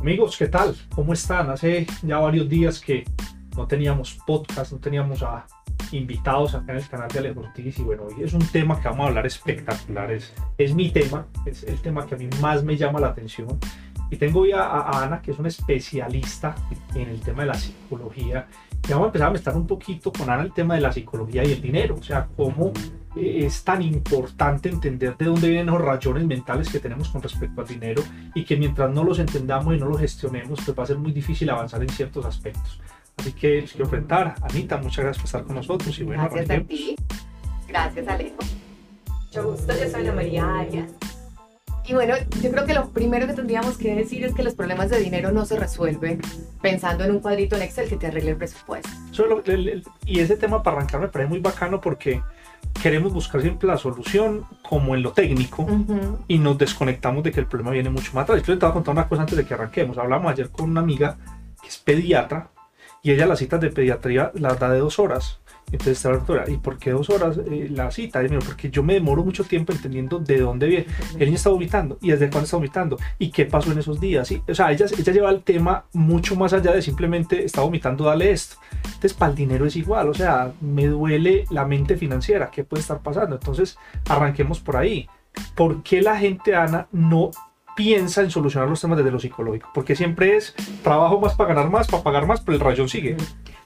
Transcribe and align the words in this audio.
Amigos, 0.00 0.38
¿qué 0.38 0.46
tal? 0.46 0.74
¿Cómo 0.94 1.12
están? 1.12 1.50
Hace 1.50 1.86
ya 2.02 2.18
varios 2.18 2.48
días 2.48 2.80
que 2.80 3.04
no 3.54 3.66
teníamos 3.66 4.14
podcast, 4.26 4.72
no 4.72 4.78
teníamos 4.78 5.22
a 5.22 5.46
invitados 5.92 6.54
acá 6.54 6.72
en 6.72 6.78
el 6.78 6.88
canal 6.88 7.08
de 7.08 7.18
Alejo 7.18 7.40
Ortiz 7.40 7.78
y 7.78 7.82
bueno, 7.82 8.04
hoy 8.04 8.24
es 8.24 8.32
un 8.32 8.46
tema 8.46 8.80
que 8.80 8.88
vamos 8.88 9.04
a 9.04 9.08
hablar 9.08 9.26
espectacular, 9.26 10.10
es, 10.10 10.32
es 10.56 10.74
mi 10.74 10.90
tema, 10.90 11.26
es 11.44 11.64
el 11.64 11.78
tema 11.82 12.06
que 12.06 12.14
a 12.14 12.18
mí 12.18 12.30
más 12.40 12.64
me 12.64 12.78
llama 12.78 12.98
la 12.98 13.08
atención 13.08 13.58
y 14.10 14.16
tengo 14.16 14.40
hoy 14.40 14.52
a, 14.52 15.04
Ana, 15.04 15.20
que 15.20 15.32
es 15.32 15.38
una 15.38 15.48
especialista 15.48 16.54
en 16.94 17.08
el 17.08 17.20
tema 17.20 17.42
de 17.42 17.48
la 17.48 17.54
psicología. 17.54 18.48
Y 18.88 18.92
vamos 18.92 19.04
a 19.04 19.08
empezar 19.08 19.28
a 19.28 19.32
mezclar 19.32 19.56
un 19.56 19.66
poquito 19.66 20.10
con 20.12 20.28
Ana 20.30 20.42
el 20.42 20.52
tema 20.52 20.74
de 20.74 20.80
la 20.80 20.92
psicología 20.92 21.44
y 21.44 21.52
el 21.52 21.60
dinero. 21.60 21.96
O 21.96 22.02
sea, 22.02 22.26
cómo 22.36 22.72
eh, 23.16 23.46
es 23.46 23.64
tan 23.64 23.82
importante 23.82 24.68
entender 24.68 25.16
de 25.16 25.24
dónde 25.24 25.48
vienen 25.48 25.66
los 25.66 25.80
rayones 25.80 26.24
mentales 26.24 26.68
que 26.68 26.78
tenemos 26.78 27.08
con 27.08 27.22
respecto 27.22 27.60
al 27.60 27.66
dinero 27.66 28.02
y 28.34 28.44
que 28.44 28.56
mientras 28.56 28.90
no 28.90 29.04
los 29.04 29.18
entendamos 29.18 29.74
y 29.74 29.78
no 29.78 29.86
los 29.86 30.00
gestionemos, 30.00 30.60
pues 30.64 30.78
va 30.78 30.84
a 30.84 30.86
ser 30.86 30.98
muy 30.98 31.12
difícil 31.12 31.50
avanzar 31.50 31.82
en 31.82 31.88
ciertos 31.88 32.24
aspectos. 32.24 32.80
Así 33.16 33.32
que 33.32 33.60
les 33.60 33.70
quiero 33.72 33.84
enfrentar. 33.84 34.34
Anita, 34.42 34.78
muchas 34.78 35.04
gracias 35.04 35.18
por 35.18 35.26
estar 35.26 35.44
con 35.44 35.56
nosotros. 35.56 35.98
Y 35.98 36.04
bueno, 36.04 36.28
gracias 36.30 36.58
a 36.58 36.64
ti. 36.64 36.96
Gracias, 37.68 38.08
Alejo. 38.08 38.38
Mucho 39.26 39.50
gusto. 39.50 39.72
Yo 39.72 39.90
soy 39.90 40.00
Ana 40.00 40.12
María 40.12 40.58
Arias. 40.58 40.90
Y 41.86 41.94
bueno, 41.94 42.14
yo 42.40 42.50
creo 42.52 42.64
que 42.66 42.74
lo 42.74 42.88
primero 42.90 43.26
que 43.26 43.32
tendríamos 43.32 43.76
que 43.76 43.94
decir 43.94 44.24
es 44.24 44.32
que 44.32 44.44
los 44.44 44.54
problemas 44.54 44.90
de 44.90 45.00
dinero 45.00 45.32
no 45.32 45.44
se 45.44 45.58
resuelven 45.58 46.20
pensando 46.62 47.04
en 47.04 47.10
un 47.10 47.18
cuadrito 47.18 47.56
en 47.56 47.62
Excel 47.62 47.88
que 47.88 47.96
te 47.96 48.06
arregle 48.06 48.30
el 48.30 48.36
presupuesto. 48.36 48.88
Y 50.06 50.20
ese 50.20 50.36
tema 50.36 50.62
para 50.62 50.76
arrancar 50.78 51.00
me 51.00 51.08
parece 51.08 51.28
muy 51.28 51.40
bacano 51.40 51.80
porque 51.80 52.22
queremos 52.80 53.12
buscar 53.12 53.40
siempre 53.42 53.68
la 53.68 53.76
solución 53.76 54.44
como 54.62 54.94
en 54.94 55.02
lo 55.02 55.12
técnico 55.12 55.66
y 56.28 56.38
nos 56.38 56.58
desconectamos 56.58 57.22
de 57.22 57.32
que 57.32 57.40
el 57.40 57.46
problema 57.46 57.72
viene 57.72 57.90
mucho 57.90 58.12
más 58.14 58.24
atrás. 58.24 58.42
Yo 58.42 58.58
te 58.58 58.64
voy 58.64 58.70
a 58.70 58.72
contar 58.72 58.92
una 58.92 59.08
cosa 59.08 59.22
antes 59.22 59.36
de 59.36 59.44
que 59.44 59.54
arranquemos. 59.54 59.98
Hablamos 59.98 60.32
ayer 60.32 60.50
con 60.50 60.70
una 60.70 60.80
amiga 60.80 61.18
que 61.60 61.68
es 61.68 61.78
pediatra 61.78 62.50
y 63.02 63.12
ella 63.12 63.26
las 63.26 63.38
citas 63.38 63.60
de 63.60 63.70
pediatría 63.70 64.30
las 64.34 64.58
da 64.58 64.70
de 64.70 64.78
dos 64.78 64.98
horas. 64.98 65.39
Entonces 65.72 65.98
está 65.98 66.10
la 66.10 66.16
doctora, 66.16 66.44
¿y 66.48 66.56
por 66.56 66.78
qué 66.78 66.90
dos 66.90 67.10
horas 67.10 67.38
eh, 67.38 67.68
la 67.70 67.90
cita? 67.90 68.22
Y 68.22 68.28
porque 68.28 68.70
yo 68.70 68.82
me 68.82 68.94
demoro 68.94 69.24
mucho 69.24 69.44
tiempo 69.44 69.72
entendiendo 69.72 70.18
de 70.18 70.40
dónde 70.40 70.66
viene. 70.66 70.86
El 71.14 71.26
niño 71.26 71.36
está 71.36 71.50
vomitando, 71.50 71.98
¿y 72.00 72.10
desde 72.10 72.28
cuándo 72.28 72.44
está 72.44 72.56
vomitando? 72.56 72.98
¿Y 73.18 73.30
qué 73.30 73.46
pasó 73.46 73.72
en 73.72 73.78
esos 73.78 74.00
días? 74.00 74.30
Y, 74.30 74.42
o 74.48 74.54
sea, 74.54 74.72
ella, 74.72 74.86
ella 74.96 75.12
lleva 75.12 75.30
el 75.30 75.42
tema 75.42 75.84
mucho 75.92 76.36
más 76.36 76.52
allá 76.52 76.72
de 76.72 76.82
simplemente 76.82 77.44
está 77.44 77.60
vomitando, 77.60 78.04
dale 78.04 78.30
esto. 78.30 78.56
Entonces, 78.84 79.14
para 79.14 79.30
el 79.30 79.36
dinero 79.36 79.66
es 79.66 79.76
igual, 79.76 80.08
o 80.08 80.14
sea, 80.14 80.52
me 80.60 80.86
duele 80.86 81.44
la 81.50 81.64
mente 81.64 81.96
financiera, 81.96 82.50
¿qué 82.50 82.64
puede 82.64 82.80
estar 82.80 83.00
pasando? 83.00 83.36
Entonces, 83.36 83.78
arranquemos 84.08 84.60
por 84.60 84.76
ahí. 84.76 85.08
¿Por 85.54 85.82
qué 85.82 86.02
la 86.02 86.18
gente, 86.18 86.54
Ana, 86.54 86.88
no 86.92 87.30
piensa 87.76 88.20
en 88.22 88.30
solucionar 88.30 88.68
los 88.68 88.80
temas 88.80 88.98
desde 88.98 89.12
lo 89.12 89.20
psicológico? 89.20 89.70
Porque 89.72 89.94
siempre 89.94 90.36
es 90.36 90.54
trabajo 90.82 91.20
más 91.20 91.34
para 91.34 91.54
ganar 91.54 91.70
más, 91.70 91.86
para 91.86 92.02
pagar 92.02 92.26
más, 92.26 92.40
pero 92.40 92.56
el 92.56 92.60
rayón 92.60 92.88
sigue 92.88 93.16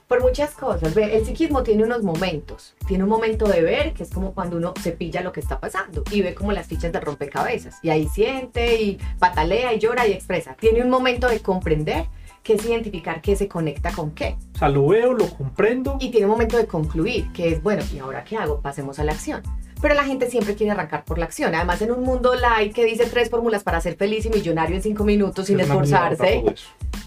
por 0.07 0.21
muchas 0.21 0.51
cosas. 0.51 0.93
Ve, 0.93 1.17
el 1.17 1.25
psiquismo 1.25 1.63
tiene 1.63 1.83
unos 1.83 2.03
momentos. 2.03 2.75
Tiene 2.87 3.03
un 3.03 3.09
momento 3.09 3.47
de 3.47 3.61
ver, 3.61 3.93
que 3.93 4.03
es 4.03 4.09
como 4.11 4.33
cuando 4.33 4.57
uno 4.57 4.73
se 4.81 4.91
pilla 4.91 5.21
lo 5.21 5.31
que 5.31 5.39
está 5.39 5.59
pasando 5.59 6.03
y 6.11 6.21
ve 6.21 6.35
como 6.35 6.51
las 6.51 6.67
fichas 6.67 6.91
de 6.91 6.99
rompecabezas. 6.99 7.79
Y 7.81 7.89
ahí 7.89 8.07
siente 8.07 8.81
y 8.81 8.99
patalea 9.19 9.73
y 9.73 9.79
llora 9.79 10.07
y 10.07 10.13
expresa. 10.13 10.55
Tiene 10.59 10.83
un 10.83 10.89
momento 10.89 11.27
de 11.27 11.39
comprender, 11.39 12.05
que 12.43 12.53
es 12.53 12.65
identificar 12.65 13.21
qué 13.21 13.35
se 13.35 13.47
conecta 13.47 13.91
con 13.91 14.11
qué. 14.11 14.37
O 14.55 14.59
sea, 14.59 14.69
lo 14.69 14.87
veo, 14.87 15.13
lo 15.13 15.27
comprendo. 15.29 15.97
Y 15.99 16.11
tiene 16.11 16.27
un 16.27 16.33
momento 16.33 16.57
de 16.57 16.67
concluir, 16.67 17.31
que 17.33 17.49
es, 17.49 17.63
bueno, 17.63 17.83
¿y 17.93 17.99
ahora 17.99 18.23
qué 18.23 18.37
hago? 18.37 18.61
Pasemos 18.61 18.99
a 18.99 19.03
la 19.03 19.13
acción 19.13 19.41
pero 19.81 19.93
la 19.93 20.03
gente 20.03 20.29
siempre 20.29 20.55
quiere 20.55 20.71
arrancar 20.71 21.03
por 21.03 21.17
la 21.17 21.25
acción. 21.25 21.53
Además, 21.55 21.81
en 21.81 21.91
un 21.91 22.03
mundo 22.03 22.35
light 22.35 22.73
que 22.73 22.85
dice 22.85 23.05
tres 23.05 23.29
fórmulas 23.29 23.63
para 23.63 23.81
ser 23.81 23.95
feliz 23.95 24.25
y 24.25 24.29
millonario 24.29 24.75
en 24.75 24.81
cinco 24.81 25.03
minutos 25.03 25.47
sin 25.47 25.59
esforzarse, 25.59 26.43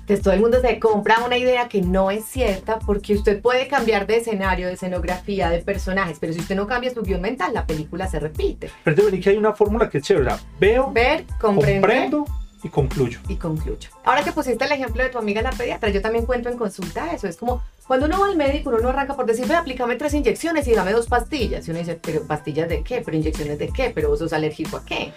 entonces 0.00 0.22
todo 0.22 0.34
el 0.34 0.40
mundo 0.40 0.60
se 0.60 0.78
compra 0.78 1.24
una 1.24 1.36
idea 1.36 1.68
que 1.68 1.82
no 1.82 2.10
es 2.10 2.24
cierta 2.24 2.78
porque 2.78 3.14
usted 3.14 3.42
puede 3.42 3.68
cambiar 3.68 4.06
de 4.06 4.16
escenario, 4.16 4.66
de 4.66 4.74
escenografía, 4.74 5.50
de 5.50 5.58
personajes, 5.58 6.18
pero 6.20 6.32
si 6.32 6.40
usted 6.40 6.56
no 6.56 6.66
cambia 6.66 6.92
su 6.92 7.02
guion 7.02 7.20
mental, 7.20 7.52
la 7.52 7.66
película 7.66 8.08
se 8.08 8.18
repite. 8.18 8.70
Pero 8.84 9.10
te 9.10 9.20
que 9.20 9.30
hay 9.30 9.36
una 9.36 9.52
fórmula 9.52 9.90
que 9.90 9.98
es 9.98 10.04
chévere. 10.04 10.32
Veo, 10.58 10.90
ver, 10.92 11.24
comprendo 11.40 12.24
y 12.62 12.68
concluyo. 12.68 13.20
Y 13.28 13.36
concluyo. 13.36 13.90
Ahora 14.04 14.24
que 14.24 14.32
pusiste 14.32 14.64
el 14.64 14.72
ejemplo 14.72 15.02
de 15.02 15.10
tu 15.10 15.18
amiga 15.18 15.42
la 15.42 15.50
pediatra, 15.50 15.90
yo 15.90 16.00
también 16.00 16.26
cuento 16.26 16.48
en 16.48 16.58
consulta 16.58 17.12
eso. 17.12 17.28
Es 17.28 17.36
como 17.36 17.62
cuando 17.86 18.06
uno 18.06 18.20
va 18.20 18.26
al 18.26 18.36
médico, 18.36 18.70
uno 18.70 18.80
no 18.80 18.88
arranca 18.88 19.14
por 19.14 19.26
decir, 19.26 19.46
ve, 19.46 19.54
aplícame 19.54 19.96
tres 19.96 20.14
inyecciones 20.14 20.66
y 20.68 20.74
dame 20.74 20.92
dos 20.92 21.06
pastillas. 21.06 21.66
Y 21.66 21.70
uno 21.70 21.80
dice, 21.80 21.98
pero 22.02 22.22
pastillas 22.22 22.68
de 22.68 22.82
qué, 22.82 23.02
pero 23.04 23.16
inyecciones 23.16 23.58
de 23.58 23.68
qué, 23.68 23.90
pero 23.90 24.08
vos 24.08 24.18
sos 24.18 24.32
alérgico 24.32 24.76
a 24.76 24.84
qué. 24.84 25.12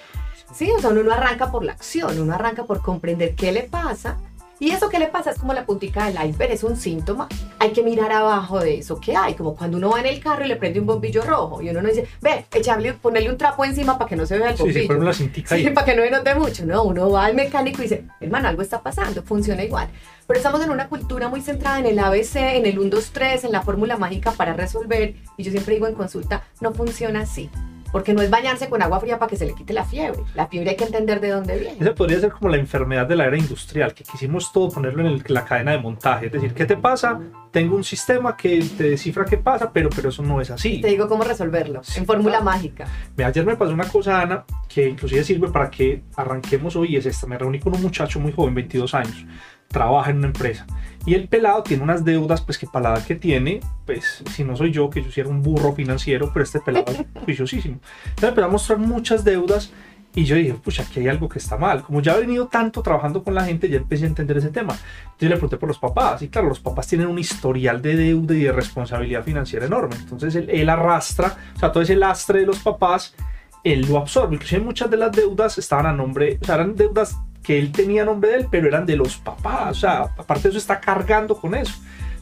Sí, 0.54 0.70
o 0.70 0.80
sea, 0.80 0.90
uno 0.90 1.04
no 1.04 1.14
arranca 1.14 1.52
por 1.52 1.64
la 1.64 1.72
acción, 1.72 2.20
uno 2.20 2.34
arranca 2.34 2.66
por 2.66 2.82
comprender 2.82 3.36
qué 3.36 3.52
le 3.52 3.64
pasa 3.64 4.18
y 4.62 4.70
eso 4.70 4.90
que 4.90 5.00
le 5.00 5.08
pasa 5.08 5.32
es 5.32 5.40
como 5.40 5.54
la 5.54 5.66
puntica 5.66 6.06
del 6.06 6.24
iceberg, 6.30 6.52
es 6.52 6.64
un 6.64 6.78
síntoma. 6.78 7.28
Hay 7.58 7.72
que 7.72 7.82
mirar 7.82 8.12
abajo 8.12 8.60
de 8.60 8.78
eso 8.78 9.00
que 9.00 9.16
hay, 9.16 9.34
como 9.34 9.56
cuando 9.56 9.78
uno 9.78 9.90
va 9.90 10.02
en 10.02 10.06
el 10.06 10.20
carro 10.20 10.46
y 10.46 10.48
le 10.48 10.56
prende 10.56 10.80
un 10.80 10.86
bombillo 10.86 11.24
rojo 11.24 11.64
y 11.64 11.70
uno 11.72 11.82
no 11.82 11.88
dice, 11.88 12.08
ve, 12.22 12.46
echarle, 12.54 12.94
ponerle 12.94 13.32
un 13.32 13.40
trapo 13.40 13.66
encima 13.66 13.98
para 13.98 14.08
que 14.08 14.16
no 14.16 14.24
se 14.28 14.38
vea 14.38 14.52
el 14.52 14.58
bombillo. 14.58 15.14
Sí, 15.14 15.32
sí, 15.34 15.44
sí, 15.48 15.70
para 15.72 15.86
que 15.86 15.96
no 15.96 16.04
se 16.04 16.12
note 16.12 16.36
mucho. 16.36 16.64
No, 16.68 16.84
uno 16.84 17.10
va 17.10 17.26
al 17.26 17.34
mecánico 17.34 17.80
y 17.80 17.86
dice, 17.86 18.06
hermano, 18.20 18.50
algo 18.50 18.62
está 18.62 18.84
pasando, 18.84 19.24
funciona 19.24 19.64
igual. 19.64 19.90
Pero 20.28 20.38
estamos 20.38 20.64
en 20.64 20.70
una 20.70 20.90
cultura 20.90 21.28
muy 21.28 21.42
centrada 21.42 21.80
en 21.80 21.88
el 21.88 21.98
ABC, 21.98 22.36
en 22.36 22.68
el 22.68 22.78
1, 22.78 22.92
2, 22.92 23.10
3, 23.14 23.46
en 23.46 23.54
la 23.54 23.64
fórmula 23.64 23.98
mágica 23.98 24.32
para 24.32 24.54
resolver. 24.54 25.16
Y 25.38 25.44
yo 25.44 25.50
siempre 25.50 25.74
digo 25.74 25.88
en 25.88 25.96
consulta, 25.96 26.44
no 26.60 26.72
funciona 26.72 27.22
así 27.22 27.50
porque 27.92 28.14
no 28.14 28.22
es 28.22 28.30
bañarse 28.30 28.70
con 28.70 28.82
agua 28.82 29.00
fría 29.00 29.20
para 29.20 29.30
que 29.30 29.36
se 29.36 29.46
le 29.46 29.54
quite 29.54 29.74
la 29.74 29.86
fiebre. 29.86 30.24
La 30.36 30.48
fiebre 30.48 30.72
hay 30.72 30.76
que 30.76 30.86
entender 30.86 31.20
de 31.20 31.30
dónde 31.30 31.58
viene. 31.58 31.78
Esa 31.80 31.94
podría 31.94 32.20
ser 32.20 32.32
como 32.32 32.50
la 32.50 32.58
enfermedad 32.58 33.08
de 33.08 33.16
la 33.16 33.26
era 33.26 33.38
industrial, 33.38 33.94
que 33.94 34.04
quisimos 34.04 34.52
todo 34.52 34.70
ponerlo 34.70 35.08
en 35.08 35.22
la 35.28 35.46
cadena 35.46 35.72
de 35.72 35.80
montaje. 35.80 36.28
Es 36.28 36.32
decir, 36.32 36.54
¿qué 36.54 36.66
te 36.66 36.78
pasa? 36.78 37.20
Tengo 37.52 37.76
un 37.76 37.84
sistema 37.84 38.36
que 38.38 38.64
te 38.78 38.92
descifra 38.92 39.26
qué 39.26 39.38
pasa, 39.38 39.72
pero, 39.72 39.90
pero 39.90 40.10
eso 40.10 40.24
no 40.24 40.40
es 40.40 40.50
así. 40.52 40.82
Te 40.82 40.88
digo 40.88 41.08
cómo 41.08 41.24
resolverlo, 41.24 41.82
en 41.96 42.06
fórmula 42.06 42.40
mágica. 42.42 42.88
ayer 43.18 43.46
me 43.46 43.56
pasó 43.56 43.74
una 43.74 43.88
cosa, 43.88 44.22
Ana, 44.22 44.46
que 44.68 44.88
inclusive 44.88 45.24
sirve 45.24 45.50
para 45.50 45.70
que 45.70 46.04
arranquemos 46.16 46.76
hoy, 46.76 46.96
es 46.96 47.06
esta. 47.06 47.28
Me 47.28 47.38
reuní 47.38 47.60
con 47.60 47.76
un 47.76 47.82
muchacho 47.82 48.20
muy 48.20 48.32
joven, 48.32 48.56
22 48.56 48.94
años, 48.94 49.26
trabaja 49.68 50.12
en 50.12 50.18
una 50.18 50.28
empresa 50.28 50.66
y 51.06 51.16
el 51.16 51.28
pelado 51.28 51.64
tiene 51.64 51.84
unas 51.84 52.06
deudas, 52.06 52.42
pues 52.42 52.58
que 52.58 52.68
para 52.68 52.90
la 52.90 52.96
edad 52.98 53.08
que 53.08 53.16
tiene, 53.16 53.60
pues 53.86 54.24
si 54.32 54.44
no 54.44 54.56
soy 54.56 54.72
yo, 54.72 54.90
que 54.90 55.04
yo 55.04 55.12
sí 55.12 55.20
era 55.20 55.30
un 55.30 55.42
burro 55.42 55.74
financiero, 55.74 56.32
pero 56.32 56.44
este 56.44 56.60
pelado 56.60 56.92
es 56.92 57.06
juiciosísimo. 57.26 57.80
Entonces 58.10 58.30
empezó 58.30 58.46
a 58.46 58.50
mostrar 58.50 58.80
muchas 58.80 59.24
deudas 59.24 59.72
y 60.14 60.26
yo 60.26 60.36
dije, 60.36 60.54
pucha, 60.54 60.84
aquí 60.84 61.00
hay 61.00 61.08
algo 61.08 61.30
que 61.30 61.40
está 61.40 61.58
mal. 61.58 61.84
Como 61.84 62.02
ya 62.02 62.16
he 62.16 62.20
venido 62.20 62.48
tanto 62.48 62.82
trabajando 62.82 63.24
con 63.24 63.34
la 63.34 63.46
gente, 63.46 63.70
ya 63.70 63.78
empecé 63.78 64.04
a 64.04 64.08
entender 64.08 64.38
ese 64.38 64.50
tema. 64.50 64.78
Entonces 65.04 65.30
le 65.30 65.36
pregunté 65.36 65.58
por 65.58 65.70
los 65.70 65.80
papás. 65.80 66.22
Y 66.22 66.28
claro, 66.28 66.50
los 66.50 66.60
papás 66.60 66.88
tienen 66.88 67.08
un 67.08 67.18
historial 67.18 67.82
de 67.82 67.96
deuda 67.96 68.36
y 68.36 68.44
de 68.44 68.52
responsabilidad 68.52 69.24
financiera 69.24 69.66
enorme. 69.66 69.96
Entonces 69.96 70.36
él, 70.36 70.50
él 70.50 70.70
arrastra, 70.70 71.38
o 71.56 71.60
sea, 71.60 71.72
todo 71.72 71.82
ese 71.82 71.96
lastre 71.96 72.42
de 72.42 72.46
los 72.46 72.60
papás, 72.60 73.16
él 73.64 73.86
lo 73.88 73.98
absorbe. 73.98 74.36
Inclusive 74.36 74.62
muchas 74.62 74.92
de 74.92 74.98
las 74.98 75.14
deudas 75.14 75.58
estaban 75.58 75.86
a 75.86 75.94
nombre, 75.94 76.38
o 76.42 76.46
sea, 76.46 76.56
eran 76.56 76.76
deudas 76.76 77.18
que 77.44 77.58
él 77.58 77.72
tenía 77.72 78.06
nombre 78.06 78.32
de 78.32 78.38
él, 78.38 78.48
pero 78.50 78.68
eran 78.68 78.86
de 78.86 78.96
los 78.96 79.18
papás. 79.18 79.72
O 79.72 79.80
sea, 79.80 80.02
aparte 80.18 80.44
de 80.44 80.50
eso, 80.50 80.58
está 80.58 80.80
cargando 80.80 81.36
con 81.36 81.56
eso. 81.56 81.74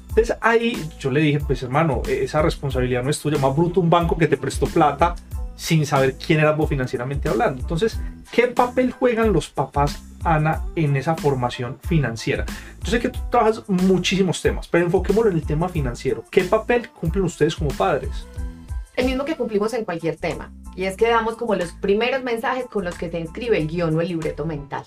Entonces 0.10 0.36
ahí 0.42 0.90
yo 1.00 1.12
le 1.12 1.22
dije, 1.22 1.40
pues 1.40 1.62
hermano, 1.64 2.02
esa 2.08 2.42
responsabilidad 2.42 3.04
no 3.04 3.10
es 3.10 3.20
tuya, 3.20 3.38
más 3.38 3.56
bruto 3.56 3.80
un 3.80 3.90
banco 3.90 4.18
que 4.18 4.28
te 4.28 4.38
prestó 4.38 4.66
plata 4.66 5.16
sin 5.56 5.86
saber 5.86 6.16
quién 6.16 6.40
eras 6.40 6.58
vos 6.58 6.70
financieramente 6.70 7.30
hablando. 7.30 7.62
Entonces, 7.62 8.00
¿qué 8.32 8.48
papel 8.48 8.92
juegan 8.92 9.34
los 9.34 9.50
papás, 9.50 10.02
Ana, 10.24 10.64
en 10.76 10.96
esa 10.96 11.16
formación 11.16 11.78
financiera? 11.82 12.46
Yo 12.82 12.92
sé 12.92 13.00
que 13.00 13.10
tú 13.10 13.20
trabajas 13.30 13.64
muchísimos 13.68 14.42
temas, 14.42 14.68
pero 14.68 14.86
enfoquémoslo 14.86 15.30
en 15.30 15.38
el 15.38 15.44
tema 15.44 15.70
financiero. 15.70 16.24
¿Qué 16.32 16.46
papel 16.46 16.90
cumplen 16.90 17.26
ustedes 17.26 17.56
como 17.56 17.70
padres? 17.72 18.26
El 19.00 19.06
mismo 19.06 19.24
que 19.24 19.38
cumplimos 19.38 19.74
en 19.74 19.86
cualquier 19.86 20.18
tema, 20.18 20.52
y 20.76 20.84
es 20.84 20.98
que 20.98 21.08
damos 21.08 21.38
como 21.38 21.56
los 21.56 21.72
primeros 21.72 22.22
mensajes 22.22 22.66
con 22.66 22.84
los 22.84 22.98
que 22.98 23.10
se 23.10 23.18
inscribe 23.18 23.58
el 23.58 23.70
guion 23.70 23.96
o 23.96 24.02
el 24.02 24.10
libreto 24.10 24.46
mental. 24.46 24.84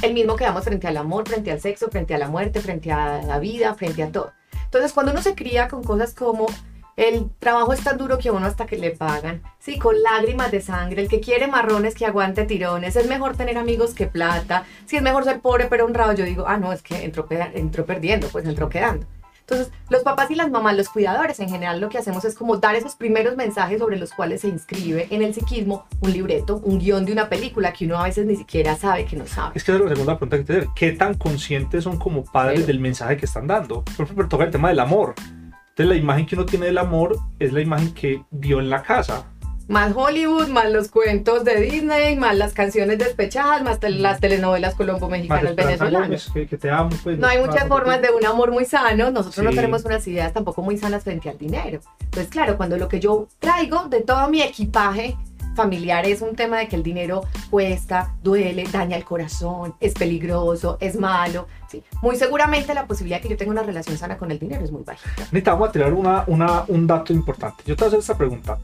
El 0.00 0.14
mismo 0.14 0.36
que 0.36 0.44
damos 0.44 0.62
frente 0.62 0.86
al 0.86 0.96
amor, 0.96 1.28
frente 1.28 1.50
al 1.50 1.60
sexo, 1.60 1.90
frente 1.90 2.14
a 2.14 2.18
la 2.18 2.28
muerte, 2.28 2.60
frente 2.60 2.92
a 2.92 3.20
la 3.20 3.40
vida, 3.40 3.74
frente 3.74 4.04
a 4.04 4.12
todo. 4.12 4.32
Entonces, 4.64 4.92
cuando 4.92 5.10
uno 5.10 5.22
se 5.22 5.34
cría 5.34 5.66
con 5.66 5.82
cosas 5.82 6.14
como 6.14 6.46
el 6.94 7.30
trabajo 7.40 7.72
es 7.72 7.82
tan 7.82 7.98
duro 7.98 8.16
que 8.16 8.30
uno 8.30 8.46
hasta 8.46 8.64
que 8.66 8.76
le 8.76 8.92
pagan, 8.92 9.42
sí, 9.58 9.76
con 9.76 10.00
lágrimas 10.00 10.52
de 10.52 10.60
sangre, 10.60 11.02
el 11.02 11.08
que 11.08 11.18
quiere 11.18 11.48
marrones 11.48 11.96
que 11.96 12.06
aguante 12.06 12.44
tirones, 12.44 12.94
es 12.94 13.08
mejor 13.08 13.36
tener 13.36 13.58
amigos 13.58 13.92
que 13.92 14.06
plata, 14.06 14.66
si 14.86 14.98
es 14.98 15.02
mejor 15.02 15.24
ser 15.24 15.40
pobre 15.40 15.66
pero 15.66 15.84
honrado, 15.84 16.12
yo 16.12 16.24
digo, 16.24 16.44
ah, 16.46 16.58
no, 16.58 16.72
es 16.72 16.80
que 16.82 17.02
entró, 17.02 17.26
entró 17.30 17.86
perdiendo, 17.86 18.28
pues 18.28 18.46
entró 18.46 18.68
quedando. 18.68 19.04
Entonces, 19.52 19.74
los 19.90 20.02
papás 20.02 20.30
y 20.30 20.34
las 20.34 20.50
mamás, 20.50 20.74
los 20.74 20.88
cuidadores 20.88 21.38
en 21.38 21.50
general, 21.50 21.78
lo 21.78 21.90
que 21.90 21.98
hacemos 21.98 22.24
es 22.24 22.34
como 22.34 22.56
dar 22.56 22.74
esos 22.74 22.94
primeros 22.94 23.36
mensajes 23.36 23.78
sobre 23.78 23.98
los 23.98 24.10
cuales 24.12 24.40
se 24.40 24.48
inscribe 24.48 25.08
en 25.10 25.20
el 25.20 25.34
psiquismo 25.34 25.84
un 26.00 26.10
libreto, 26.10 26.56
un 26.64 26.78
guion 26.78 27.04
de 27.04 27.12
una 27.12 27.28
película 27.28 27.70
que 27.74 27.84
uno 27.84 27.98
a 27.98 28.04
veces 28.04 28.24
ni 28.24 28.34
siquiera 28.34 28.76
sabe 28.76 29.04
que 29.04 29.14
no 29.14 29.26
sabe. 29.26 29.52
Es 29.54 29.62
que 29.62 29.72
es 29.72 29.78
la 29.78 29.90
segunda 29.90 30.16
pregunta 30.16 30.38
que 30.38 30.44
te 30.44 30.52
hacer. 30.54 30.68
¿Qué 30.74 30.92
tan 30.92 31.14
conscientes 31.14 31.84
son 31.84 31.98
como 31.98 32.24
padres 32.24 32.66
del 32.66 32.80
mensaje 32.80 33.18
que 33.18 33.26
están 33.26 33.46
dando? 33.46 33.84
Por 33.84 34.06
ejemplo, 34.06 34.26
toca 34.26 34.44
el 34.44 34.50
tema 34.50 34.70
del 34.70 34.80
amor. 34.80 35.14
Entonces, 35.18 35.86
la 35.86 35.96
imagen 35.96 36.24
que 36.24 36.34
uno 36.34 36.46
tiene 36.46 36.66
del 36.66 36.78
amor 36.78 37.18
es 37.38 37.52
la 37.52 37.60
imagen 37.60 37.92
que 37.92 38.24
vio 38.30 38.58
en 38.58 38.70
la 38.70 38.82
casa. 38.82 39.26
Más 39.68 39.92
Hollywood, 39.94 40.48
más 40.48 40.70
los 40.70 40.88
cuentos 40.88 41.44
de 41.44 41.60
Disney, 41.60 42.16
más 42.16 42.36
las 42.36 42.52
canciones 42.52 42.98
despechadas, 42.98 43.62
más 43.62 43.78
las 43.82 44.20
telenovelas 44.20 44.74
colombo-mexicanas 44.74 45.54
venezolanas. 45.54 46.30
Que, 46.32 46.46
te 46.46 46.70
amo, 46.70 46.90
pues, 47.02 47.18
no 47.18 47.26
hay 47.26 47.38
muchas 47.38 47.66
formas 47.68 48.02
de 48.02 48.10
un 48.10 48.24
amor 48.26 48.50
muy 48.50 48.64
sano. 48.64 49.10
Nosotros 49.10 49.44
no 49.44 49.50
tenemos 49.50 49.84
unas 49.84 50.06
ideas 50.08 50.32
tampoco 50.32 50.62
muy 50.62 50.76
sanas 50.76 51.04
frente 51.04 51.30
al 51.30 51.38
dinero. 51.38 51.80
Entonces, 52.00 52.28
claro, 52.28 52.56
cuando 52.56 52.76
lo 52.76 52.88
que 52.88 53.00
yo 53.00 53.28
traigo 53.38 53.88
de 53.88 54.00
todo 54.00 54.28
mi 54.28 54.42
equipaje 54.42 55.16
familiar 55.54 56.06
es 56.06 56.22
un 56.22 56.34
tema 56.34 56.58
de 56.58 56.68
que 56.68 56.76
el 56.76 56.82
dinero 56.82 57.24
cuesta, 57.50 58.14
duele, 58.22 58.64
daña 58.70 58.96
el 58.96 59.04
corazón, 59.04 59.74
es 59.80 59.94
peligroso, 59.94 60.78
es 60.80 60.96
malo. 60.96 61.46
Sí. 61.68 61.82
Muy 62.02 62.16
seguramente 62.16 62.74
la 62.74 62.86
posibilidad 62.86 63.18
de 63.18 63.22
que 63.22 63.28
yo 63.30 63.36
tenga 63.36 63.52
una 63.52 63.62
relación 63.62 63.96
sana 63.96 64.18
con 64.18 64.30
el 64.30 64.38
dinero 64.38 64.64
es 64.64 64.70
muy 64.70 64.82
baja. 64.82 65.08
Necesitamos 65.16 65.68
a 65.68 65.72
tirar 65.72 65.92
una, 65.92 66.24
una, 66.26 66.64
un 66.68 66.86
dato 66.86 67.12
importante. 67.12 67.62
Yo 67.66 67.76
te 67.76 67.84
voy 67.84 67.86
a 67.86 67.88
hacer 67.88 68.00
esta 68.00 68.16
pregunta. 68.16 68.58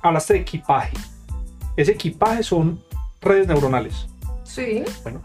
Hablaste 0.00 0.34
de 0.34 0.40
equipaje. 0.40 0.96
Ese 1.76 1.92
equipaje 1.92 2.42
son 2.42 2.82
redes 3.20 3.46
neuronales. 3.46 4.06
Sí. 4.44 4.82
Bueno, 5.02 5.22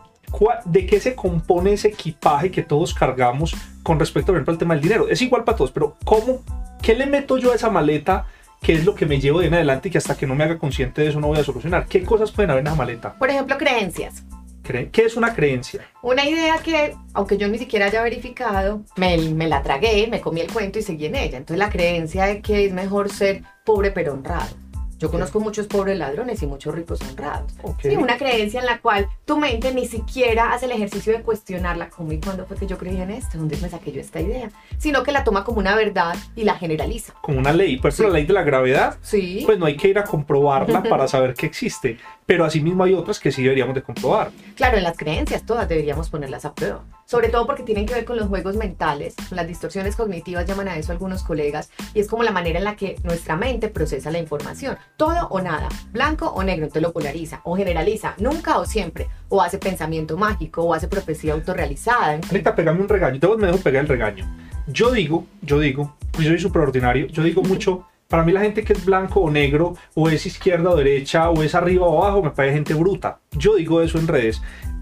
¿de 0.66 0.86
qué 0.86 1.00
se 1.00 1.16
compone 1.16 1.74
ese 1.74 1.90
equipaje 1.90 2.52
que 2.52 2.64
todos 2.64 2.94
cargamos 2.94 3.56
con 3.84 4.00
respecto, 4.00 4.28
por 4.28 4.36
ejemplo, 4.36 4.54
al 4.54 4.58
tema 4.58 4.74
del 4.74 4.84
dinero? 4.84 5.08
Es 5.08 5.22
igual 5.22 5.44
para 5.44 5.58
todos, 5.58 5.72
pero 5.72 5.96
¿cómo, 6.04 6.42
qué 6.82 6.96
le 6.96 7.06
meto 7.06 7.38
yo 7.38 7.52
a 7.52 7.56
esa 7.56 7.70
maleta 7.70 8.28
qué 8.64 8.74
es 8.74 8.86
lo 8.86 8.96
que 8.96 9.06
me 9.06 9.20
llevo 9.20 9.42
de 9.42 9.48
en 9.48 9.54
adelante 9.54 9.90
y 9.90 9.92
que 9.92 9.98
hasta 9.98 10.16
que 10.16 10.26
no 10.26 10.36
me 10.36 10.46
haga 10.46 10.58
consciente 10.58 11.02
de 11.02 11.10
eso 11.10 11.20
no 11.20 11.28
voy 11.28 11.38
a 11.38 11.44
solucionar. 11.44 11.86
¿Qué 11.86 12.04
cosas 12.04 12.32
pueden 12.32 12.50
haber 12.50 12.62
en 12.62 12.68
esa 12.68 12.76
maleta? 12.76 13.14
Por 13.14 13.30
ejemplo, 13.30 13.58
creencias. 13.58 14.24
¿Qué 14.64 14.90
es 14.96 15.18
una 15.18 15.36
creencia? 15.36 15.82
Una 16.02 16.26
idea 16.26 16.58
que, 16.60 16.96
aunque 17.14 17.38
yo 17.38 17.50
ni 17.50 17.58
siquiera 17.58 17.88
haya 17.88 18.02
verificado, 18.02 18.82
me, 18.96 19.18
me, 19.18 19.48
la 19.48 19.62
tragué, 19.62 20.08
me 20.08 20.22
comí 20.22 20.40
el 20.40 20.52
cuento 20.52 20.80
y 20.80 20.82
seguí 20.82 21.08
en 21.08 21.16
ella. 21.16 21.38
Entonces 21.38 21.58
la 21.58 21.70
creencia 21.70 22.26
de 22.26 22.42
que 22.42 22.66
es 22.66 22.74
mejor 22.74 23.12
ser 23.12 23.44
pobre 23.66 23.92
pero 23.92 24.14
honrado. 24.14 24.56
Yo 25.00 25.12
conozco 25.12 25.40
muchos 25.40 25.68
pobres 25.68 25.98
ladrones 25.98 26.42
y 26.42 26.48
muchos 26.48 26.74
ricos 26.74 27.02
honrados. 27.02 27.54
Sí, 27.82 27.96
una 27.96 28.18
creencia 28.18 28.60
en 28.60 28.66
la 28.66 28.80
cual 28.80 29.08
tu 29.26 29.38
mente 29.38 29.74
ni 29.74 29.88
siquiera 29.88 30.54
hace 30.54 30.66
el 30.66 30.72
ejercicio 30.72 31.14
de 31.14 31.22
cuestionarla, 31.22 31.90
como 31.90 32.12
y 32.12 32.20
cuándo 32.20 32.46
fue 32.46 32.58
que 32.58 32.68
yo 32.68 32.78
creía 32.78 33.04
en 33.04 33.12
esto, 33.12 33.38
dónde 33.38 33.58
me 33.58 33.70
saqué 33.70 33.92
yo 33.92 34.02
esta 34.02 34.22
idea, 34.22 34.50
sino 34.78 35.04
que 35.04 35.12
la 35.12 35.24
toma 35.24 35.44
como 35.44 35.60
una 35.60 35.76
verdad 35.76 36.16
y 36.36 36.44
la 36.44 36.56
generaliza. 36.56 37.14
Como 37.22 37.40
una 37.40 37.52
ley, 37.52 37.78
pues 37.78 38.00
la 38.00 38.10
ley 38.10 38.26
de 38.26 38.34
la 38.34 38.44
gravedad, 38.44 38.98
sí. 39.02 39.44
pues 39.46 39.58
no 39.60 39.66
hay 39.66 39.76
que 39.76 39.90
ir 39.90 40.00
a 40.00 40.04
comprobarla 40.04 40.84
para 40.90 41.08
saber 41.08 41.34
que 41.34 41.46
existe, 41.46 41.98
pero 42.26 42.46
asimismo 42.46 42.84
hay 42.84 42.94
otras 42.94 43.20
que 43.20 43.32
sí 43.32 43.44
deberíamos 43.44 43.76
de 43.76 43.84
comprobar. 43.84 44.32
Claro, 44.56 44.78
en 44.78 44.84
las 44.84 44.98
creencias 44.98 45.46
todas 45.46 45.68
deberíamos 45.68 46.10
ponerlas 46.10 46.46
a 46.46 46.54
prueba 46.54 46.84
sobre 47.14 47.30
todo 47.30 47.46
porque 47.46 47.62
tienen 47.62 47.86
que 47.86 47.94
ver 47.94 48.06
con 48.06 48.18
los 48.18 48.28
juegos 48.28 48.56
mentales, 48.56 49.16
las 49.30 49.48
distorsiones 49.48 49.96
cognitivas 49.96 50.48
llaman 50.48 50.68
a 50.68 50.78
eso 50.78 50.92
algunos 50.92 51.24
colegas, 51.24 51.70
y 51.94 52.00
es 52.00 52.08
como 52.08 52.24
la 52.24 52.32
manera 52.32 52.60
en 52.60 52.66
la 52.66 52.76
que 52.76 52.96
nuestra 53.04 53.36
mente 53.36 53.68
procesa 53.68 54.10
la 54.10 54.18
información. 54.18 54.78
Todo 54.98 55.28
o 55.28 55.42
nada, 55.42 55.70
blanco 55.92 56.28
o 56.30 56.44
negro, 56.44 56.70
te 56.70 56.82
lo 56.82 56.92
polariza, 56.92 57.42
o 57.44 57.56
generaliza, 57.56 58.16
nunca 58.18 58.58
o 58.58 58.66
siempre, 58.66 59.10
o 59.30 59.42
hace 59.42 59.58
pensamiento 59.58 60.18
mágico, 60.18 60.64
o 60.64 60.74
hace 60.74 60.88
profecía 60.88 61.34
autorrealizada. 61.34 62.20
Ahorita 62.28 62.56
pegame 62.56 62.82
un 62.82 62.90
regaño, 62.90 63.20
te 63.20 63.28
me 63.38 63.48
dejo 63.48 63.60
pegar 63.60 63.84
el 63.84 63.90
regaño. 63.90 64.26
Yo 64.66 64.92
digo, 64.92 65.28
yo 65.42 65.60
digo, 65.60 65.96
pues 66.12 66.24
yo 66.24 66.32
soy 66.32 66.40
superordinario, 66.40 67.08
yo 67.08 67.22
digo 67.22 67.44
mucho 67.44 67.86
para 68.14 68.22
mí 68.22 68.32
la 68.32 68.42
gente 68.42 68.64
que 68.64 68.74
es 68.74 68.86
blanco 68.86 69.22
o 69.22 69.32
negro, 69.32 69.76
o 69.96 70.08
es 70.08 70.28
izquierda 70.28 70.70
o 70.70 70.76
derecha, 70.76 71.32
o 71.32 71.42
es 71.42 71.56
arriba 71.56 71.88
o 71.88 72.04
abajo, 72.04 72.22
me 72.22 72.30
parece 72.30 72.54
gente 72.54 72.76
bruta. 72.76 73.18
Yo 73.32 73.56
digo 73.56 73.82
eso 73.82 73.98
en 73.98 74.08
redes. 74.08 74.40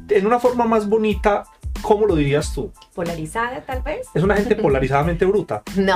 En 0.10 0.28
una 0.28 0.38
forma 0.38 0.66
más 0.66 0.90
bonita, 0.90 1.46
¿Cómo 1.82 2.06
lo 2.06 2.16
dirías 2.18 2.54
tú? 2.54 2.70
Polarizada, 2.94 3.62
tal 3.62 3.82
vez. 3.82 4.06
Es 4.14 4.22
una 4.22 4.36
gente 4.36 4.56
polarizadamente 4.62 5.26
bruta. 5.26 5.64
No. 5.78 5.96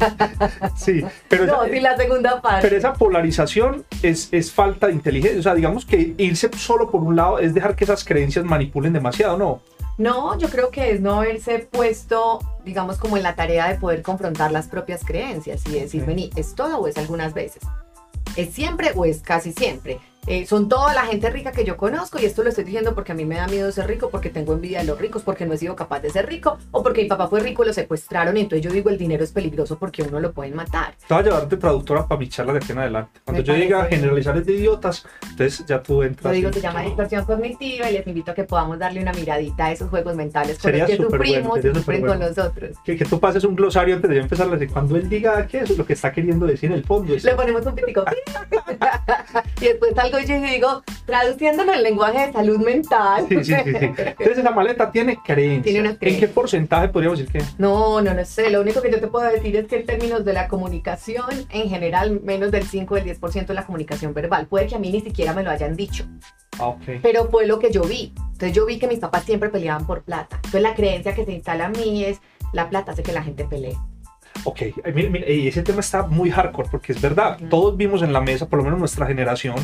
sí, 0.76 1.04
pero. 1.28 1.46
No, 1.46 1.64
sí, 1.66 1.78
la 1.78 1.96
segunda 1.96 2.42
parte. 2.42 2.62
Pero 2.62 2.76
esa 2.76 2.92
polarización 2.92 3.84
es, 4.02 4.28
es 4.32 4.50
falta 4.50 4.88
de 4.88 4.94
inteligencia. 4.94 5.38
O 5.38 5.42
sea, 5.44 5.54
digamos 5.54 5.86
que 5.86 6.14
irse 6.18 6.50
solo 6.56 6.90
por 6.90 7.02
un 7.02 7.14
lado 7.14 7.38
es 7.38 7.54
dejar 7.54 7.76
que 7.76 7.84
esas 7.84 8.04
creencias 8.04 8.44
manipulen 8.44 8.92
demasiado, 8.92 9.38
¿no? 9.38 9.62
No, 9.96 10.36
yo 10.38 10.48
creo 10.48 10.70
que 10.70 10.90
es 10.90 11.00
no 11.00 11.20
haberse 11.20 11.60
puesto, 11.60 12.40
digamos, 12.64 12.98
como 12.98 13.16
en 13.16 13.22
la 13.22 13.36
tarea 13.36 13.68
de 13.68 13.78
poder 13.78 14.02
confrontar 14.02 14.50
las 14.50 14.66
propias 14.66 15.04
creencias 15.04 15.64
y 15.66 15.78
decir, 15.78 16.04
vení, 16.04 16.30
¿es 16.34 16.54
todo 16.54 16.78
o 16.78 16.88
es 16.88 16.98
algunas 16.98 17.32
veces? 17.32 17.62
¿Es 18.36 18.52
siempre 18.52 18.90
o 18.96 19.04
es 19.04 19.20
casi 19.20 19.52
siempre? 19.52 20.00
Eh, 20.26 20.46
son 20.46 20.68
toda 20.68 20.94
la 20.94 21.02
gente 21.02 21.28
rica 21.28 21.52
que 21.52 21.64
yo 21.64 21.76
conozco 21.76 22.18
y 22.18 22.24
esto 22.24 22.42
lo 22.42 22.48
estoy 22.48 22.64
diciendo 22.64 22.94
porque 22.94 23.12
a 23.12 23.14
mí 23.14 23.26
me 23.26 23.36
da 23.36 23.46
miedo 23.46 23.70
ser 23.72 23.86
rico, 23.86 24.08
porque 24.08 24.30
tengo 24.30 24.54
envidia 24.54 24.78
de 24.78 24.86
los 24.86 24.98
ricos, 24.98 25.22
porque 25.22 25.44
no 25.44 25.52
he 25.52 25.58
sido 25.58 25.76
capaz 25.76 26.00
de 26.00 26.10
ser 26.10 26.26
rico 26.26 26.58
o 26.70 26.82
porque 26.82 27.02
mi 27.02 27.08
papá 27.08 27.28
fue 27.28 27.40
rico 27.40 27.62
y 27.62 27.66
lo 27.66 27.72
secuestraron 27.72 28.36
y 28.36 28.40
entonces 28.40 28.64
yo 28.64 28.72
digo 28.72 28.88
el 28.88 28.96
dinero 28.96 29.22
es 29.22 29.32
peligroso 29.32 29.78
porque 29.78 30.02
uno 30.02 30.20
lo 30.20 30.32
pueden 30.32 30.56
matar. 30.56 30.94
Te 31.06 31.12
voy 31.12 31.22
a 31.22 31.24
llevar 31.26 31.48
de 31.48 31.56
traductora 31.56 32.06
para 32.08 32.18
mi 32.18 32.28
charla 32.28 32.52
de 32.54 32.58
aquí 32.58 32.72
en 32.72 32.78
adelante. 32.78 33.20
Cuando 33.24 33.42
yo 33.42 33.54
diga 33.54 33.84
generalizar 33.84 34.36
es 34.38 34.46
de 34.46 34.54
idiotas, 34.54 35.04
entonces 35.30 35.66
ya 35.66 35.82
tú 35.82 36.02
entras. 36.02 36.32
Yo 36.32 36.36
digo, 36.36 36.52
se 36.52 36.60
llama 36.60 36.82
distorsión 36.82 37.24
cognitiva 37.26 37.90
y 37.90 37.92
les 37.92 38.06
invito 38.06 38.30
a 38.30 38.34
que 38.34 38.44
podamos 38.44 38.78
darle 38.78 39.02
una 39.02 39.12
miradita 39.12 39.66
a 39.66 39.72
esos 39.72 39.90
juegos 39.90 40.16
mentales 40.16 40.58
con 40.58 40.72
los 40.72 40.88
que 40.88 40.96
sufrimos 40.96 41.48
bueno, 41.48 41.70
y 41.70 41.74
sufren 41.74 42.06
con 42.06 42.18
nosotros. 42.18 42.76
Que, 42.84 42.96
que, 42.96 43.04
tú 43.04 43.20
pases 43.20 43.44
un 43.44 43.54
glosario 43.54 43.96
antes 43.96 44.10
de 44.10 44.18
empezar 44.18 44.48
a 44.48 44.50
decir, 44.52 44.70
cuando 44.72 44.96
él 44.96 45.08
diga 45.08 45.46
que 45.46 45.58
es 45.60 45.76
lo 45.76 45.84
que 45.84 45.92
está 45.92 46.12
queriendo 46.12 46.46
decir 46.46 46.70
en 46.70 46.78
el 46.78 46.84
fondo. 46.84 47.14
Le 47.14 47.34
ponemos 47.34 47.66
un 47.66 47.74
pitico. 47.74 48.04
y 49.60 49.64
después 49.64 49.94
salgo 49.94 50.13
yo 50.18 50.36
y 50.36 50.40
digo, 50.40 50.82
traduciéndolo 51.06 51.72
en 51.72 51.82
lenguaje 51.82 52.26
de 52.26 52.32
salud 52.32 52.58
mental. 52.58 53.26
Sí, 53.28 53.44
sí, 53.44 53.52
sí, 53.52 53.62
Entonces 53.64 54.38
esa 54.38 54.50
maleta 54.50 54.90
tiene 54.90 55.18
creencias. 55.24 55.96
¿En 56.00 56.20
qué 56.20 56.28
porcentaje 56.28 56.88
podríamos 56.88 57.18
decir 57.18 57.32
que? 57.32 57.46
No, 57.58 58.00
no, 58.00 58.14
no 58.14 58.24
sé. 58.24 58.50
Lo 58.50 58.60
único 58.60 58.82
que 58.82 58.90
yo 58.90 59.00
te 59.00 59.08
puedo 59.08 59.30
decir 59.30 59.56
es 59.56 59.66
que 59.66 59.76
en 59.76 59.86
términos 59.86 60.24
de 60.24 60.32
la 60.32 60.48
comunicación, 60.48 61.26
en 61.50 61.68
general, 61.68 62.20
menos 62.22 62.50
del 62.50 62.64
5 62.64 62.94
o 62.94 62.96
del 62.96 63.18
10% 63.18 63.46
de 63.46 63.54
la 63.54 63.66
comunicación 63.66 64.14
verbal. 64.14 64.46
Puede 64.46 64.66
que 64.66 64.76
a 64.76 64.78
mí 64.78 64.90
ni 64.90 65.00
siquiera 65.00 65.32
me 65.32 65.42
lo 65.42 65.50
hayan 65.50 65.76
dicho. 65.76 66.04
Ah, 66.58 66.68
okay. 66.68 67.00
Pero 67.02 67.26
fue 67.30 67.46
lo 67.46 67.58
que 67.58 67.70
yo 67.70 67.82
vi. 67.82 68.12
Entonces 68.16 68.52
yo 68.52 68.66
vi 68.66 68.78
que 68.78 68.86
mis 68.86 68.98
papás 68.98 69.24
siempre 69.24 69.48
peleaban 69.48 69.86
por 69.86 70.02
plata. 70.02 70.36
Entonces 70.36 70.62
la 70.62 70.74
creencia 70.74 71.14
que 71.14 71.24
se 71.24 71.32
instala 71.32 71.66
a 71.66 71.68
mí 71.68 72.04
es, 72.04 72.20
la 72.52 72.68
plata 72.68 72.92
hace 72.92 73.02
que 73.02 73.12
la 73.12 73.22
gente 73.22 73.44
pelee. 73.44 73.76
Ok, 74.44 74.62
y 75.28 75.48
ese 75.48 75.62
tema 75.62 75.80
está 75.80 76.06
muy 76.06 76.30
hardcore 76.30 76.68
porque 76.70 76.92
es 76.92 77.00
verdad, 77.00 77.38
todos 77.48 77.76
vimos 77.76 78.02
en 78.02 78.12
la 78.12 78.20
mesa, 78.20 78.46
por 78.48 78.58
lo 78.58 78.64
menos 78.64 78.78
nuestra 78.78 79.06
generación, 79.06 79.56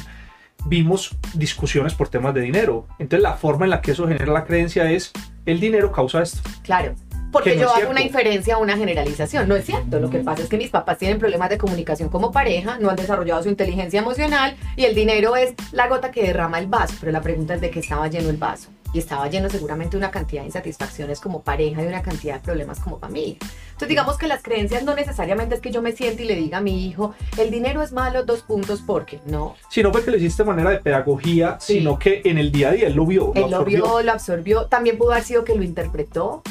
vimos 0.67 1.17
discusiones 1.35 1.95
por 1.95 2.09
temas 2.09 2.35
de 2.35 2.43
dinero. 2.43 2.87
Entonces 2.99 3.23
la 3.23 3.35
forma 3.35 3.65
en 3.67 3.71
la 3.71 3.81
que 3.81 3.93
eso 3.93 4.07
genera 4.07 4.33
la 4.33 4.45
creencia 4.45 4.91
es 4.91 5.13
el 5.47 5.61
dinero 5.61 5.93
causa 5.93 6.23
esto. 6.23 6.41
Claro. 6.63 6.95
Porque 7.33 7.57
yo 7.57 7.73
hago 7.73 7.91
una 7.91 8.03
inferencia 8.03 8.59
o 8.59 8.63
una 8.63 8.77
generalización. 8.77 9.49
No 9.49 9.55
es 9.55 9.65
cierto. 9.65 10.01
Lo 10.01 10.11
que 10.11 10.19
pasa 10.19 10.43
es 10.43 10.49
que 10.49 10.57
mis 10.57 10.71
papás 10.71 10.99
tienen 10.99 11.21
problemas 11.21 11.49
de 11.49 11.59
comunicación 11.59 12.09
como 12.09 12.33
pareja, 12.33 12.79
no 12.81 12.91
han 12.91 12.97
desarrollado 12.97 13.43
su 13.43 13.49
inteligencia 13.49 14.01
emocional 14.01 14.57
y 14.77 14.85
el 14.85 14.97
dinero 14.97 15.37
es 15.37 15.55
la 15.71 15.87
gota 15.89 16.11
que 16.11 16.23
derrama 16.23 16.59
el 16.59 16.67
vaso. 16.67 16.95
Pero 16.99 17.13
la 17.13 17.21
pregunta 17.21 17.55
es 17.55 17.61
de 17.61 17.71
qué 17.71 17.81
estaba 17.81 18.09
lleno 18.09 18.31
el 18.31 18.37
vaso 18.37 18.71
y 18.93 18.99
estaba 18.99 19.29
lleno 19.29 19.49
seguramente 19.49 19.93
de 19.93 19.99
una 19.99 20.11
cantidad 20.11 20.43
de 20.43 20.47
insatisfacciones 20.47 21.21
como 21.21 21.43
pareja 21.43 21.83
y 21.83 21.87
una 21.87 22.03
cantidad 22.03 22.35
de 22.35 22.41
problemas 22.41 22.81
como 22.81 22.99
familia. 22.99 23.37
Entonces 23.41 23.89
digamos 23.89 24.19
que 24.19 24.27
las 24.27 24.43
creencias 24.43 24.83
no 24.83 24.95
necesariamente 24.95 25.55
es 25.55 25.61
que 25.61 25.71
yo 25.71 25.83
me 25.83 25.93
siente 25.93 26.25
y 26.25 26.27
le 26.27 26.37
diga 26.37 26.59
a 26.59 26.61
mi 26.61 26.87
hijo, 26.87 27.15
el 27.39 27.51
dinero 27.51 27.83
es 27.83 27.93
malo, 27.93 28.25
dos 28.25 28.43
puntos, 28.43 28.83
porque 28.87 29.21
no. 29.27 29.55
Sino 29.69 29.93
porque 29.93 30.11
lo 30.11 30.17
hiciste 30.17 30.43
de 30.43 30.49
manera 30.49 30.71
de 30.71 30.79
pedagogía, 30.79 31.57
sino 31.61 31.99
que 31.99 32.23
en 32.25 32.39
el 32.39 32.53
día 32.53 32.71
a 32.71 32.73
día 32.73 32.87
él 32.89 32.95
lo 32.95 33.07
vio. 33.07 33.33
Él 33.35 33.51
lo, 33.51 33.65
vio, 33.65 34.03
lo 34.03 34.13
absorbió. 34.13 34.67
También 34.67 34.99
pudo 34.99 35.13
haber 35.13 35.25
sido 35.25 35.45
que 35.45 35.55
lo 35.55 35.63
interpretó 35.63 36.43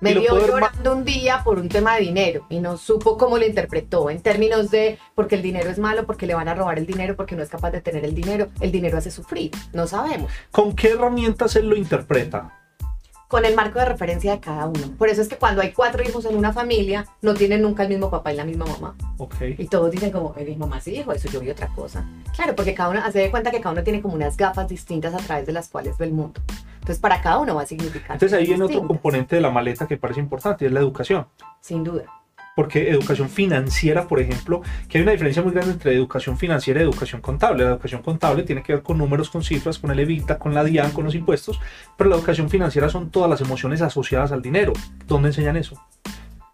me 0.00 0.14
vio 0.14 0.38
llorando 0.46 0.92
un 0.92 1.04
día 1.04 1.42
por 1.44 1.58
un 1.58 1.68
tema 1.68 1.96
de 1.96 2.02
dinero 2.02 2.46
y 2.48 2.60
no 2.60 2.76
supo 2.76 3.16
cómo 3.16 3.38
lo 3.38 3.46
interpretó 3.46 4.10
en 4.10 4.20
términos 4.20 4.70
de 4.70 4.98
porque 5.14 5.36
el 5.36 5.42
dinero 5.42 5.70
es 5.70 5.78
malo, 5.78 6.06
porque 6.06 6.26
le 6.26 6.34
van 6.34 6.48
a 6.48 6.54
robar 6.54 6.78
el 6.78 6.86
dinero, 6.86 7.16
porque 7.16 7.36
no 7.36 7.42
es 7.42 7.48
capaz 7.48 7.70
de 7.70 7.80
tener 7.80 8.04
el 8.04 8.14
dinero. 8.14 8.48
El 8.60 8.72
dinero 8.72 8.98
hace 8.98 9.10
sufrir, 9.10 9.50
no 9.72 9.86
sabemos. 9.86 10.30
¿Con 10.50 10.74
qué 10.74 10.90
herramientas 10.92 11.56
él 11.56 11.68
lo 11.68 11.76
interpreta? 11.76 12.60
Con 13.28 13.44
el 13.44 13.56
marco 13.56 13.78
de 13.78 13.86
referencia 13.86 14.32
de 14.32 14.40
cada 14.40 14.66
uno. 14.66 14.92
Por 14.98 15.08
eso 15.08 15.22
es 15.22 15.28
que 15.28 15.36
cuando 15.36 15.62
hay 15.62 15.72
cuatro 15.72 16.04
hijos 16.04 16.24
en 16.26 16.36
una 16.36 16.52
familia, 16.52 17.06
no 17.22 17.34
tienen 17.34 17.62
nunca 17.62 17.82
el 17.82 17.88
mismo 17.88 18.10
papá 18.10 18.32
y 18.32 18.36
la 18.36 18.44
misma 18.44 18.66
mamá. 18.66 18.94
Okay. 19.16 19.56
Y 19.58 19.66
todos 19.66 19.90
dicen 19.90 20.12
como, 20.12 20.34
mi 20.34 20.56
mamá 20.56 20.80
sí 20.80 20.92
dijo 20.92 21.12
eso, 21.12 21.28
yo 21.28 21.40
vi 21.40 21.50
otra 21.50 21.68
cosa. 21.68 22.06
Claro, 22.36 22.54
porque 22.54 22.74
cada 22.74 22.90
uno 22.90 23.00
hace 23.02 23.20
de 23.20 23.30
cuenta 23.30 23.50
que 23.50 23.60
cada 23.60 23.72
uno 23.72 23.82
tiene 23.82 24.02
como 24.02 24.14
unas 24.14 24.36
gafas 24.36 24.68
distintas 24.68 25.14
a 25.14 25.18
través 25.18 25.46
de 25.46 25.52
las 25.52 25.68
cuales 25.68 25.98
ve 25.98 26.04
el 26.06 26.12
mundo. 26.12 26.40
Entonces, 26.84 27.00
para 27.00 27.22
cada 27.22 27.38
uno 27.38 27.54
va 27.54 27.62
a 27.62 27.66
significar. 27.66 28.12
Entonces, 28.12 28.38
ahí 28.38 28.46
viene 28.46 28.62
otro 28.62 28.86
componente 28.86 29.36
de 29.36 29.40
la 29.40 29.50
maleta 29.50 29.86
que 29.86 29.96
parece 29.96 30.20
importante, 30.20 30.66
y 30.66 30.68
es 30.68 30.72
la 30.72 30.80
educación. 30.80 31.26
Sin 31.62 31.82
duda. 31.82 32.02
Porque 32.54 32.90
educación 32.90 33.30
financiera, 33.30 34.06
por 34.06 34.20
ejemplo, 34.20 34.60
que 34.86 34.98
hay 34.98 35.02
una 35.02 35.12
diferencia 35.12 35.42
muy 35.42 35.52
grande 35.52 35.72
entre 35.72 35.94
educación 35.94 36.36
financiera 36.36 36.80
y 36.80 36.82
educación 36.82 37.22
contable. 37.22 37.64
La 37.64 37.70
educación 37.70 38.02
contable 38.02 38.42
tiene 38.42 38.62
que 38.62 38.74
ver 38.74 38.82
con 38.82 38.98
números, 38.98 39.30
con 39.30 39.42
cifras, 39.42 39.78
con 39.78 39.92
el 39.92 39.98
EBITDA, 39.98 40.38
con 40.38 40.52
la 40.52 40.62
DIAN, 40.62 40.90
con 40.90 41.04
los 41.04 41.14
impuestos, 41.14 41.58
pero 41.96 42.10
la 42.10 42.16
educación 42.16 42.50
financiera 42.50 42.90
son 42.90 43.10
todas 43.10 43.30
las 43.30 43.40
emociones 43.40 43.80
asociadas 43.80 44.30
al 44.30 44.42
dinero. 44.42 44.74
¿Dónde 45.06 45.28
enseñan 45.28 45.56
eso? 45.56 45.82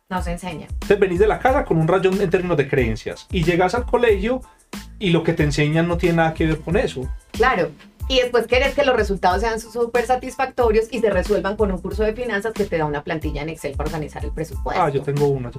No 0.08 0.22
se 0.22 0.30
enseña. 0.30 0.68
Entonces 0.70 1.00
venís 1.00 1.18
de 1.18 1.26
la 1.26 1.40
casa 1.40 1.64
con 1.64 1.76
un 1.76 1.88
rayón 1.88 2.20
en 2.20 2.30
términos 2.30 2.56
de 2.56 2.68
creencias 2.68 3.26
y 3.32 3.42
llegas 3.42 3.74
al 3.74 3.84
colegio 3.84 4.42
y 5.00 5.10
lo 5.10 5.24
que 5.24 5.32
te 5.32 5.42
enseñan 5.42 5.88
no 5.88 5.96
tiene 5.96 6.18
nada 6.18 6.34
que 6.34 6.46
ver 6.46 6.60
con 6.60 6.76
eso. 6.76 7.08
Claro, 7.32 7.70
y 8.10 8.18
después 8.18 8.48
querés 8.48 8.74
que 8.74 8.84
los 8.84 8.96
resultados 8.96 9.40
sean 9.40 9.60
súper 9.60 10.04
satisfactorios 10.04 10.88
y 10.90 10.98
se 10.98 11.10
resuelvan 11.10 11.56
con 11.56 11.70
un 11.70 11.78
curso 11.78 12.02
de 12.02 12.12
finanzas 12.12 12.52
que 12.52 12.64
te 12.64 12.76
da 12.76 12.84
una 12.84 13.04
plantilla 13.04 13.42
en 13.42 13.50
Excel 13.50 13.76
para 13.76 13.86
organizar 13.86 14.24
el 14.24 14.32
presupuesto. 14.32 14.82
Ah, 14.82 14.90
yo 14.90 15.00
tengo 15.00 15.28
una. 15.28 15.52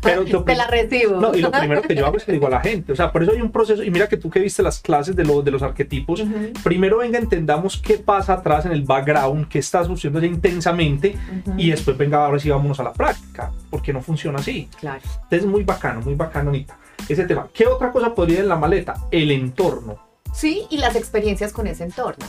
Pero 0.00 0.24
te 0.44 0.54
la 0.54 0.68
recibo. 0.68 1.20
No, 1.20 1.34
y 1.34 1.40
lo 1.40 1.50
primero 1.58 1.82
que 1.82 1.96
yo 1.96 2.06
hago 2.06 2.18
es 2.18 2.24
que 2.24 2.30
digo 2.30 2.46
a 2.46 2.50
la 2.50 2.60
gente, 2.60 2.92
o 2.92 2.96
sea, 2.96 3.10
por 3.10 3.24
eso 3.24 3.32
hay 3.32 3.40
un 3.42 3.50
proceso, 3.50 3.82
y 3.82 3.90
mira 3.90 4.08
que 4.08 4.16
tú 4.16 4.30
que 4.30 4.38
viste 4.38 4.62
las 4.62 4.78
clases 4.78 5.16
de, 5.16 5.24
lo, 5.24 5.42
de 5.42 5.50
los 5.50 5.60
arquetipos, 5.60 6.22
primero 6.62 6.98
venga, 6.98 7.18
entendamos 7.18 7.78
qué 7.78 7.98
pasa 7.98 8.34
atrás 8.34 8.64
en 8.66 8.70
el 8.70 8.82
background, 8.82 9.48
qué 9.48 9.58
está 9.58 9.84
sucediendo 9.84 10.20
ya 10.20 10.28
intensamente, 10.28 11.16
y 11.56 11.70
después 11.70 11.98
venga, 11.98 12.24
ahora 12.24 12.38
sí 12.38 12.48
vámonos 12.48 12.78
a 12.78 12.84
la 12.84 12.92
práctica, 12.92 13.50
porque 13.70 13.92
no 13.92 14.00
funciona 14.00 14.38
así. 14.38 14.68
Claro. 14.78 15.02
Entonces, 15.24 15.46
muy 15.46 15.64
bacano, 15.64 16.00
muy 16.00 16.14
bacano, 16.14 16.50
Anita, 16.50 16.78
ese 17.08 17.24
tema. 17.24 17.48
¿Qué 17.52 17.66
otra 17.66 17.90
cosa 17.90 18.14
podría 18.14 18.36
ir 18.36 18.42
en 18.44 18.50
la 18.50 18.56
maleta? 18.56 18.94
El 19.10 19.32
entorno 19.32 20.05
¿sí? 20.36 20.66
Y 20.70 20.78
las 20.78 20.94
experiencias 20.94 21.52
con 21.52 21.66
ese 21.66 21.84
entorno. 21.84 22.26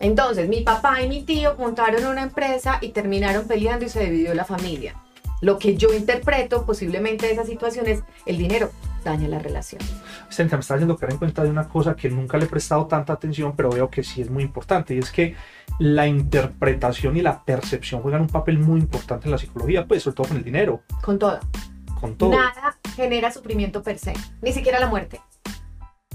Entonces, 0.00 0.48
mi 0.48 0.62
papá 0.62 1.02
y 1.02 1.08
mi 1.08 1.22
tío 1.22 1.54
montaron 1.58 2.06
una 2.06 2.22
empresa 2.22 2.78
y 2.80 2.88
terminaron 2.88 3.46
peleando 3.46 3.84
y 3.84 3.88
se 3.88 4.04
dividió 4.04 4.34
la 4.34 4.44
familia. 4.44 4.96
Lo 5.40 5.58
que 5.58 5.76
yo 5.76 5.92
interpreto 5.92 6.64
posiblemente 6.64 7.26
de 7.26 7.32
esa 7.32 7.44
situación 7.44 7.86
es 7.86 8.02
el 8.26 8.38
dinero 8.38 8.70
daña 9.04 9.28
la 9.28 9.38
relación. 9.38 9.82
me 9.82 10.44
está 10.44 10.74
haciendo 10.74 10.96
caer 10.96 11.12
en 11.12 11.18
cuenta 11.18 11.42
de 11.42 11.50
una 11.50 11.68
cosa 11.68 11.96
que 11.96 12.08
nunca 12.08 12.38
le 12.38 12.44
he 12.44 12.48
prestado 12.48 12.86
tanta 12.86 13.12
atención, 13.12 13.54
pero 13.56 13.70
veo 13.70 13.90
que 13.90 14.02
sí 14.02 14.22
es 14.22 14.30
muy 14.30 14.44
importante, 14.44 14.94
y 14.94 14.98
es 14.98 15.10
que 15.10 15.34
la 15.78 16.06
interpretación 16.06 17.16
y 17.16 17.22
la 17.22 17.44
percepción 17.44 18.02
juegan 18.02 18.22
un 18.22 18.28
papel 18.28 18.58
muy 18.58 18.80
importante 18.80 19.26
en 19.26 19.32
la 19.32 19.38
psicología, 19.38 19.86
pues 19.86 20.04
sobre 20.04 20.16
todo 20.16 20.28
con 20.28 20.36
el 20.36 20.44
dinero. 20.44 20.82
Con 21.02 21.18
todo. 21.18 21.40
Con 22.00 22.16
todo. 22.16 22.30
Nada 22.30 22.76
genera 22.96 23.30
sufrimiento 23.32 23.82
per 23.82 23.98
se, 23.98 24.12
ni 24.40 24.52
siquiera 24.52 24.78
la 24.78 24.86
muerte. 24.86 25.20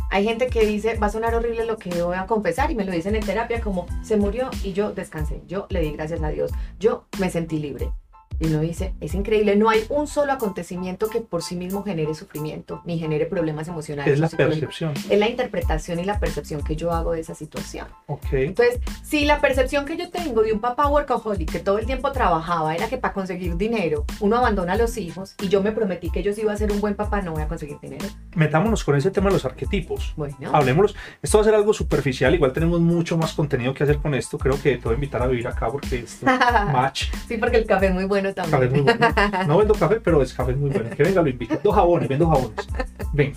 Hay 0.10 0.24
gente 0.24 0.48
que 0.48 0.66
dice, 0.66 0.96
va 0.96 1.08
a 1.08 1.12
sonar 1.12 1.36
horrible 1.36 1.66
lo 1.66 1.78
que 1.78 2.02
voy 2.02 2.16
a 2.16 2.26
confesar 2.26 2.72
y 2.72 2.76
me 2.76 2.86
lo 2.86 2.92
dicen 2.92 3.16
en 3.16 3.26
terapia 3.26 3.62
como 3.62 3.86
se 4.02 4.18
murió 4.18 4.50
y 4.64 4.74
yo 4.74 4.94
descansé, 4.94 5.42
yo 5.48 5.68
le 5.70 5.82
di 5.82 5.92
gracias 5.92 6.24
a 6.24 6.30
Dios, 6.30 6.52
yo 6.80 7.06
me 7.20 7.30
sentí 7.30 7.60
libre. 7.60 7.92
Y 8.40 8.48
uno 8.48 8.60
dice, 8.60 8.94
es 9.02 9.16
increíble, 9.16 9.56
no 9.56 9.70
hay 9.70 9.84
un 9.90 10.08
solo 10.08 10.32
acontecimiento 10.32 11.10
que 11.10 11.22
por 11.22 11.42
sí 11.42 11.56
mismo 11.56 11.84
genere 11.84 12.14
sufrimiento 12.14 12.82
ni 12.86 13.00
genere 13.00 13.26
problemas 13.26 13.68
emocionales. 13.68 14.14
Es 14.14 14.20
la 14.20 14.30
percepción. 14.30 14.94
Es 15.10 15.20
la 15.20 15.28
interpretación 15.28 16.00
y 16.00 16.06
la 16.06 16.20
percepción 16.20 16.64
que 16.64 16.76
yo 16.76 16.92
hago 16.92 17.14
de 17.14 17.22
esa 17.22 17.34
situación. 17.34 17.88
Okay. 18.06 18.46
Entonces, 18.46 18.80
si 19.04 19.26
la 19.26 19.42
percepción 19.42 19.86
que 19.86 19.98
yo 19.98 20.10
tengo 20.10 20.44
de 20.44 20.54
un 20.54 20.60
papá 20.60 20.88
workaholic 20.88 21.52
que 21.52 21.60
todo 21.60 21.80
el 21.80 21.86
tiempo 21.86 22.12
trabajaba 22.12 22.76
era 22.76 22.88
que 22.88 22.98
para 22.98 23.14
conseguir 23.14 23.58
dinero 23.58 24.06
uno 24.20 24.38
abandona 24.38 24.74
a 24.74 24.78
los 24.78 24.98
hijos 24.98 25.36
y 25.42 25.48
yo 25.48 25.64
me 25.64 25.72
prometí 25.72 26.12
que 26.12 26.20
ellos 26.20 26.38
iba 26.38 26.54
a 26.54 26.58
ser 26.58 26.72
un 26.72 26.80
buen 26.80 26.96
papá, 26.96 27.22
no 27.22 27.34
voy 27.34 27.42
a 27.42 27.48
conseguir 27.48 27.80
dinero. 27.82 28.06
Metámonos 28.36 28.84
con 28.84 28.96
ese 28.96 29.10
tema 29.10 29.30
de 29.30 29.34
los 29.34 29.46
arquetipos. 29.46 30.14
Bueno. 30.16 30.38
Hablemoslos. 30.54 30.96
Esto 31.22 31.40
va 31.40 31.42
a 31.42 31.46
ser 31.46 31.56
algo 31.56 31.74
superficial, 31.74 32.36
igual 32.36 32.54
tenemos 32.54 32.80
mucho 32.80 33.18
más 33.18 33.34
contenido 33.34 33.74
que 33.74 33.84
hacer 33.84 33.98
con 33.98 34.14
esto. 34.14 34.38
Creo 34.38 34.62
que 34.62 34.78
te 34.78 34.84
voy 34.84 34.92
a 34.92 34.96
invitar 34.96 35.24
a 35.24 35.28
vivir 35.28 35.48
acá 35.48 35.70
porque 35.72 36.00
es 36.00 36.22
match. 36.24 37.06
Sí, 37.28 37.38
porque 37.38 37.58
el 37.58 37.66
café 37.66 37.88
es 37.88 37.94
muy 37.94 38.06
bueno 38.06 38.27
Café 38.34 38.70
muy 38.70 38.82
bueno. 38.82 39.08
No 39.48 39.58
vendo 39.58 39.74
café, 39.74 40.00
pero 40.00 40.22
es 40.22 40.34
café 40.34 40.54
muy 40.54 40.70
bueno. 40.70 40.90
Que 40.96 41.04
venga, 41.04 41.22
lo 41.22 41.30
invito. 41.30 41.56
Vendo 41.56 41.72
jabones, 41.72 42.10
vendo 42.10 42.30
jabones. 42.30 42.68
Ven, 43.14 43.34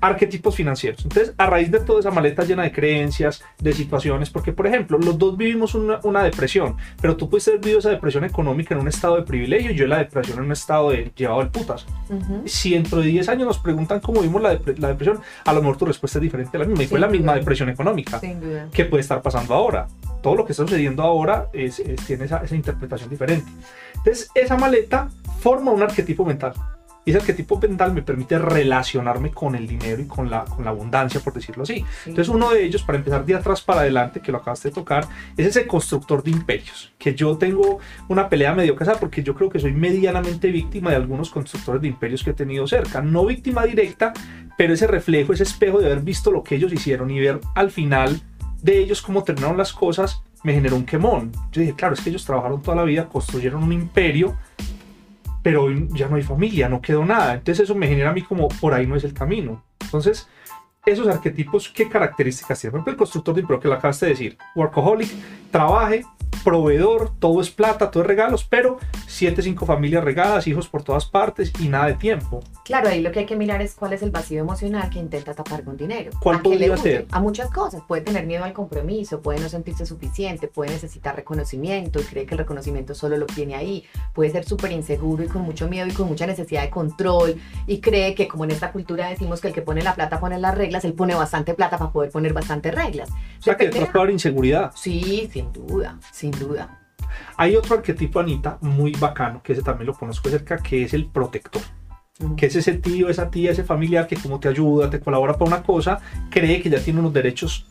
arquetipos 0.00 0.56
financieros. 0.56 1.04
Entonces, 1.04 1.32
a 1.38 1.46
raíz 1.46 1.70
de 1.70 1.80
toda 1.80 2.00
esa 2.00 2.10
maleta 2.10 2.44
llena 2.44 2.64
de 2.64 2.72
creencias, 2.72 3.42
de 3.58 3.72
situaciones, 3.72 4.30
porque, 4.30 4.52
por 4.52 4.66
ejemplo, 4.66 4.98
los 4.98 5.16
dos 5.16 5.36
vivimos 5.36 5.74
una, 5.74 6.22
depresión, 6.22 6.76
pero 7.00 7.16
tú 7.16 7.30
puedes 7.30 7.46
haber 7.48 7.60
vivido 7.60 7.78
esa 7.78 7.90
depresión 7.90 8.24
económica 8.24 8.74
en 8.74 8.80
un 8.80 8.88
estado 8.88 9.16
de 9.16 9.22
privilegio 9.22 9.70
y 9.70 9.74
yo 9.74 9.86
la 9.86 9.98
depresión 9.98 10.38
en 10.38 10.44
un 10.44 10.52
estado 10.52 10.90
de 10.90 11.12
llevado 11.16 11.40
al 11.40 11.50
putas. 11.50 11.86
Si 12.44 12.70
dentro 12.70 13.00
de 13.00 13.06
10 13.06 13.28
años 13.28 13.46
nos 13.46 13.58
preguntan 13.58 14.00
cómo 14.00 14.20
vimos 14.22 14.42
la, 14.42 14.56
depresión, 14.56 15.20
a 15.44 15.52
lo 15.52 15.60
mejor 15.60 15.76
tu 15.76 15.86
respuesta 15.86 16.18
es 16.18 16.22
diferente 16.22 16.56
a 16.56 16.60
la 16.60 16.66
misma. 16.66 16.84
Y 16.84 16.86
fue 16.86 17.00
la 17.00 17.08
misma 17.08 17.34
depresión 17.34 17.68
económica. 17.68 18.20
¿Qué 18.72 18.84
puede 18.84 19.02
estar 19.02 19.22
pasando 19.22 19.54
ahora? 19.54 19.86
Todo 20.22 20.36
lo 20.36 20.46
que 20.46 20.52
está 20.52 20.62
sucediendo 20.62 21.02
ahora 21.02 21.48
es, 21.52 21.82
tiene 22.06 22.24
esa, 22.24 22.38
esa 22.38 22.54
interpretación 22.54 23.10
diferente. 23.10 23.50
Entonces, 23.96 24.30
esa 24.34 24.56
maleta 24.56 25.08
forma 25.40 25.72
un 25.72 25.82
arquetipo 25.82 26.24
mental. 26.24 26.54
Y 27.04 27.10
ese 27.10 27.18
arquetipo 27.18 27.58
mental 27.58 27.92
me 27.92 28.02
permite 28.02 28.38
relacionarme 28.38 29.32
con 29.32 29.56
el 29.56 29.66
dinero 29.66 30.00
y 30.00 30.06
con 30.06 30.30
la, 30.30 30.44
con 30.44 30.64
la 30.64 30.70
abundancia, 30.70 31.20
por 31.20 31.32
decirlo 31.32 31.64
así. 31.64 31.84
Entonces, 32.06 32.32
uno 32.32 32.50
de 32.50 32.64
ellos, 32.64 32.82
para 32.84 32.98
empezar 32.98 33.24
de 33.24 33.34
atrás 33.34 33.60
para 33.60 33.80
adelante, 33.80 34.20
que 34.20 34.30
lo 34.30 34.38
acabaste 34.38 34.68
de 34.68 34.74
tocar, 34.74 35.08
es 35.36 35.46
ese 35.46 35.66
constructor 35.66 36.22
de 36.22 36.30
imperios. 36.30 36.92
Que 36.98 37.14
yo 37.14 37.36
tengo 37.36 37.80
una 38.08 38.28
pelea 38.28 38.54
medio 38.54 38.76
casada 38.76 39.00
porque 39.00 39.22
yo 39.22 39.34
creo 39.34 39.50
que 39.50 39.58
soy 39.58 39.72
medianamente 39.72 40.52
víctima 40.52 40.90
de 40.90 40.96
algunos 40.96 41.30
constructores 41.30 41.82
de 41.82 41.88
imperios 41.88 42.22
que 42.22 42.30
he 42.30 42.34
tenido 42.34 42.68
cerca. 42.68 43.02
No 43.02 43.26
víctima 43.26 43.64
directa, 43.64 44.12
pero 44.56 44.74
ese 44.74 44.86
reflejo, 44.86 45.32
ese 45.32 45.42
espejo 45.42 45.80
de 45.80 45.86
haber 45.86 46.00
visto 46.00 46.30
lo 46.30 46.44
que 46.44 46.54
ellos 46.54 46.72
hicieron 46.72 47.10
y 47.10 47.18
ver 47.18 47.40
al 47.56 47.72
final 47.72 48.20
de 48.62 48.78
ellos 48.78 49.02
cómo 49.02 49.24
terminaron 49.24 49.58
las 49.58 49.72
cosas, 49.72 50.22
me 50.42 50.54
generó 50.54 50.76
un 50.76 50.86
quemón. 50.86 51.32
Yo 51.50 51.60
dije, 51.60 51.74
claro, 51.74 51.94
es 51.94 52.00
que 52.00 52.10
ellos 52.10 52.24
trabajaron 52.24 52.62
toda 52.62 52.76
la 52.76 52.84
vida, 52.84 53.08
construyeron 53.08 53.62
un 53.62 53.72
imperio, 53.72 54.36
pero 55.42 55.64
hoy 55.64 55.88
ya 55.92 56.08
no 56.08 56.16
hay 56.16 56.22
familia, 56.22 56.68
no 56.68 56.80
quedó 56.80 57.04
nada. 57.04 57.34
Entonces 57.34 57.64
eso 57.64 57.74
me 57.74 57.88
genera 57.88 58.10
a 58.10 58.12
mí 58.12 58.22
como, 58.22 58.48
por 58.48 58.72
ahí 58.72 58.86
no 58.86 58.96
es 58.96 59.04
el 59.04 59.12
camino. 59.12 59.62
Entonces, 59.80 60.28
esos 60.86 61.08
arquetipos, 61.08 61.68
¿qué 61.68 61.88
características 61.88 62.60
tienen? 62.60 62.72
Por 62.72 62.78
ejemplo, 62.78 62.92
el 62.92 62.98
constructor 62.98 63.34
de 63.34 63.40
imperio 63.42 63.60
que 63.60 63.68
lo 63.68 63.74
acabaste 63.74 64.06
de 64.06 64.12
decir, 64.12 64.38
workaholic, 64.54 65.10
trabaje, 65.50 66.04
proveedor, 66.44 67.12
todo 67.18 67.40
es 67.40 67.50
plata, 67.50 67.90
todo 67.90 68.02
es 68.02 68.06
regalos, 68.06 68.44
pero 68.44 68.78
siete, 69.06 69.42
cinco 69.42 69.66
familias 69.66 70.04
regadas, 70.04 70.46
hijos 70.46 70.68
por 70.68 70.82
todas 70.82 71.06
partes 71.06 71.52
y 71.60 71.68
nada 71.68 71.86
de 71.86 71.94
tiempo. 71.94 72.40
Claro, 72.64 72.88
ahí 72.88 73.00
lo 73.00 73.12
que 73.12 73.20
hay 73.20 73.26
que 73.26 73.36
mirar 73.36 73.62
es 73.62 73.74
cuál 73.74 73.92
es 73.92 74.02
el 74.02 74.10
vacío 74.10 74.40
emocional 74.40 74.90
que 74.90 74.98
intenta 74.98 75.34
tapar 75.34 75.64
con 75.64 75.76
dinero. 75.76 76.10
¿Cuál 76.20 76.36
¿A 76.36 76.42
podría 76.42 76.76
ser? 76.76 77.06
A 77.10 77.20
muchas 77.20 77.50
cosas. 77.50 77.82
Puede 77.86 78.02
tener 78.02 78.26
miedo 78.26 78.44
al 78.44 78.52
compromiso, 78.52 79.20
puede 79.20 79.40
no 79.40 79.48
sentirse 79.48 79.86
suficiente, 79.86 80.48
puede 80.48 80.70
necesitar 80.70 81.16
reconocimiento 81.16 82.00
y 82.00 82.04
cree 82.04 82.26
que 82.26 82.34
el 82.34 82.38
reconocimiento 82.38 82.94
solo 82.94 83.16
lo 83.16 83.26
tiene 83.26 83.54
ahí. 83.54 83.84
Puede 84.14 84.30
ser 84.30 84.44
súper 84.44 84.72
inseguro 84.72 85.24
y 85.24 85.28
con 85.28 85.42
mucho 85.42 85.68
miedo 85.68 85.86
y 85.86 85.92
con 85.92 86.08
mucha 86.08 86.26
necesidad 86.26 86.62
de 86.62 86.70
control 86.70 87.36
y 87.66 87.80
cree 87.80 88.14
que 88.14 88.28
como 88.28 88.44
en 88.44 88.50
esta 88.52 88.72
cultura 88.72 89.08
decimos 89.08 89.40
que 89.40 89.48
el 89.48 89.54
que 89.54 89.62
pone 89.62 89.82
la 89.82 89.94
plata 89.94 90.20
pone 90.20 90.38
las 90.38 90.54
reglas, 90.54 90.84
él 90.84 90.94
pone 90.94 91.14
bastante 91.14 91.54
plata 91.54 91.78
para 91.78 91.90
poder 91.90 92.10
poner 92.10 92.32
bastantes 92.32 92.74
reglas. 92.74 93.10
O 93.10 93.42
sea, 93.42 93.56
que 93.56 93.64
detrás 93.64 93.88
puede 93.90 94.02
haber 94.02 94.12
inseguridad. 94.12 94.72
Sí, 94.74 95.28
sin 95.32 95.52
duda, 95.52 95.98
sin 96.22 96.30
duda. 96.30 96.78
Hay 97.36 97.56
otro 97.56 97.76
arquetipo, 97.76 98.20
Anita, 98.20 98.58
muy 98.60 98.92
bacano, 98.92 99.42
que 99.42 99.52
ese 99.54 99.62
también 99.62 99.88
lo 99.88 99.94
conozco 99.94 100.30
de 100.30 100.38
cerca, 100.38 100.58
que 100.58 100.84
es 100.84 100.94
el 100.94 101.06
protector. 101.06 101.62
Que 102.36 102.46
es 102.46 102.54
ese 102.54 102.74
tío, 102.74 103.08
esa 103.08 103.28
tía, 103.28 103.50
ese 103.50 103.64
familiar 103.64 104.06
que 104.06 104.16
como 104.16 104.38
te 104.38 104.48
ayuda, 104.48 104.88
te 104.88 105.00
colabora 105.00 105.32
para 105.32 105.46
una 105.46 105.62
cosa, 105.64 105.98
cree 106.30 106.62
que 106.62 106.70
ya 106.70 106.78
tiene 106.78 107.00
unos 107.00 107.12
derechos 107.12 107.66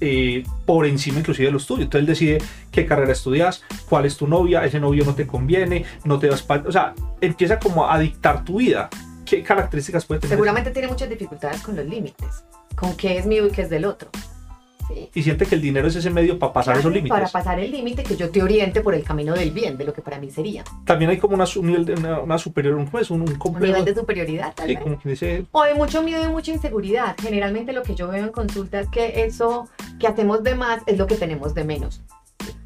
eh, 0.00 0.42
por 0.66 0.86
encima 0.86 1.20
inclusive 1.20 1.46
de 1.46 1.52
los 1.52 1.66
tuyos. 1.66 1.84
Entonces 1.84 2.00
él 2.00 2.06
decide 2.06 2.38
qué 2.72 2.84
carrera 2.84 3.12
estudias, 3.12 3.62
cuál 3.88 4.06
es 4.06 4.16
tu 4.16 4.26
novia, 4.26 4.64
ese 4.64 4.80
novio 4.80 5.04
no 5.04 5.14
te 5.14 5.26
conviene, 5.26 5.84
no 6.04 6.18
te 6.18 6.26
das... 6.26 6.44
O 6.66 6.72
sea, 6.72 6.94
empieza 7.20 7.60
como 7.60 7.88
a 7.88 7.96
dictar 8.00 8.44
tu 8.44 8.58
vida. 8.58 8.90
¿Qué 9.24 9.44
características 9.44 10.04
puede 10.04 10.20
tener? 10.20 10.36
Seguramente 10.36 10.72
tiene 10.72 10.88
muchas 10.88 11.08
dificultades 11.08 11.62
con 11.62 11.76
los 11.76 11.86
límites, 11.86 12.44
con 12.74 12.96
qué 12.96 13.18
es 13.18 13.26
mío 13.26 13.46
y 13.46 13.50
qué 13.50 13.62
es 13.62 13.70
del 13.70 13.84
otro. 13.84 14.10
Y 15.14 15.22
siente 15.22 15.46
que 15.46 15.54
el 15.54 15.60
dinero 15.60 15.88
es 15.88 15.96
ese 15.96 16.10
medio 16.10 16.38
para 16.38 16.52
pasar 16.52 16.76
esos 16.76 16.92
límites. 16.92 17.10
Para 17.10 17.28
pasar 17.28 17.58
el 17.60 17.70
límite, 17.70 18.02
que 18.02 18.16
yo 18.16 18.30
te 18.30 18.42
oriente 18.42 18.80
por 18.80 18.94
el 18.94 19.02
camino 19.02 19.34
del 19.34 19.50
bien, 19.50 19.76
de 19.76 19.84
lo 19.84 19.92
que 19.92 20.02
para 20.02 20.18
mí 20.18 20.30
sería. 20.30 20.64
También 20.84 21.10
hay 21.10 21.18
como 21.18 21.34
una, 21.34 21.44
un 21.56 21.66
nivel 21.66 21.84
de 21.84 21.94
una, 21.94 22.38
superior, 22.38 22.74
un, 22.74 22.86
pues, 22.86 23.10
un, 23.10 23.22
un, 23.22 23.60
nivel 23.60 23.84
de 23.84 23.94
superioridad, 23.94 24.54
tal 24.54 24.68
vez. 24.68 25.46
O 25.52 25.64
de 25.64 25.74
mucho 25.74 26.02
miedo 26.02 26.24
y 26.24 26.28
mucha 26.28 26.52
inseguridad. 26.52 27.16
Generalmente 27.20 27.72
lo 27.72 27.82
que 27.82 27.94
yo 27.94 28.08
veo 28.08 28.24
en 28.24 28.32
consulta 28.32 28.80
es 28.80 28.88
que 28.88 29.24
eso 29.24 29.68
que 29.98 30.06
hacemos 30.06 30.42
de 30.42 30.54
más 30.54 30.82
es 30.86 30.98
lo 30.98 31.06
que 31.06 31.16
tenemos 31.16 31.54
de 31.54 31.64
menos 31.64 32.02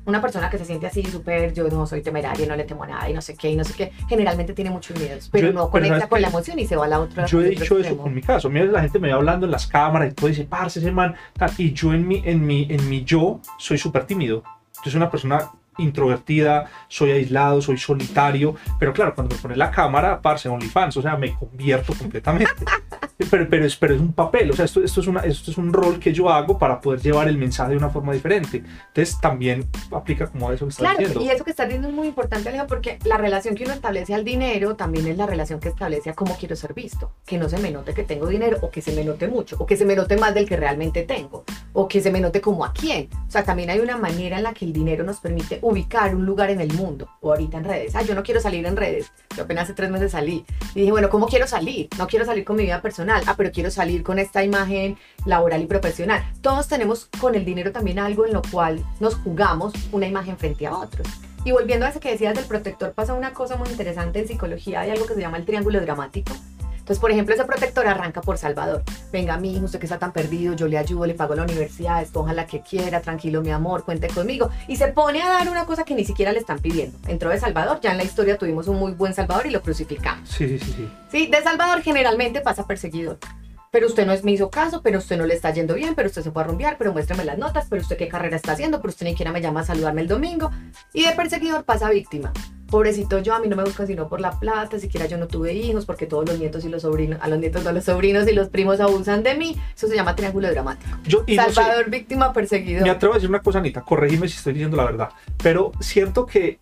una 0.09 0.21
persona 0.21 0.49
que 0.49 0.59
se 0.59 0.65
siente 0.65 0.87
así 0.87 1.05
súper, 1.05 1.53
yo 1.53 1.69
no 1.69 1.87
soy 1.87 2.03
temeraria, 2.03 2.47
no 2.47 2.57
le 2.57 2.65
temo 2.65 2.85
a 2.85 2.87
nada 2.87 3.11
y 3.11 3.13
no 3.13 3.21
sé 3.21 3.37
qué, 3.37 3.51
y 3.51 3.57
no 3.57 3.65
sé 3.65 3.75
qué, 3.75 3.93
generalmente 4.09 4.55
tiene 4.55 4.71
muchos 4.71 4.99
miedos, 4.99 5.29
pero 5.31 5.53
no 5.53 5.71
conecta 5.71 6.09
con 6.09 6.21
la 6.21 6.29
emoción 6.29 6.59
y 6.59 6.67
se 6.67 6.77
va 6.77 6.87
a 6.87 6.89
la 6.89 7.01
otra. 7.01 7.27
Yo 7.27 7.43
he 7.43 7.51
dicho 7.51 7.79
eso 7.79 7.97
con 7.97 8.15
mi 8.15 8.23
caso, 8.23 8.49
mira, 8.49 8.65
la 8.65 8.81
gente 8.81 8.99
me 8.99 9.11
va 9.11 9.17
hablando 9.17 9.47
en 9.47 9.53
las 9.53 9.67
cámaras 9.67 10.11
y 10.11 10.15
todo 10.15 10.29
dice, 10.29 10.45
parce, 10.45 10.81
ese 10.81 10.91
man, 10.91 11.15
y 11.59 11.73
yo 11.73 11.93
en 11.93 12.09
mi, 12.09 12.23
en 12.25 12.45
mi, 12.45 12.67
en 12.71 12.89
mi 12.89 13.05
yo 13.05 13.41
soy 13.59 13.79
súper 13.79 14.05
tímido. 14.05 14.43
Yo 14.85 14.91
soy 14.91 14.99
una 14.99 15.11
persona 15.11 15.51
introvertida, 15.79 16.67
soy 16.89 17.11
aislado, 17.13 17.61
soy 17.61 17.79
solitario, 17.79 18.57
pero 18.79 18.93
claro, 18.93 19.15
cuando 19.15 19.35
me 19.35 19.41
pone 19.41 19.57
la 19.57 19.71
cámara, 19.71 20.21
parce, 20.21 20.49
OnlyFans, 20.49 20.97
o 20.97 21.03
sea, 21.03 21.17
me 21.17 21.35
convierto 21.35 21.95
completamente. 21.95 22.53
pero, 23.31 23.49
pero, 23.51 23.65
es, 23.65 23.77
pero 23.77 23.95
es 23.95 24.01
un 24.01 24.13
papel, 24.13 24.51
o 24.53 24.55
sea, 24.55 24.65
esto, 24.65 24.83
esto, 24.83 25.01
es 25.01 25.09
una, 25.09 25.21
esto 25.21 25.51
es 25.51 25.59
un 25.59 25.73
rol 25.73 25.99
que 25.99 26.13
yo 26.13 26.31
hago 26.31 26.57
para 26.57 26.81
poder 26.81 27.01
llevar 27.01 27.27
el 27.27 27.37
mensaje 27.37 27.73
de 27.73 27.77
una 27.77 27.91
forma 27.91 28.13
diferente. 28.13 28.59
Entonces 28.59 29.21
también 29.21 29.69
aplica 29.91 30.29
como 30.29 30.49
a 30.49 30.55
eso 30.55 30.67
que 30.67 30.71
estás 30.71 30.85
claro, 30.85 30.99
diciendo. 30.99 31.25
Y 31.25 31.29
eso 31.29 31.45
que 31.45 31.51
estás 31.51 31.67
diciendo 31.67 31.89
es 31.89 31.95
muy 31.95 32.07
importante, 32.07 32.49
Alejo, 32.49 32.69
porque 32.69 33.01
la 33.05 33.17
relación 33.17 33.57
que 33.57 33.65
uno 33.65 33.73
establece 33.73 34.15
al 34.15 34.25
dinero 34.25 34.77
también 34.77 35.09
es 35.09 35.17
la 35.17 35.27
relación 35.27 35.59
que 35.59 35.69
establece 35.69 36.11
a 36.11 36.15
cómo 36.15 36.37
quiero 36.37 36.55
ser 36.55 36.75
visto. 36.75 37.13
Que 37.27 37.39
no 37.39 37.49
se 37.49 37.59
me 37.59 37.73
note 37.73 37.93
que 37.93 38.05
tengo 38.05 38.29
dinero 38.29 38.59
o 38.63 38.71
que 38.71 38.81
se 38.83 38.93
me 38.93 39.05
note 39.05 39.27
mucho 39.27 39.57
o 39.59 39.67
que 39.67 39.77
se 39.77 39.85
me 39.85 39.97
note 39.97 40.17
más 40.17 40.33
del 40.33 40.49
que 40.49 40.57
realmente 40.57 41.03
tengo 41.03 41.45
o 41.73 41.89
que 41.89 42.01
se 42.01 42.13
me 42.13 42.21
note 42.21 42.41
como 42.41 42.65
a 42.65 42.73
quién. 42.73 43.09
O 43.27 43.31
sea, 43.31 43.43
también 43.43 43.71
hay 43.71 43.81
una 43.81 43.97
manera 43.97 44.39
en 44.39 44.45
la 44.45 44.55
que 44.55 44.65
el 44.65 44.73
dinero 44.73 45.03
nos 45.03 45.19
permite 45.19 45.59
ubicar 45.63 46.15
un 46.15 46.25
lugar 46.25 46.51
en 46.51 46.61
el 46.61 46.73
mundo 46.73 47.09
o 47.21 47.33
ahorita 47.33 47.59
en 47.59 47.65
redes. 47.65 47.97
Ah, 47.97 48.03
yo 48.03 48.15
no 48.15 48.23
quiero 48.23 48.41
salir 48.41 48.65
en 48.65 48.77
redes. 48.77 49.11
Yo 49.37 49.43
apenas 49.43 49.65
hace 49.65 49.75
tres 49.75 49.91
meses 49.91 50.13
salí. 50.13 50.45
Y 50.77 50.81
dije, 50.81 50.93
bueno, 50.93 51.11
¿cómo 51.11 51.27
quiero 51.27 51.49
salir? 51.49 51.89
No 51.99 52.07
quiero 52.07 52.25
salir 52.25 52.45
con 52.45 52.57
mi 52.57 52.63
vida 52.63 52.81
personal 52.81 53.08
Ah, 53.11 53.35
pero 53.37 53.51
quiero 53.51 53.71
salir 53.71 54.03
con 54.03 54.19
esta 54.19 54.45
imagen 54.45 54.97
laboral 55.25 55.63
y 55.63 55.67
profesional. 55.67 56.23
Todos 56.41 56.69
tenemos 56.69 57.09
con 57.21 57.35
el 57.35 57.45
dinero 57.45 57.73
también 57.73 57.99
algo 57.99 58.27
en 58.27 58.33
lo 58.33 58.43
cual 58.43 58.85
nos 59.01 59.15
jugamos 59.17 59.73
una 59.93 60.07
imagen 60.07 60.37
frente 60.37 60.67
a 60.67 60.77
otros. 60.77 61.07
Y 61.45 61.53
volviendo 61.53 61.87
a 61.87 61.89
eso 61.89 62.01
que 62.01 62.11
decías 62.11 62.35
del 62.35 62.45
protector, 62.45 62.93
pasa 62.93 63.15
una 63.15 63.33
cosa 63.33 63.57
muy 63.57 63.69
interesante 63.69 64.19
en 64.19 64.29
psicología, 64.29 64.81
hay 64.81 64.91
algo 64.91 65.07
que 65.07 65.15
se 65.15 65.21
llama 65.21 65.39
el 65.39 65.47
triángulo 65.47 65.81
dramático. 65.81 66.33
Entonces, 66.89 67.03
por 67.03 67.11
ejemplo, 67.11 67.35
ese 67.35 67.45
protector 67.45 67.87
arranca 67.87 68.23
por 68.23 68.39
Salvador. 68.39 68.83
Venga, 69.13 69.37
mi 69.37 69.55
hijo, 69.55 69.67
usted 69.67 69.79
que 69.79 69.85
está 69.85 69.99
tan 69.99 70.11
perdido, 70.11 70.55
yo 70.55 70.69
le 70.69 70.79
ayudo, 70.79 71.05
le 71.05 71.13
pago 71.13 71.35
la 71.35 71.43
universidad, 71.43 72.01
escoja 72.01 72.33
la 72.33 72.47
que 72.47 72.63
quiera, 72.63 73.03
tranquilo, 73.03 73.43
mi 73.43 73.51
amor, 73.51 73.85
cuente 73.85 74.09
conmigo. 74.09 74.49
Y 74.69 74.77
se 74.77 74.89
pone 74.89 75.21
a 75.21 75.29
dar 75.29 75.51
una 75.51 75.67
cosa 75.67 75.85
que 75.85 75.95
ni 75.95 76.07
siquiera 76.07 76.33
le 76.33 76.39
están 76.39 76.61
pidiendo. 76.61 76.97
Entró 77.07 77.29
de 77.29 77.39
Salvador, 77.39 77.81
ya 77.83 77.91
en 77.91 77.99
la 77.99 78.05
historia 78.05 78.39
tuvimos 78.39 78.69
un 78.69 78.79
muy 78.79 78.93
buen 78.93 79.13
Salvador 79.13 79.47
y 79.47 79.51
lo 79.51 79.61
crucificamos. 79.61 80.31
Sí, 80.31 80.49
sí, 80.49 80.59
sí. 80.61 80.73
Sí, 80.73 80.91
sí 81.11 81.27
de 81.27 81.43
Salvador 81.43 81.83
generalmente 81.83 82.41
pasa 82.41 82.67
perseguidor 82.67 83.19
pero 83.71 83.87
usted 83.87 84.07
no 84.07 84.13
es, 84.13 84.25
me 84.25 84.33
hizo 84.33 84.51
caso, 84.51 84.83
pero 84.83 84.99
usted 84.99 85.17
no 85.17 85.27
le 85.27 85.35
está 85.35 85.53
yendo 85.53 85.75
bien, 85.75 85.95
pero 85.95 86.09
usted 86.09 86.23
se 86.23 86.31
fue 86.31 86.43
a 86.43 86.47
rumbear, 86.47 86.77
pero 86.79 86.93
muéstrame 86.93 87.25
las 87.25 87.39
notas, 87.39 87.67
pero 87.69 87.83
usted 87.83 87.97
qué 87.97 88.09
carrera 88.09 88.37
está 88.37 88.53
haciendo, 88.53 88.81
pero 88.81 88.91
usted 88.91 89.05
ni 89.05 89.13
siquiera 89.13 89.33
me 89.33 89.41
llama 89.41 89.61
a 89.61 89.65
saludarme 89.65 90.03
el 90.03 90.09
domingo. 90.09 90.51
Y 90.93 91.05
de 91.05 91.13
perseguidor 91.13 91.65
pasa 91.65 91.91
víctima. 91.91 92.33
Pobrecito 92.71 93.19
yo, 93.21 93.35
a 93.35 93.41
mí 93.41 93.49
no 93.49 93.57
me 93.57 93.65
buscan 93.65 93.87
sino 93.87 94.09
por 94.09 94.21
la 94.21 94.39
plata, 94.39 94.79
siquiera 94.79 95.07
yo 95.07 95.17
no 95.17 95.27
tuve 95.27 95.55
hijos, 95.55 95.87
porque 95.87 96.05
todos 96.05 96.29
los 96.29 96.39
nietos 96.39 96.65
y 96.67 96.69
los 96.69 96.83
sobrinos, 96.83 97.19
a 97.23 97.29
los 97.29 97.39
nietos 97.39 97.65
de 97.65 97.73
los 97.73 97.85
sobrinos 97.85 98.29
y 98.29 98.33
los 98.33 98.49
primos 98.51 98.79
abusan 98.81 99.23
de 99.23 99.35
mí. 99.35 99.57
Eso 99.75 99.89
se 99.89 99.95
llama 99.95 100.15
triángulo 100.15 100.51
dramático. 100.51 100.99
Yo, 101.05 101.25
Salvador, 101.35 101.89
víctima, 101.89 102.33
perseguidor. 102.33 102.83
Me 102.83 102.91
atrevo 102.91 103.15
a 103.15 103.17
decir 103.17 103.31
una 103.31 103.41
cosa, 103.41 103.61
Anita, 103.61 103.81
corregime 103.81 104.29
si 104.29 104.37
estoy 104.37 104.53
diciendo 104.53 104.77
la 104.77 104.85
verdad, 104.85 105.09
pero 105.43 105.73
siento 105.81 106.27
que 106.27 106.61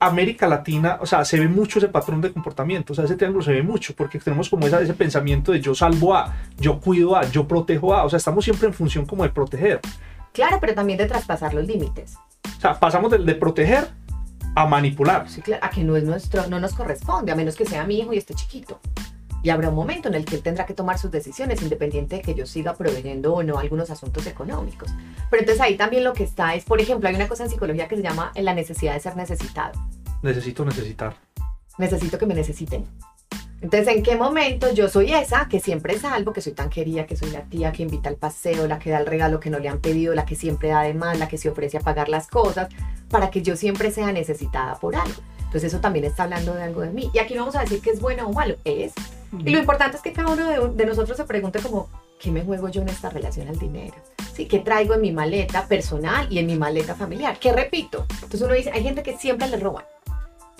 América 0.00 0.46
Latina, 0.46 0.98
o 1.00 1.06
sea, 1.06 1.24
se 1.24 1.40
ve 1.40 1.48
mucho 1.48 1.80
ese 1.80 1.88
patrón 1.88 2.20
de 2.20 2.32
comportamiento, 2.32 2.92
o 2.92 2.96
sea, 2.96 3.04
ese 3.04 3.16
triángulo 3.16 3.44
se 3.44 3.52
ve 3.52 3.62
mucho, 3.64 3.94
porque 3.96 4.20
tenemos 4.20 4.48
como 4.48 4.66
ese 4.66 4.94
pensamiento 4.94 5.50
de 5.50 5.60
yo 5.60 5.74
salvo 5.74 6.14
a, 6.14 6.36
yo 6.56 6.78
cuido 6.78 7.16
a, 7.16 7.24
yo 7.24 7.48
protejo 7.48 7.92
a, 7.92 8.04
o 8.04 8.10
sea, 8.10 8.18
estamos 8.18 8.44
siempre 8.44 8.68
en 8.68 8.74
función 8.74 9.06
como 9.06 9.24
de 9.24 9.30
proteger. 9.30 9.80
Claro, 10.32 10.58
pero 10.60 10.74
también 10.74 10.98
de 10.98 11.06
traspasar 11.06 11.52
los 11.52 11.66
límites. 11.66 12.16
O 12.58 12.60
sea, 12.60 12.78
pasamos 12.78 13.10
de, 13.10 13.18
de 13.18 13.34
proteger 13.34 13.88
a 14.54 14.66
manipular. 14.66 15.28
Sí, 15.28 15.42
claro, 15.42 15.64
a 15.64 15.70
que 15.70 15.82
no 15.82 15.96
es 15.96 16.04
nuestro, 16.04 16.46
no 16.46 16.60
nos 16.60 16.74
corresponde, 16.74 17.32
a 17.32 17.34
menos 17.34 17.56
que 17.56 17.66
sea 17.66 17.84
mi 17.84 17.98
hijo 17.98 18.12
y 18.12 18.18
esté 18.18 18.34
chiquito. 18.34 18.80
Y 19.42 19.50
habrá 19.50 19.68
un 19.68 19.74
momento 19.74 20.08
en 20.08 20.14
el 20.14 20.24
que 20.24 20.36
él 20.36 20.42
tendrá 20.42 20.66
que 20.66 20.74
tomar 20.74 20.98
sus 20.98 21.10
decisiones, 21.10 21.62
independiente 21.62 22.16
de 22.16 22.22
que 22.22 22.34
yo 22.34 22.46
siga 22.46 22.74
proveyendo 22.74 23.34
o 23.34 23.42
no 23.42 23.58
algunos 23.58 23.90
asuntos 23.90 24.26
económicos. 24.26 24.90
Pero 25.30 25.40
entonces 25.40 25.60
ahí 25.60 25.76
también 25.76 26.04
lo 26.04 26.12
que 26.12 26.24
está 26.24 26.54
es, 26.54 26.64
por 26.64 26.80
ejemplo, 26.80 27.08
hay 27.08 27.14
una 27.14 27.28
cosa 27.28 27.44
en 27.44 27.50
psicología 27.50 27.88
que 27.88 27.96
se 27.96 28.02
llama 28.02 28.32
la 28.34 28.54
necesidad 28.54 28.94
de 28.94 29.00
ser 29.00 29.16
necesitado. 29.16 29.72
Necesito 30.22 30.64
necesitar. 30.64 31.14
Necesito 31.78 32.18
que 32.18 32.26
me 32.26 32.34
necesiten. 32.34 32.84
Entonces, 33.60 33.88
¿en 33.88 34.02
qué 34.04 34.14
momento 34.14 34.72
yo 34.72 34.88
soy 34.88 35.12
esa 35.12 35.48
que 35.48 35.58
siempre 35.58 35.98
salvo, 35.98 36.32
que 36.32 36.40
soy 36.40 36.52
tan 36.52 36.70
querida, 36.70 37.06
que 37.06 37.16
soy 37.16 37.30
la 37.30 37.42
tía 37.42 37.72
que 37.72 37.82
invita 37.82 38.08
al 38.08 38.16
paseo, 38.16 38.68
la 38.68 38.78
que 38.78 38.90
da 38.90 38.98
el 38.98 39.06
regalo 39.06 39.40
que 39.40 39.50
no 39.50 39.58
le 39.58 39.68
han 39.68 39.80
pedido, 39.80 40.14
la 40.14 40.24
que 40.24 40.36
siempre 40.36 40.68
da 40.68 40.82
de 40.82 40.94
más, 40.94 41.18
la 41.18 41.26
que 41.26 41.38
se 41.38 41.48
ofrece 41.48 41.76
a 41.76 41.80
pagar 41.80 42.08
las 42.08 42.28
cosas, 42.28 42.68
para 43.10 43.30
que 43.30 43.42
yo 43.42 43.56
siempre 43.56 43.90
sea 43.90 44.12
necesitada 44.12 44.78
por 44.78 44.94
algo? 44.94 45.20
Entonces, 45.48 45.72
eso 45.72 45.80
también 45.80 46.04
está 46.04 46.24
hablando 46.24 46.54
de 46.54 46.62
algo 46.62 46.82
de 46.82 46.90
mí. 46.90 47.10
Y 47.12 47.18
aquí 47.18 47.34
no 47.34 47.40
vamos 47.40 47.56
a 47.56 47.60
decir 47.60 47.80
que 47.80 47.90
es 47.90 48.00
bueno 48.00 48.28
o 48.28 48.32
malo, 48.32 48.56
es 48.64 48.92
y 49.32 49.50
lo 49.50 49.58
importante 49.58 49.96
es 49.96 50.02
que 50.02 50.12
cada 50.12 50.32
uno 50.32 50.70
de, 50.70 50.86
nosotros 50.86 51.16
se 51.16 51.24
pregunte 51.24 51.60
como, 51.60 51.88
¿qué 52.18 52.30
me 52.30 52.42
juego 52.42 52.68
yo 52.68 52.80
en 52.82 52.88
esta 52.88 53.10
relación 53.10 53.48
al 53.48 53.58
dinero? 53.58 53.94
¿Sí? 54.32 54.46
¿Qué 54.46 54.60
traigo 54.60 54.94
en 54.94 55.02
mi 55.02 55.12
maleta 55.12 55.66
personal 55.66 56.26
y 56.30 56.38
en 56.38 56.46
mi 56.46 56.56
maleta 56.56 56.94
familiar? 56.94 57.38
¿Qué 57.38 57.52
repito? 57.52 58.06
Entonces 58.10 58.42
uno 58.42 58.54
dice, 58.54 58.70
hay 58.72 58.82
gente 58.82 59.02
que 59.02 59.16
siempre 59.18 59.48
le 59.48 59.58
roban. 59.58 59.84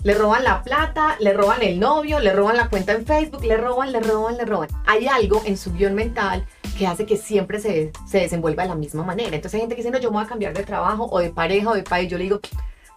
Le 0.03 0.13
roban 0.13 0.43
la 0.43 0.63
plata, 0.63 1.17
le 1.19 1.33
roban 1.33 1.61
el 1.61 1.79
novio, 1.79 2.19
le 2.19 2.31
roban 2.31 2.55
la 2.55 2.69
cuenta 2.69 2.93
en 2.93 3.05
Facebook, 3.05 3.43
le 3.43 3.57
roban, 3.57 3.91
le 3.91 3.99
roban, 3.99 4.37
le 4.37 4.45
roban. 4.45 4.69
Hay 4.85 5.07
algo 5.07 5.41
en 5.45 5.57
su 5.57 5.73
guion 5.73 5.93
mental 5.95 6.45
que 6.77 6.87
hace 6.87 7.05
que 7.05 7.17
siempre 7.17 7.59
se, 7.59 7.91
se 8.07 8.19
desenvuelva 8.19 8.63
de 8.63 8.69
la 8.69 8.75
misma 8.75 9.03
manera. 9.03 9.35
Entonces 9.35 9.55
hay 9.55 9.61
gente 9.61 9.75
que 9.75 9.81
dice, 9.81 9.91
no, 9.91 9.99
yo 9.99 10.09
me 10.11 10.17
voy 10.17 10.25
a 10.25 10.29
cambiar 10.29 10.53
de 10.53 10.63
trabajo 10.63 11.09
o 11.11 11.19
de 11.19 11.31
pareja 11.31 11.71
o 11.71 11.73
de 11.73 11.83
país. 11.83 12.09
Yo 12.09 12.17
le 12.17 12.25
digo, 12.25 12.39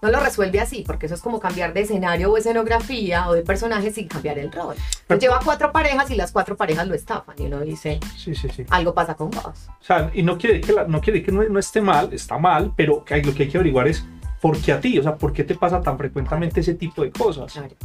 no 0.02 0.10
lo 0.10 0.18
resuelve 0.18 0.60
así, 0.60 0.82
porque 0.84 1.06
eso 1.06 1.14
es 1.14 1.22
como 1.22 1.38
cambiar 1.38 1.72
de 1.72 1.82
escenario 1.82 2.32
o 2.32 2.36
escenografía 2.36 3.28
o 3.28 3.34
de 3.34 3.42
personaje 3.42 3.92
sin 3.92 4.08
cambiar 4.08 4.38
el 4.38 4.50
rol. 4.50 4.74
Pero, 5.06 5.20
lleva 5.20 5.40
cuatro 5.42 5.70
parejas 5.70 6.10
y 6.10 6.16
las 6.16 6.32
cuatro 6.32 6.56
parejas 6.56 6.88
lo 6.88 6.94
estafan 6.94 7.36
y 7.38 7.46
uno 7.46 7.60
dice, 7.60 8.00
sí, 8.16 8.34
sí, 8.34 8.48
sí. 8.48 8.66
algo 8.70 8.92
pasa 8.92 9.14
con 9.14 9.30
vos. 9.30 9.68
O 9.80 9.84
sea, 9.84 10.10
y 10.12 10.24
no 10.24 10.36
quiere 10.36 10.60
que, 10.60 10.74
no, 10.88 11.00
quiere 11.00 11.22
que 11.22 11.30
no, 11.30 11.58
esté 11.58 11.80
mal, 11.80 12.12
está 12.12 12.36
mal, 12.36 12.72
pero 12.76 13.04
que 13.04 13.22
lo 13.22 13.32
que 13.32 13.44
hay 13.44 13.48
que 13.48 13.58
averiguar 13.58 13.86
es 13.86 14.04
por 14.40 14.58
qué 14.60 14.72
a 14.72 14.80
ti, 14.80 14.98
o 14.98 15.02
sea, 15.04 15.16
por 15.16 15.32
qué 15.32 15.44
te 15.44 15.54
pasa 15.54 15.80
tan 15.80 15.96
frecuentemente 15.96 16.60
ese 16.60 16.74
tipo 16.74 17.02
de 17.02 17.12
cosas. 17.12 17.52
Claro. 17.52 17.76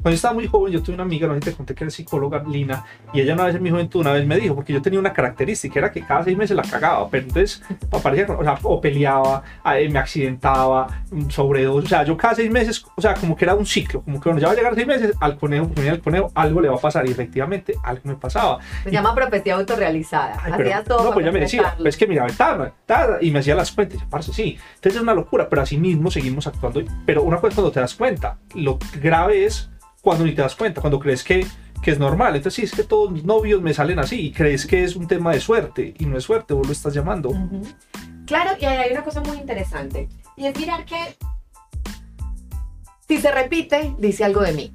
Cuando 0.00 0.12
yo 0.12 0.16
estaba 0.16 0.34
muy 0.34 0.46
joven, 0.46 0.72
yo 0.72 0.80
tuve 0.80 0.94
una 0.94 1.02
amiga, 1.02 1.26
no 1.26 1.34
sé 1.34 1.40
si 1.40 1.50
te 1.50 1.56
conté 1.56 1.74
que 1.74 1.82
era 1.82 1.90
psicóloga, 1.90 2.44
Lina, 2.48 2.84
y 3.12 3.20
ella 3.20 3.34
una 3.34 3.46
vez 3.46 3.56
en 3.56 3.64
mi 3.64 3.70
juventud, 3.70 3.98
una 4.02 4.12
vez 4.12 4.24
me 4.24 4.36
dijo, 4.36 4.54
porque 4.54 4.72
yo 4.72 4.80
tenía 4.80 5.00
una 5.00 5.12
característica, 5.12 5.76
era 5.76 5.90
que 5.90 6.02
cada 6.02 6.22
seis 6.22 6.36
meses 6.36 6.56
la 6.56 6.62
cagaba, 6.62 7.10
pero 7.10 7.26
entonces 7.26 7.60
aparecía, 7.90 8.26
o 8.32 8.44
sea, 8.44 8.56
o 8.62 8.80
peleaba, 8.80 9.42
me 9.64 9.98
accidentaba, 9.98 10.86
sobredosis, 11.30 11.86
o 11.86 11.88
sea, 11.88 12.04
yo 12.04 12.16
cada 12.16 12.36
seis 12.36 12.48
meses, 12.48 12.84
o 12.94 13.02
sea, 13.02 13.14
como 13.14 13.34
que 13.34 13.44
era 13.44 13.56
un 13.56 13.66
ciclo, 13.66 14.00
como 14.02 14.20
que 14.20 14.28
bueno, 14.28 14.40
ya 14.40 14.46
va 14.46 14.52
a 14.52 14.56
llegar 14.56 14.76
seis 14.76 14.86
meses, 14.86 15.16
al 15.18 15.36
conejo, 15.36 15.66
pues 15.66 15.78
venía 15.78 15.92
el 15.94 16.00
conejo, 16.00 16.30
algo 16.32 16.60
le 16.60 16.68
va 16.68 16.76
a 16.76 16.80
pasar, 16.80 17.04
y 17.04 17.10
efectivamente 17.10 17.74
algo 17.82 18.02
me 18.04 18.14
pasaba. 18.14 18.60
Se 18.84 18.92
llama 18.92 19.12
profecía 19.16 19.56
autorrealizada. 19.56 20.34
Hacía 20.34 20.84
todo. 20.84 21.02
No, 21.02 21.12
pues 21.12 21.26
ya 21.26 21.32
me 21.32 21.40
decía, 21.40 21.74
es 21.84 21.96
que 21.96 22.06
mira, 22.06 22.24
tarda, 22.36 22.72
tarda, 22.86 23.18
y 23.20 23.32
me 23.32 23.40
hacía 23.40 23.56
las 23.56 23.72
cuentas, 23.72 24.00
y 24.00 24.06
parce, 24.06 24.32
sí. 24.32 24.56
Entonces 24.76 24.94
es 24.94 25.02
una 25.02 25.14
locura, 25.14 25.48
pero 25.48 25.62
así 25.62 25.76
mismo 25.76 26.08
seguimos 26.08 26.46
actuando. 26.46 26.84
Pero 27.04 27.24
una 27.24 27.38
cosa 27.38 27.56
cuando 27.56 27.72
te 27.72 27.80
das 27.80 27.96
cuenta, 27.96 28.38
lo 28.54 28.78
grave 29.02 29.44
es 29.44 29.72
cuando 30.08 30.24
ni 30.24 30.32
te 30.32 30.40
das 30.40 30.54
cuenta, 30.54 30.80
cuando 30.80 30.98
crees 30.98 31.22
que, 31.22 31.46
que 31.82 31.90
es 31.90 31.98
normal. 31.98 32.34
Entonces, 32.34 32.54
sí, 32.54 32.62
es 32.62 32.72
que 32.72 32.82
todos 32.82 33.10
mis 33.10 33.24
novios 33.24 33.60
me 33.60 33.74
salen 33.74 33.98
así 33.98 34.28
y 34.28 34.32
crees 34.32 34.64
que 34.64 34.82
es 34.82 34.96
un 34.96 35.06
tema 35.06 35.32
de 35.32 35.40
suerte 35.40 35.92
y 35.98 36.06
no 36.06 36.16
es 36.16 36.24
suerte, 36.24 36.54
vos 36.54 36.66
lo 36.66 36.72
estás 36.72 36.94
llamando. 36.94 37.30
Claro, 38.24 38.56
y 38.58 38.64
hay 38.64 38.90
una 38.90 39.04
cosa 39.04 39.20
muy 39.20 39.36
interesante 39.36 40.08
y 40.34 40.46
es 40.46 40.58
mirar 40.58 40.86
que 40.86 40.96
si 43.06 43.18
se 43.18 43.30
repite, 43.30 43.94
dice 43.98 44.24
algo 44.24 44.40
de 44.40 44.52
mí. 44.52 44.74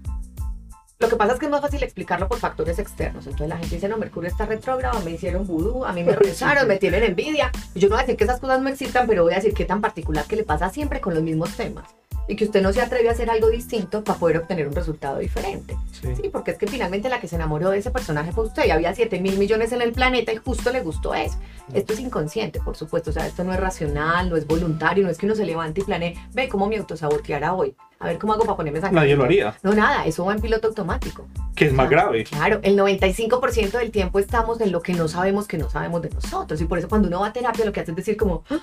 Lo 0.99 1.09
que 1.09 1.15
pasa 1.15 1.33
es 1.33 1.39
que 1.39 1.45
es 1.45 1.51
más 1.51 1.61
fácil 1.61 1.81
explicarlo 1.81 2.27
por 2.27 2.37
factores 2.37 2.77
externos. 2.77 3.25
Entonces 3.25 3.49
la 3.49 3.57
gente 3.57 3.73
dice, 3.73 3.89
no, 3.89 3.97
Mercurio 3.97 4.29
está 4.29 4.45
retrógrado, 4.45 5.01
me 5.01 5.09
hicieron 5.09 5.47
vudú, 5.47 5.83
a 5.83 5.93
mí 5.93 6.03
me 6.03 6.11
rezaron, 6.15 6.67
me 6.67 6.77
tienen 6.77 7.01
envidia. 7.01 7.51
Y 7.73 7.79
yo 7.79 7.89
no 7.89 7.95
voy 7.95 8.03
a 8.03 8.05
decir 8.05 8.17
que 8.17 8.25
esas 8.25 8.39
cosas 8.39 8.61
no 8.61 8.69
existan, 8.69 9.07
pero 9.07 9.23
voy 9.23 9.33
a 9.33 9.37
decir 9.37 9.55
qué 9.55 9.65
tan 9.65 9.81
particular 9.81 10.25
que 10.25 10.35
le 10.35 10.43
pasa 10.43 10.69
siempre 10.69 11.01
con 11.01 11.15
los 11.15 11.23
mismos 11.23 11.57
temas 11.57 11.85
y 12.27 12.36
que 12.36 12.45
usted 12.45 12.62
no 12.62 12.71
se 12.73 12.81
atreve 12.81 13.09
a 13.09 13.12
hacer 13.12 13.29
algo 13.29 13.49
distinto 13.49 14.03
para 14.03 14.17
poder 14.17 14.38
obtener 14.38 14.67
un 14.67 14.75
resultado 14.75 15.19
diferente. 15.19 15.75
Sí. 15.91 16.29
porque 16.29 16.51
es 16.51 16.57
que 16.57 16.67
finalmente 16.67 17.07
la 17.07 17.21
que 17.21 17.29
se 17.29 17.38
enamoró 17.38 17.69
de 17.69 17.77
ese 17.77 17.89
personaje 17.89 18.33
fue 18.33 18.45
usted 18.45 18.65
y 18.65 18.71
había 18.71 18.93
7 18.93 19.21
mil 19.21 19.38
millones 19.38 19.71
en 19.71 19.81
el 19.81 19.93
planeta 19.93 20.33
y 20.33 20.38
justo 20.38 20.69
le 20.71 20.81
gustó 20.81 21.13
eso. 21.13 21.38
Esto 21.73 21.93
es 21.93 21.99
inconsciente, 22.01 22.59
por 22.59 22.75
supuesto, 22.75 23.12
o 23.12 23.13
sea, 23.13 23.25
esto 23.25 23.45
no 23.45 23.53
es 23.53 23.59
racional, 23.59 24.29
no 24.29 24.36
es 24.36 24.45
voluntario, 24.45 25.05
no 25.05 25.09
es 25.09 25.17
que 25.17 25.25
uno 25.25 25.36
se 25.36 25.45
levante 25.45 25.79
y 25.79 25.83
planee, 25.86 26.15
ve 26.33 26.49
cómo 26.49 26.67
me 26.67 26.77
autosaboteara 26.77 27.53
hoy. 27.53 27.75
A 27.99 28.07
ver 28.07 28.19
cómo 28.19 28.33
hago 28.33 28.43
para 28.43 28.57
ponerme 28.57 28.79
esa 28.79 28.91
Nadie 28.91 29.15
lo 29.15 29.23
haría. 29.23 29.55
No, 29.63 29.73
nada, 29.73 30.05
eso 30.05 30.25
va 30.25 30.33
en 30.33 30.41
piloto 30.41 30.67
automático. 30.67 31.25
Que 31.55 31.67
es 31.67 31.73
más 31.73 31.89
grave. 31.89 32.25
Claro, 32.25 32.59
el 32.62 32.77
95% 32.77 33.71
del 33.71 33.91
tiempo 33.91 34.19
estamos 34.19 34.59
en 34.59 34.73
lo 34.73 34.81
que 34.81 34.93
no 34.93 35.07
sabemos 35.07 35.47
que 35.47 35.57
no 35.57 35.69
sabemos 35.69 36.01
de 36.01 36.09
nosotros. 36.09 36.59
Y 36.59 36.65
por 36.65 36.79
eso 36.79 36.89
cuando 36.89 37.07
uno 37.07 37.21
va 37.21 37.27
a 37.27 37.33
terapia 37.33 37.63
lo 37.63 37.71
que 37.71 37.79
hace 37.79 37.91
es 37.91 37.95
decir 37.95 38.17
como, 38.17 38.43
ah, 38.49 38.59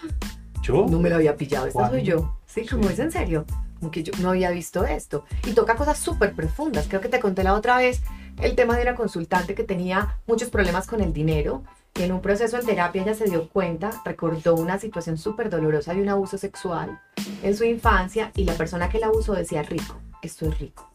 yo 0.63 0.87
no 0.89 0.99
me 0.99 1.09
lo 1.09 1.17
había 1.17 1.37
pillado, 1.37 1.67
esta 1.67 1.89
soy 1.89 2.03
yo. 2.03 2.37
Sí, 2.47 2.67
como 2.67 2.89
es 2.89 2.99
en 2.99 3.13
serio 3.13 3.45
como 3.81 3.91
que 3.91 4.03
yo 4.03 4.13
no 4.21 4.31
había 4.31 4.51
visto 4.51 4.85
esto. 4.85 5.25
Y 5.47 5.53
toca 5.53 5.75
cosas 5.75 5.99
súper 5.99 6.35
profundas. 6.35 6.87
Creo 6.87 7.01
que 7.01 7.09
te 7.09 7.19
conté 7.19 7.43
la 7.43 7.55
otra 7.55 7.79
vez 7.79 8.03
el 8.41 8.55
tema 8.55 8.77
de 8.77 8.83
una 8.83 8.95
consultante 8.95 9.55
que 9.55 9.65
tenía 9.65 10.19
muchos 10.27 10.51
problemas 10.51 10.87
con 10.87 11.01
el 11.01 11.13
dinero. 11.13 11.65
Y 11.95 12.03
en 12.03 12.13
un 12.13 12.21
proceso 12.21 12.59
en 12.59 12.67
terapia 12.67 13.03
ella 13.03 13.15
se 13.15 13.25
dio 13.25 13.49
cuenta, 13.49 13.91
recordó 14.05 14.55
una 14.55 14.79
situación 14.79 15.19
súper 15.19 15.51
dolorosa 15.51 15.93
de 15.93 16.03
un 16.03 16.09
abuso 16.09 16.39
sexual 16.39 17.01
en 17.43 17.57
su 17.57 17.65
infancia 17.65 18.31
y 18.37 18.45
la 18.45 18.55
persona 18.55 18.89
que 18.89 19.01
la 19.01 19.09
abusó 19.09 19.33
decía 19.35 19.63
rico, 19.63 19.97
esto 20.23 20.47
es 20.47 20.59
rico. 20.61 20.89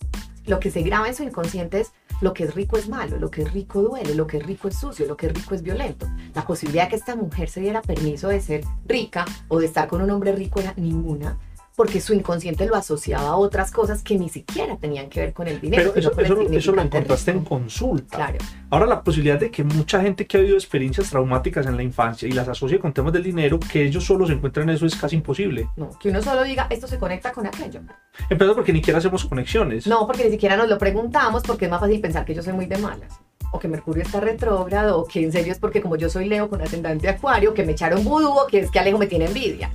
Lo 0.46 0.60
que 0.60 0.72
se 0.72 0.84
graba 0.84 1.08
en 1.08 1.16
su 1.16 1.24
inconsciente 1.24 1.82
es 1.82 1.92
lo 2.22 2.34
que 2.34 2.46
es 2.46 2.56
rico 2.56 2.78
es 2.78 2.88
malo, 2.90 3.18
lo 3.18 3.30
que 3.30 3.44
es 3.44 3.54
rico 3.54 3.82
duele, 3.82 4.16
lo 4.16 4.28
que 4.28 4.38
es 4.38 4.46
rico 4.46 4.68
es 4.68 4.78
sucio, 4.78 5.06
lo 5.06 5.18
que 5.18 5.28
es 5.28 5.34
rico 5.34 5.56
es 5.56 5.62
violento. 5.62 6.08
La 6.34 6.46
posibilidad 6.46 6.86
de 6.86 6.90
que 6.90 6.96
esta 6.96 7.16
mujer 7.16 7.50
se 7.50 7.62
diera 7.62 7.82
permiso 7.82 8.30
de 8.30 8.42
ser 8.42 8.64
rica 8.88 9.26
o 9.48 9.60
de 9.60 9.66
estar 9.66 9.88
con 9.88 10.02
un 10.02 10.10
hombre 10.10 10.34
rico 10.34 10.60
era 10.60 10.74
ninguna 10.78 11.38
porque 11.76 12.02
su 12.02 12.14
inconsciente 12.14 12.66
lo 12.66 12.76
asociaba 12.76 13.30
a 13.30 13.36
otras 13.36 13.72
cosas 13.72 14.02
que 14.02 14.18
ni 14.18 14.30
siquiera 14.30 14.78
tenían 14.78 15.10
que 15.10 15.20
ver 15.20 15.34
con 15.34 15.48
el 15.48 15.60
dinero. 15.60 15.92
Pero 15.94 16.00
eso, 16.00 16.52
eso, 16.52 16.72
lo 16.72 16.82
encontraste 16.82 17.32
en 17.32 17.44
consulta. 17.44 18.18
Claro. 18.18 18.38
Ahora 18.70 18.86
la 18.86 19.04
posibilidad 19.04 19.40
de 19.40 19.52
que 19.52 19.64
mucha 19.64 20.02
gente 20.02 20.26
que 20.26 20.38
ha 20.38 20.40
vivido 20.40 20.58
experiencias 20.58 21.10
traumáticas 21.10 21.66
en 21.68 21.76
la 21.78 21.84
infancia 21.84 22.28
y 22.28 22.32
las 22.32 22.48
asocie 22.48 22.80
con 22.80 22.94
temas 22.94 23.14
del 23.14 23.24
dinero, 23.24 23.60
que 23.60 23.84
ellos 23.84 24.04
solo 24.04 24.26
se 24.26 24.34
encuentren 24.34 24.70
en 24.70 24.76
eso 24.76 24.86
es 24.86 24.96
casi 24.96 25.16
imposible. 25.16 25.70
No, 25.76 25.92
que 26.00 26.10
uno 26.10 26.22
solo 26.22 26.44
diga, 26.44 26.68
esto 26.70 26.88
se 26.88 26.98
conecta 26.98 27.32
con 27.32 27.46
aquello. 27.46 27.82
Empezando 28.30 28.56
porque 28.56 28.74
ni 28.74 28.80
siquiera 28.80 29.00
hacemos 29.00 29.26
conexiones. 29.26 29.88
No, 29.88 30.08
porque 30.08 30.26
ni 30.26 30.32
siquiera 30.32 30.56
nos 30.56 30.70
lo 30.70 30.78
preguntamos 30.78 31.44
porque 31.44 31.66
es 31.66 31.72
más 31.72 31.80
fácil 31.80 32.00
pensar 32.00 32.26
que 32.26 32.34
yo 32.34 32.42
soy 32.42 32.54
muy 32.54 32.66
de 32.66 32.78
malas 32.78 33.25
o 33.56 33.60
que 33.60 33.68
Mercurio 33.68 34.04
está 34.04 34.20
retrógrado, 34.20 35.00
o 35.00 35.06
que 35.06 35.24
en 35.24 35.32
serio 35.32 35.52
es 35.52 35.60
porque 35.60 35.82
como 35.82 35.96
yo 35.96 36.10
soy 36.10 36.28
Leo 36.28 36.50
con 36.50 36.62
ascendente 36.62 37.08
Acuario, 37.08 37.54
que 37.54 37.64
me 37.64 37.72
echaron 37.72 38.04
vudú, 38.04 38.30
o 38.30 38.48
que 38.48 38.60
es 38.60 38.72
que 38.72 38.80
Alejo 38.80 38.98
me 38.98 39.08
tiene 39.08 39.26
envidia. 39.26 39.72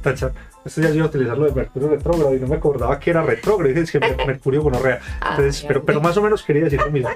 Esto 0.65 0.83
ya 0.83 0.91
iba 0.91 1.05
a 1.05 1.09
utilizar 1.09 1.39
lo 1.39 1.47
de 1.47 1.53
Mercurio 1.53 1.89
retrógrado 1.89 2.35
y 2.35 2.41
no 2.41 2.47
me 2.47 2.57
acordaba 2.57 2.99
que 2.99 3.11
era 3.11 3.23
retrógrado. 3.23 3.69
Dije, 3.69 3.81
es 3.81 3.91
que 3.91 4.01
Mercurio 4.27 4.63
gonorrea. 4.63 5.01
Entonces, 5.31 5.65
pero, 5.67 5.85
pero 5.85 6.01
más 6.01 6.17
o 6.17 6.23
menos 6.23 6.43
quería 6.43 6.65
decir 6.65 6.81
lo 6.81 6.91
mismo. 6.91 7.11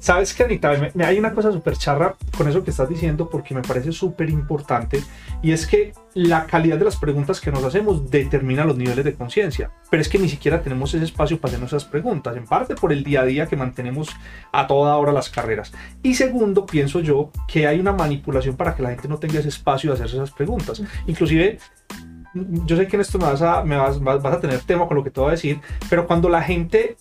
¿Sabes 0.00 0.34
qué, 0.34 0.44
Anita? 0.44 0.72
Me, 0.94 1.04
hay 1.04 1.18
una 1.18 1.32
cosa 1.32 1.52
súper 1.52 1.76
charra 1.76 2.16
con 2.36 2.48
eso 2.48 2.64
que 2.64 2.70
estás 2.70 2.88
diciendo 2.88 3.28
porque 3.28 3.54
me 3.54 3.62
parece 3.62 3.92
súper 3.92 4.30
importante 4.30 5.02
y 5.42 5.52
es 5.52 5.66
que 5.66 5.92
la 6.14 6.46
calidad 6.46 6.78
de 6.78 6.84
las 6.84 6.96
preguntas 6.96 7.40
que 7.40 7.52
nos 7.52 7.62
hacemos 7.62 8.10
determina 8.10 8.64
los 8.64 8.76
niveles 8.76 9.04
de 9.04 9.14
conciencia. 9.14 9.70
Pero 9.90 10.00
es 10.00 10.08
que 10.08 10.18
ni 10.18 10.28
siquiera 10.28 10.62
tenemos 10.62 10.92
ese 10.94 11.04
espacio 11.04 11.38
para 11.38 11.50
hacernos 11.50 11.72
esas 11.72 11.84
preguntas, 11.84 12.36
en 12.36 12.44
parte 12.44 12.74
por 12.74 12.92
el 12.92 13.04
día 13.04 13.20
a 13.20 13.24
día 13.24 13.46
que 13.46 13.56
mantenemos 13.56 14.08
a 14.52 14.66
toda 14.66 14.96
hora 14.96 15.12
las 15.12 15.30
carreras. 15.30 15.72
Y 16.02 16.07
segundo, 16.14 16.66
pienso 16.66 17.00
yo 17.00 17.30
que 17.46 17.66
hay 17.66 17.80
una 17.80 17.92
manipulación 17.92 18.56
para 18.56 18.74
que 18.74 18.82
la 18.82 18.90
gente 18.90 19.08
no 19.08 19.18
tenga 19.18 19.38
ese 19.38 19.48
espacio 19.48 19.90
de 19.90 19.94
hacerse 19.94 20.16
esas 20.16 20.30
preguntas. 20.30 20.82
Inclusive 21.06 21.58
yo 22.34 22.76
sé 22.76 22.86
que 22.86 22.96
en 22.96 23.00
esto 23.00 23.18
me 23.18 23.24
vas 23.24 23.42
a, 23.42 23.64
me 23.64 23.76
vas, 23.76 24.00
vas, 24.00 24.24
a 24.24 24.40
tener 24.40 24.60
tema 24.60 24.86
con 24.86 24.96
lo 24.96 25.04
que 25.04 25.10
te 25.10 25.20
voy 25.20 25.28
a 25.28 25.32
decir, 25.32 25.60
pero 25.88 26.06
cuando 26.06 26.28
la 26.28 26.42
gente 26.42 26.96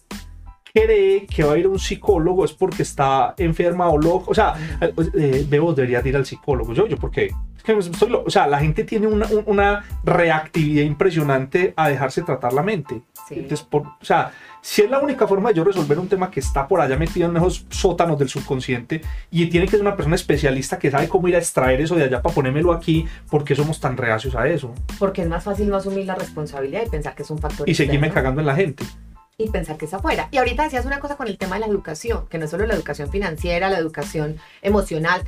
cree 0.74 1.26
que 1.26 1.44
va 1.44 1.54
a 1.54 1.58
ir 1.58 1.66
a 1.66 1.70
un 1.70 1.80
psicólogo 1.80 2.46
es 2.46 2.54
porque 2.54 2.84
está 2.84 3.34
enferma 3.38 3.90
o 3.90 3.98
loco. 3.98 4.32
O 4.32 4.36
sea, 4.36 4.56
eh, 4.82 4.94
eh 5.16 5.48
debería 5.50 6.02
ir 6.06 6.16
al 6.16 6.26
psicólogo. 6.26 6.74
Yo, 6.74 6.88
yo, 6.88 6.98
¿por 6.98 7.12
qué? 7.12 7.32
Es 7.58 7.64
que 7.64 7.78
estoy 7.78 8.14
o 8.14 8.30
sea, 8.30 8.48
la 8.48 8.60
gente 8.60 8.84
tiene 8.84 9.08
una, 9.08 9.28
una, 9.46 9.84
reactividad 10.04 10.84
impresionante 10.84 11.74
a 11.76 11.90
dejarse 11.90 12.22
tratar 12.22 12.54
la 12.54 12.64
mente. 12.64 13.02
Entonces, 13.30 13.64
por, 13.64 13.82
o 13.82 14.06
sea, 14.06 14.32
si 14.70 14.82
es 14.82 14.92
la 14.92 15.00
única 15.00 15.26
forma 15.26 15.48
de 15.48 15.56
yo 15.56 15.64
resolver 15.64 15.98
un 15.98 16.10
tema 16.10 16.30
que 16.30 16.42
está 16.42 16.68
por 16.68 16.82
allá 16.82 16.98
metido 16.98 17.30
en 17.30 17.38
esos 17.38 17.66
sótanos 17.70 18.20
del 18.20 18.28
subconsciente 18.28 19.00
y 19.32 19.46
tiene 19.46 19.66
que 19.66 19.72
ser 19.72 19.80
una 19.80 19.96
persona 19.96 20.18
especialista 20.18 20.78
que 20.78 20.92
sabe 20.92 21.08
cómo 21.08 21.30
ir 21.30 21.36
a 21.36 21.40
extraer 21.40 21.80
eso 21.80 21.96
de 21.96 22.04
allá 22.04 22.22
para 22.22 22.36
ponérmelo 22.36 22.74
aquí, 22.74 23.08
¿por 23.30 23.46
qué 23.46 23.56
somos 23.56 23.80
tan 23.80 23.96
reacios 23.96 24.36
a 24.36 24.46
eso? 24.46 24.74
Porque 25.00 25.22
es 25.22 25.30
más 25.30 25.46
fácil 25.46 25.70
no 25.70 25.78
asumir 25.78 26.06
la 26.06 26.16
responsabilidad 26.16 26.84
y 26.86 26.90
pensar 26.90 27.16
que 27.16 27.24
es 27.24 27.30
un 27.30 27.40
factor. 27.40 27.70
Y 27.70 27.76
seguirme 27.76 28.12
cagando 28.12 28.42
en 28.42 28.48
la 28.48 28.56
gente 28.56 28.84
y 29.38 29.50
pensar 29.50 29.78
que 29.78 29.86
es 29.86 29.94
afuera. 29.94 30.28
Y 30.32 30.38
ahorita 30.38 30.64
decías 30.64 30.86
una 30.86 31.00
cosa 31.00 31.16
con 31.16 31.30
el 31.30 31.38
tema 31.38 31.56
de 31.56 31.62
la 31.62 31.68
educación, 31.68 32.28
que 32.28 32.38
no 32.38 32.44
es 32.44 32.52
solo 32.52 32.66
la 32.66 32.74
educación 32.74 33.10
financiera, 33.10 33.70
la 33.70 33.78
educación 33.78 34.36
emocional. 34.62 35.22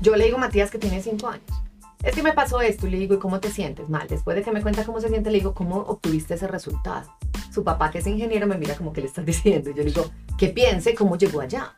Yo 0.00 0.14
le 0.14 0.26
digo 0.26 0.36
a 0.36 0.40
Matías 0.40 0.70
que 0.70 0.78
tiene 0.78 1.02
cinco 1.02 1.26
años 1.28 1.66
es 2.06 2.14
que 2.14 2.22
me 2.22 2.32
pasó 2.32 2.60
esto 2.60 2.86
y 2.86 2.90
le 2.90 2.98
digo, 2.98 3.14
¿y 3.14 3.18
cómo 3.18 3.40
te 3.40 3.50
sientes? 3.50 3.88
Mal. 3.88 4.06
Después 4.06 4.36
de 4.36 4.42
que 4.42 4.52
me 4.52 4.62
cuenta 4.62 4.84
cómo 4.84 5.00
se 5.00 5.08
siente, 5.08 5.30
le 5.30 5.38
digo, 5.38 5.54
¿cómo 5.54 5.78
obtuviste 5.78 6.34
ese 6.34 6.46
resultado? 6.46 7.10
Su 7.56 7.64
papá, 7.64 7.90
que 7.90 8.00
es 8.00 8.06
ingeniero, 8.06 8.46
me 8.46 8.58
mira 8.58 8.74
como 8.74 8.92
que 8.92 9.00
le 9.00 9.06
estás 9.06 9.24
diciendo. 9.24 9.70
Y 9.70 9.72
yo 9.72 9.78
le 9.78 9.90
digo, 9.90 10.10
que 10.36 10.48
piense 10.48 10.94
cómo 10.94 11.16
llegó 11.16 11.40
allá. 11.40 11.74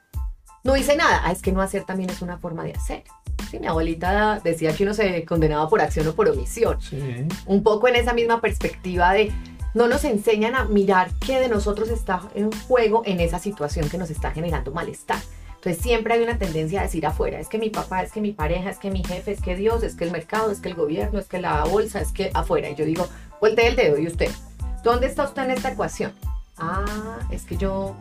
No 0.64 0.74
dice 0.74 0.96
nada. 0.96 1.20
Ah, 1.22 1.30
es 1.30 1.40
que 1.40 1.52
no 1.52 1.62
hacer 1.62 1.84
también 1.84 2.10
es 2.10 2.20
una 2.20 2.36
forma 2.36 2.64
de 2.64 2.72
hacer. 2.72 3.04
Sí, 3.48 3.60
mi 3.60 3.68
abuelita 3.68 4.40
decía 4.42 4.74
que 4.74 4.82
uno 4.82 4.92
se 4.92 5.24
condenaba 5.24 5.68
por 5.68 5.80
acción 5.80 6.08
o 6.08 6.14
por 6.14 6.28
omisión. 6.28 6.78
Un 7.46 7.62
poco 7.62 7.86
en 7.86 7.94
esa 7.94 8.12
misma 8.12 8.40
perspectiva 8.40 9.12
de 9.12 9.32
no 9.72 9.86
nos 9.86 10.02
enseñan 10.02 10.56
a 10.56 10.64
mirar 10.64 11.12
qué 11.24 11.38
de 11.38 11.48
nosotros 11.48 11.90
está 11.90 12.22
en 12.34 12.50
juego 12.50 13.02
en 13.04 13.20
esa 13.20 13.38
situación 13.38 13.88
que 13.88 13.98
nos 13.98 14.10
está 14.10 14.32
generando 14.32 14.72
malestar. 14.72 15.20
Entonces 15.54 15.80
siempre 15.80 16.14
hay 16.14 16.24
una 16.24 16.38
tendencia 16.38 16.80
a 16.80 16.84
decir 16.84 17.06
afuera, 17.06 17.38
es 17.38 17.48
que 17.48 17.58
mi 17.58 17.70
papá, 17.70 18.02
es 18.02 18.10
que 18.10 18.20
mi 18.20 18.32
pareja, 18.32 18.68
es 18.68 18.78
que 18.78 18.90
mi 18.90 19.04
jefe, 19.04 19.30
es 19.30 19.40
que 19.40 19.54
Dios, 19.54 19.84
es 19.84 19.94
que 19.94 20.02
el 20.02 20.10
mercado, 20.10 20.50
es 20.50 20.58
que 20.58 20.70
el 20.70 20.74
gobierno, 20.74 21.20
es 21.20 21.26
que 21.26 21.40
la 21.40 21.62
bolsa, 21.64 22.00
es 22.00 22.10
que 22.10 22.32
afuera. 22.34 22.68
Y 22.68 22.74
yo 22.74 22.84
digo, 22.84 23.06
voltee 23.40 23.68
el 23.68 23.76
dedo 23.76 23.98
y 23.98 24.08
usted, 24.08 24.30
¿dónde 24.82 25.06
está 25.06 25.24
usted 25.24 25.44
en 25.44 25.50
esta 25.52 25.72
ecuación? 25.72 26.12
Ah, 26.58 27.18
es 27.30 27.44
que 27.44 27.56
yo 27.56 27.96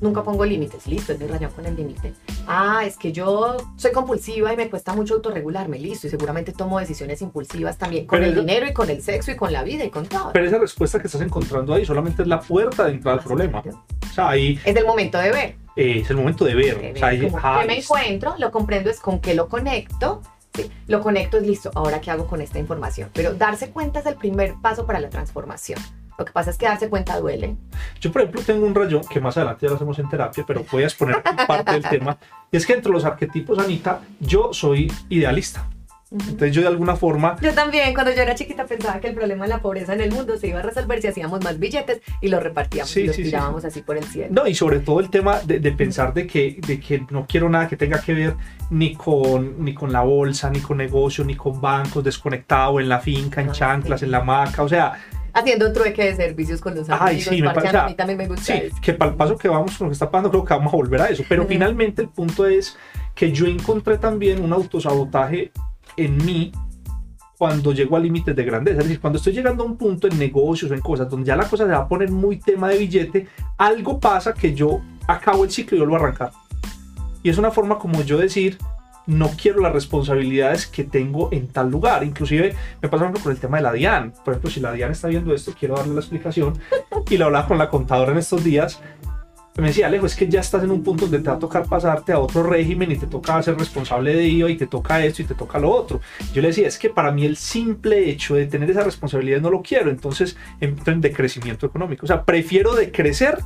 nunca 0.00 0.22
pongo 0.22 0.44
límites, 0.44 0.86
listo, 0.86 1.12
es 1.12 1.18
mi 1.18 1.26
rayón 1.26 1.50
con 1.50 1.66
el 1.66 1.76
límite. 1.76 2.14
Ah, 2.46 2.82
es 2.86 2.96
que 2.96 3.12
yo 3.12 3.56
soy 3.76 3.92
compulsiva 3.92 4.52
y 4.52 4.56
me 4.56 4.70
cuesta 4.70 4.94
mucho 4.94 5.14
autorregularme, 5.14 5.78
listo, 5.78 6.06
y 6.06 6.10
seguramente 6.10 6.52
tomo 6.52 6.78
decisiones 6.78 7.20
impulsivas 7.20 7.76
también 7.76 8.06
con 8.06 8.22
el 8.22 8.34
dinero 8.34 8.66
y 8.66 8.72
con 8.72 8.88
el 8.90 9.02
sexo 9.02 9.32
y 9.32 9.36
con 9.36 9.52
la 9.52 9.62
vida 9.62 9.84
y 9.84 9.90
con 9.90 10.06
todo. 10.06 10.32
Pero 10.32 10.46
esa 10.46 10.58
respuesta 10.58 11.00
que 11.00 11.08
estás 11.08 11.20
encontrando 11.20 11.74
ahí 11.74 11.84
solamente 11.84 12.22
es 12.22 12.28
la 12.28 12.40
puerta 12.40 12.84
de 12.84 12.92
entrada 12.92 13.18
al 13.18 13.24
problema. 13.24 13.62
O 13.62 14.12
sea, 14.14 14.30
ahí... 14.30 14.58
Es 14.64 14.76
el 14.76 14.86
momento 14.86 15.18
de 15.18 15.32
ver 15.32 15.68
es 15.78 16.10
el 16.10 16.16
momento 16.16 16.44
de 16.44 16.54
ver. 16.54 16.92
o 16.94 16.98
sea, 16.98 17.10
que 17.10 17.66
me 17.66 17.78
encuentro, 17.78 18.34
lo 18.38 18.50
comprendo 18.50 18.90
es 18.90 19.00
con 19.00 19.20
qué 19.20 19.34
lo 19.34 19.48
conecto. 19.48 20.22
Sí, 20.54 20.70
lo 20.88 21.00
conecto 21.00 21.36
es 21.36 21.46
listo, 21.46 21.70
ahora 21.74 22.00
qué 22.00 22.10
hago 22.10 22.26
con 22.26 22.40
esta 22.40 22.58
información. 22.58 23.10
Pero 23.12 23.34
darse 23.34 23.70
cuenta 23.70 24.00
es 24.00 24.06
el 24.06 24.16
primer 24.16 24.54
paso 24.60 24.86
para 24.86 24.98
la 24.98 25.08
transformación. 25.08 25.78
Lo 26.18 26.24
que 26.24 26.32
pasa 26.32 26.50
es 26.50 26.58
que 26.58 26.66
darse 26.66 26.88
cuenta 26.88 27.16
duele. 27.18 27.56
Yo, 28.00 28.10
por 28.10 28.22
ejemplo, 28.22 28.42
tengo 28.44 28.66
un 28.66 28.74
rayón 28.74 29.02
que 29.08 29.20
más 29.20 29.36
adelante 29.36 29.66
ya 29.66 29.70
lo 29.70 29.76
hacemos 29.76 29.98
en 30.00 30.08
terapia, 30.08 30.44
pero 30.44 30.64
voy 30.70 30.82
a 30.82 30.86
exponer 30.86 31.22
parte 31.46 31.72
del 31.72 31.84
tema. 31.88 32.18
Y 32.50 32.56
es 32.56 32.66
que 32.66 32.72
entre 32.72 32.90
los 32.90 33.04
arquetipos, 33.04 33.56
Anita, 33.58 34.00
yo 34.18 34.52
soy 34.52 34.92
idealista. 35.08 35.68
Entonces 36.10 36.52
yo 36.52 36.62
de 36.62 36.68
alguna 36.68 36.96
forma... 36.96 37.36
Yo 37.40 37.52
también, 37.52 37.92
cuando 37.92 38.12
yo 38.12 38.22
era 38.22 38.34
chiquita 38.34 38.64
pensaba 38.64 38.98
que 38.98 39.08
el 39.08 39.14
problema 39.14 39.44
de 39.44 39.50
la 39.50 39.60
pobreza 39.60 39.92
en 39.92 40.00
el 40.00 40.10
mundo 40.10 40.38
se 40.38 40.48
iba 40.48 40.58
a 40.58 40.62
resolver 40.62 41.02
si 41.02 41.08
hacíamos 41.08 41.44
más 41.44 41.58
billetes 41.58 42.00
y 42.22 42.28
los 42.28 42.42
repartíamos 42.42 42.96
y 42.96 43.06
los 43.06 43.16
tirábamos 43.16 43.64
así 43.64 43.82
por 43.82 43.98
el 43.98 44.04
cielo. 44.04 44.28
No, 44.30 44.46
y 44.46 44.54
sobre 44.54 44.80
todo 44.80 45.00
el 45.00 45.10
tema 45.10 45.40
de, 45.40 45.60
pensar 45.72 46.14
de 46.14 46.26
que, 46.26 46.58
de 46.66 46.80
que 46.80 47.04
no 47.10 47.26
quiero 47.26 47.50
nada 47.50 47.68
que 47.68 47.76
tenga 47.76 48.00
que 48.00 48.14
ver 48.14 48.34
ni 48.70 48.94
con, 48.94 49.62
ni 49.62 49.74
con 49.74 49.92
la 49.92 50.00
bolsa, 50.00 50.48
ni 50.48 50.60
con 50.60 50.78
negocio, 50.78 51.24
ni 51.24 51.36
con 51.36 51.60
bancos, 51.60 52.02
desconectado 52.02 52.80
en 52.80 52.88
la 52.88 53.00
finca, 53.00 53.42
en 53.42 53.50
ah, 53.50 53.52
chanclas, 53.52 54.02
en 54.02 54.10
la 54.10 54.22
maca, 54.22 54.62
o 54.62 54.68
sea... 54.68 54.98
Haciendo 55.38 55.72
trueque 55.72 56.04
de 56.04 56.16
servicios 56.16 56.60
con 56.60 56.74
los 56.74 56.88
amigos, 56.88 57.08
Ay, 57.08 57.20
sí, 57.20 57.42
me 57.42 57.50
parece, 57.50 57.76
a 57.76 57.86
mí 57.86 57.94
también 57.94 58.18
me 58.18 58.26
gusta 58.26 58.42
Sí, 58.42 58.62
que 58.82 58.92
para 58.94 59.12
el 59.12 59.16
paso 59.16 59.36
que 59.36 59.48
vamos 59.48 59.76
con 59.76 59.86
lo 59.86 59.90
que 59.90 59.94
está 59.94 60.10
pasando 60.10 60.30
creo 60.30 60.44
que 60.44 60.54
vamos 60.54 60.72
a 60.72 60.76
volver 60.76 61.00
a 61.00 61.06
eso, 61.08 61.22
pero 61.28 61.46
finalmente 61.46 62.02
el 62.02 62.08
punto 62.08 62.46
es 62.46 62.76
que 63.14 63.30
yo 63.32 63.46
encontré 63.46 63.98
también 63.98 64.42
un 64.42 64.52
autosabotaje 64.52 65.52
en 65.96 66.16
mí 66.24 66.52
cuando 67.38 67.72
llego 67.72 67.96
a 67.96 68.00
límites 68.00 68.34
de 68.34 68.44
grandeza. 68.44 68.78
Es 68.78 68.84
decir, 68.84 69.00
cuando 69.00 69.18
estoy 69.18 69.32
llegando 69.32 69.62
a 69.62 69.66
un 69.66 69.76
punto 69.76 70.08
en 70.08 70.18
negocios 70.18 70.70
o 70.70 70.74
en 70.74 70.80
cosas 70.80 71.08
donde 71.08 71.28
ya 71.28 71.36
la 71.36 71.48
cosa 71.48 71.64
se 71.64 71.70
va 71.70 71.78
a 71.78 71.88
poner 71.88 72.10
muy 72.10 72.38
tema 72.38 72.68
de 72.68 72.78
billete, 72.78 73.28
algo 73.56 74.00
pasa 74.00 74.34
que 74.34 74.52
yo 74.52 74.80
acabo 75.06 75.44
el 75.44 75.50
ciclo 75.50 75.76
y 75.76 75.80
vuelvo 75.80 75.96
a 75.96 75.98
arrancar. 76.00 76.32
Y 77.22 77.30
es 77.30 77.38
una 77.38 77.52
forma 77.52 77.78
como 77.78 78.02
yo 78.02 78.18
decir, 78.18 78.58
no 79.08 79.30
quiero 79.30 79.60
las 79.60 79.72
responsabilidades 79.72 80.66
que 80.66 80.84
tengo 80.84 81.30
en 81.32 81.48
tal 81.48 81.70
lugar. 81.70 82.04
Inclusive 82.04 82.54
me 82.80 82.88
pasa 82.88 83.10
con 83.10 83.32
el 83.32 83.38
tema 83.38 83.56
de 83.56 83.64
la 83.64 83.72
DIAN. 83.72 84.12
Por 84.24 84.34
ejemplo, 84.34 84.50
si 84.50 84.60
la 84.60 84.72
DIAN 84.72 84.92
está 84.92 85.08
viendo 85.08 85.34
esto, 85.34 85.52
quiero 85.58 85.74
darle 85.74 85.94
la 85.94 86.00
explicación. 86.00 86.58
Y 87.10 87.16
la 87.16 87.24
hablaba 87.24 87.48
con 87.48 87.58
la 87.58 87.70
contadora 87.70 88.12
en 88.12 88.18
estos 88.18 88.44
días 88.44 88.80
me 89.62 89.68
decía, 89.68 89.88
Alejo, 89.88 90.06
es 90.06 90.14
que 90.14 90.28
ya 90.28 90.40
estás 90.40 90.62
en 90.62 90.70
un 90.70 90.84
punto 90.84 91.06
donde 91.06 91.18
te 91.18 91.28
va 91.28 91.36
a 91.36 91.38
tocar 91.38 91.68
pasarte 91.68 92.12
a 92.12 92.20
otro 92.20 92.44
régimen 92.44 92.92
y 92.92 92.96
te 92.96 93.08
toca 93.08 93.42
ser 93.42 93.58
responsable 93.58 94.14
de 94.14 94.24
ello 94.24 94.48
y 94.48 94.56
te 94.56 94.68
toca 94.68 95.04
esto 95.04 95.22
y 95.22 95.24
te 95.24 95.34
toca 95.34 95.58
lo 95.58 95.70
otro. 95.70 96.00
Yo 96.32 96.42
le 96.42 96.48
decía, 96.48 96.68
es 96.68 96.78
que 96.78 96.90
para 96.90 97.10
mí 97.10 97.26
el 97.26 97.36
simple 97.36 98.08
hecho 98.08 98.36
de 98.36 98.46
tener 98.46 98.70
esa 98.70 98.84
responsabilidad 98.84 99.40
no 99.40 99.50
lo 99.50 99.62
quiero, 99.62 99.90
entonces 99.90 100.36
entro 100.60 100.92
en 100.92 101.00
decrecimiento 101.00 101.66
económico. 101.66 102.06
O 102.06 102.06
sea, 102.06 102.24
prefiero 102.24 102.74
decrecer 102.74 103.38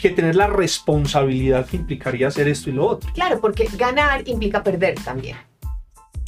que 0.00 0.10
tener 0.10 0.36
la 0.36 0.46
responsabilidad 0.46 1.66
que 1.66 1.76
implicaría 1.76 2.28
hacer 2.28 2.48
esto 2.48 2.70
y 2.70 2.72
lo 2.72 2.86
otro. 2.86 3.10
Claro, 3.12 3.40
porque 3.40 3.68
ganar 3.76 4.26
implica 4.26 4.62
perder 4.62 4.94
también. 5.04 5.36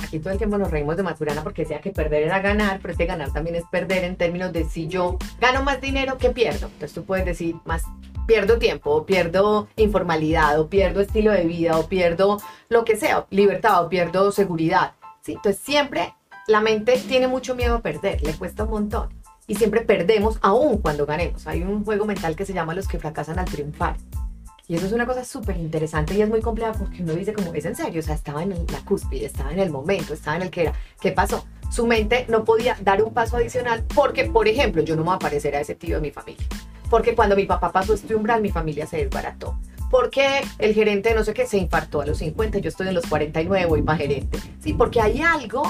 Aquí 0.02 0.18
todo 0.18 0.32
el 0.32 0.38
tiempo 0.38 0.58
nos 0.58 0.70
reímos 0.70 0.96
de 0.96 1.02
Maturana 1.02 1.42
porque 1.42 1.62
decía 1.62 1.80
que 1.80 1.90
perder 1.90 2.24
era 2.24 2.40
ganar, 2.40 2.80
pero 2.80 2.92
este 2.92 3.06
ganar 3.06 3.32
también 3.32 3.56
es 3.56 3.64
perder 3.70 4.04
en 4.04 4.16
términos 4.16 4.52
de 4.52 4.64
si 4.64 4.88
yo 4.88 5.16
gano 5.40 5.62
más 5.62 5.80
dinero, 5.80 6.18
que 6.18 6.30
pierdo? 6.30 6.66
Entonces 6.66 6.92
tú 6.92 7.04
puedes 7.04 7.24
decir 7.24 7.56
más 7.64 7.84
pierdo 8.26 8.58
tiempo, 8.58 8.90
o 8.90 9.06
pierdo 9.06 9.68
informalidad, 9.76 10.58
o 10.60 10.68
pierdo 10.68 11.00
estilo 11.00 11.32
de 11.32 11.44
vida, 11.44 11.78
o 11.78 11.88
pierdo 11.88 12.38
lo 12.68 12.84
que 12.84 12.96
sea, 12.96 13.26
libertad, 13.30 13.84
o 13.84 13.88
pierdo 13.88 14.32
seguridad. 14.32 14.94
¿sí? 15.22 15.32
Entonces 15.32 15.60
siempre 15.62 16.14
la 16.46 16.60
mente 16.60 16.98
tiene 17.08 17.28
mucho 17.28 17.54
miedo 17.54 17.76
a 17.76 17.80
perder, 17.80 18.22
le 18.22 18.34
cuesta 18.34 18.64
un 18.64 18.70
montón. 18.70 19.21
Y 19.46 19.56
siempre 19.56 19.80
perdemos 19.82 20.38
aún 20.42 20.78
cuando 20.78 21.06
ganemos. 21.06 21.46
Hay 21.46 21.62
un 21.62 21.84
juego 21.84 22.04
mental 22.04 22.36
que 22.36 22.46
se 22.46 22.52
llama 22.52 22.74
los 22.74 22.88
que 22.88 22.98
fracasan 22.98 23.38
al 23.38 23.46
triunfar. 23.46 23.96
Y 24.68 24.76
eso 24.76 24.86
es 24.86 24.92
una 24.92 25.06
cosa 25.06 25.24
súper 25.24 25.56
interesante 25.56 26.14
y 26.14 26.22
es 26.22 26.28
muy 26.28 26.40
compleja 26.40 26.72
porque 26.72 27.02
uno 27.02 27.14
dice 27.14 27.32
como, 27.32 27.52
es 27.52 27.64
en 27.64 27.74
serio, 27.74 28.00
o 28.00 28.02
sea, 28.02 28.14
estaba 28.14 28.42
en 28.42 28.50
la 28.50 28.80
cúspide, 28.84 29.26
estaba 29.26 29.52
en 29.52 29.58
el 29.58 29.70
momento, 29.70 30.14
estaba 30.14 30.36
en 30.36 30.42
el 30.42 30.50
que 30.50 30.62
era. 30.62 30.72
¿Qué 31.00 31.12
pasó? 31.12 31.44
Su 31.70 31.86
mente 31.86 32.26
no 32.28 32.44
podía 32.44 32.76
dar 32.80 33.02
un 33.02 33.12
paso 33.12 33.36
adicional 33.36 33.84
porque, 33.94 34.24
por 34.24 34.46
ejemplo, 34.46 34.82
yo 34.82 34.94
no 34.94 35.02
me 35.02 35.06
voy 35.06 35.16
a 35.16 35.18
parecer 35.18 35.56
a 35.56 35.60
ese 35.60 35.74
tío 35.74 35.96
de 35.96 36.02
mi 36.02 36.10
familia 36.10 36.46
porque 36.92 37.14
cuando 37.14 37.36
mi 37.36 37.46
papá 37.46 37.72
pasó 37.72 37.94
este 37.94 38.14
umbral, 38.14 38.42
mi 38.42 38.50
familia 38.50 38.86
se 38.86 38.98
desbarató. 38.98 39.58
Porque 39.90 40.42
el 40.58 40.74
gerente 40.74 41.14
no 41.14 41.24
sé 41.24 41.32
qué 41.32 41.46
se 41.46 41.56
infartó 41.56 42.02
a 42.02 42.06
los 42.06 42.18
50, 42.18 42.58
yo 42.58 42.68
estoy 42.68 42.88
en 42.88 42.92
los 42.92 43.06
49, 43.06 43.64
voy 43.64 43.80
para 43.80 43.96
gerente. 43.96 44.38
Sí, 44.60 44.74
porque 44.74 45.00
hay 45.00 45.22
algo 45.22 45.62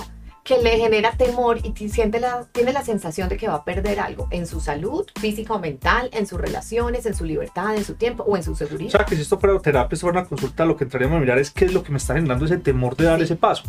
que 0.44 0.58
le 0.58 0.76
genera 0.76 1.12
temor 1.12 1.58
y 1.62 1.88
siente 1.88 2.18
la, 2.18 2.44
tiene 2.50 2.72
la 2.72 2.84
sensación 2.84 3.28
de 3.28 3.36
que 3.36 3.48
va 3.48 3.54
a 3.54 3.64
perder 3.64 4.00
algo 4.00 4.26
en 4.30 4.46
su 4.46 4.60
salud 4.60 5.06
física 5.20 5.54
o 5.54 5.58
mental, 5.58 6.10
en 6.12 6.26
sus 6.26 6.40
relaciones, 6.40 7.06
en 7.06 7.14
su 7.14 7.24
libertad, 7.24 7.76
en 7.76 7.84
su 7.84 7.94
tiempo 7.94 8.24
o 8.24 8.36
en 8.36 8.42
su 8.42 8.54
seguridad. 8.56 8.94
O 8.94 8.98
sea, 8.98 9.06
que 9.06 9.14
si 9.14 9.22
esto 9.22 9.38
fuera 9.38 9.58
terapia, 9.60 9.96
fuera 9.98 10.20
una 10.20 10.28
consulta, 10.28 10.64
lo 10.64 10.76
que 10.76 10.84
entraríamos 10.84 11.16
a 11.16 11.20
mirar 11.20 11.38
es 11.38 11.50
qué 11.50 11.66
es 11.66 11.72
lo 11.72 11.82
que 11.82 11.92
me 11.92 11.98
está 11.98 12.14
generando 12.14 12.44
ese 12.44 12.58
temor 12.58 12.96
de 12.96 13.04
dar 13.04 13.22
ese 13.22 13.36
paso. 13.36 13.62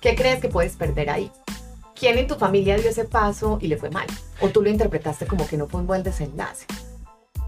¿Qué 0.00 0.14
crees 0.14 0.40
que 0.40 0.48
puedes 0.48 0.76
perder 0.76 1.10
ahí? 1.10 1.30
¿Quién 1.98 2.16
en 2.16 2.26
tu 2.26 2.36
familia 2.36 2.76
dio 2.76 2.88
ese 2.88 3.04
paso 3.04 3.58
y 3.60 3.66
le 3.66 3.76
fue 3.76 3.90
mal? 3.90 4.06
¿O 4.40 4.48
tú 4.48 4.62
lo 4.62 4.70
interpretaste 4.70 5.26
como 5.26 5.46
que 5.46 5.56
no 5.56 5.66
fue 5.66 5.80
un 5.80 5.86
buen 5.86 6.02
desenlace? 6.02 6.66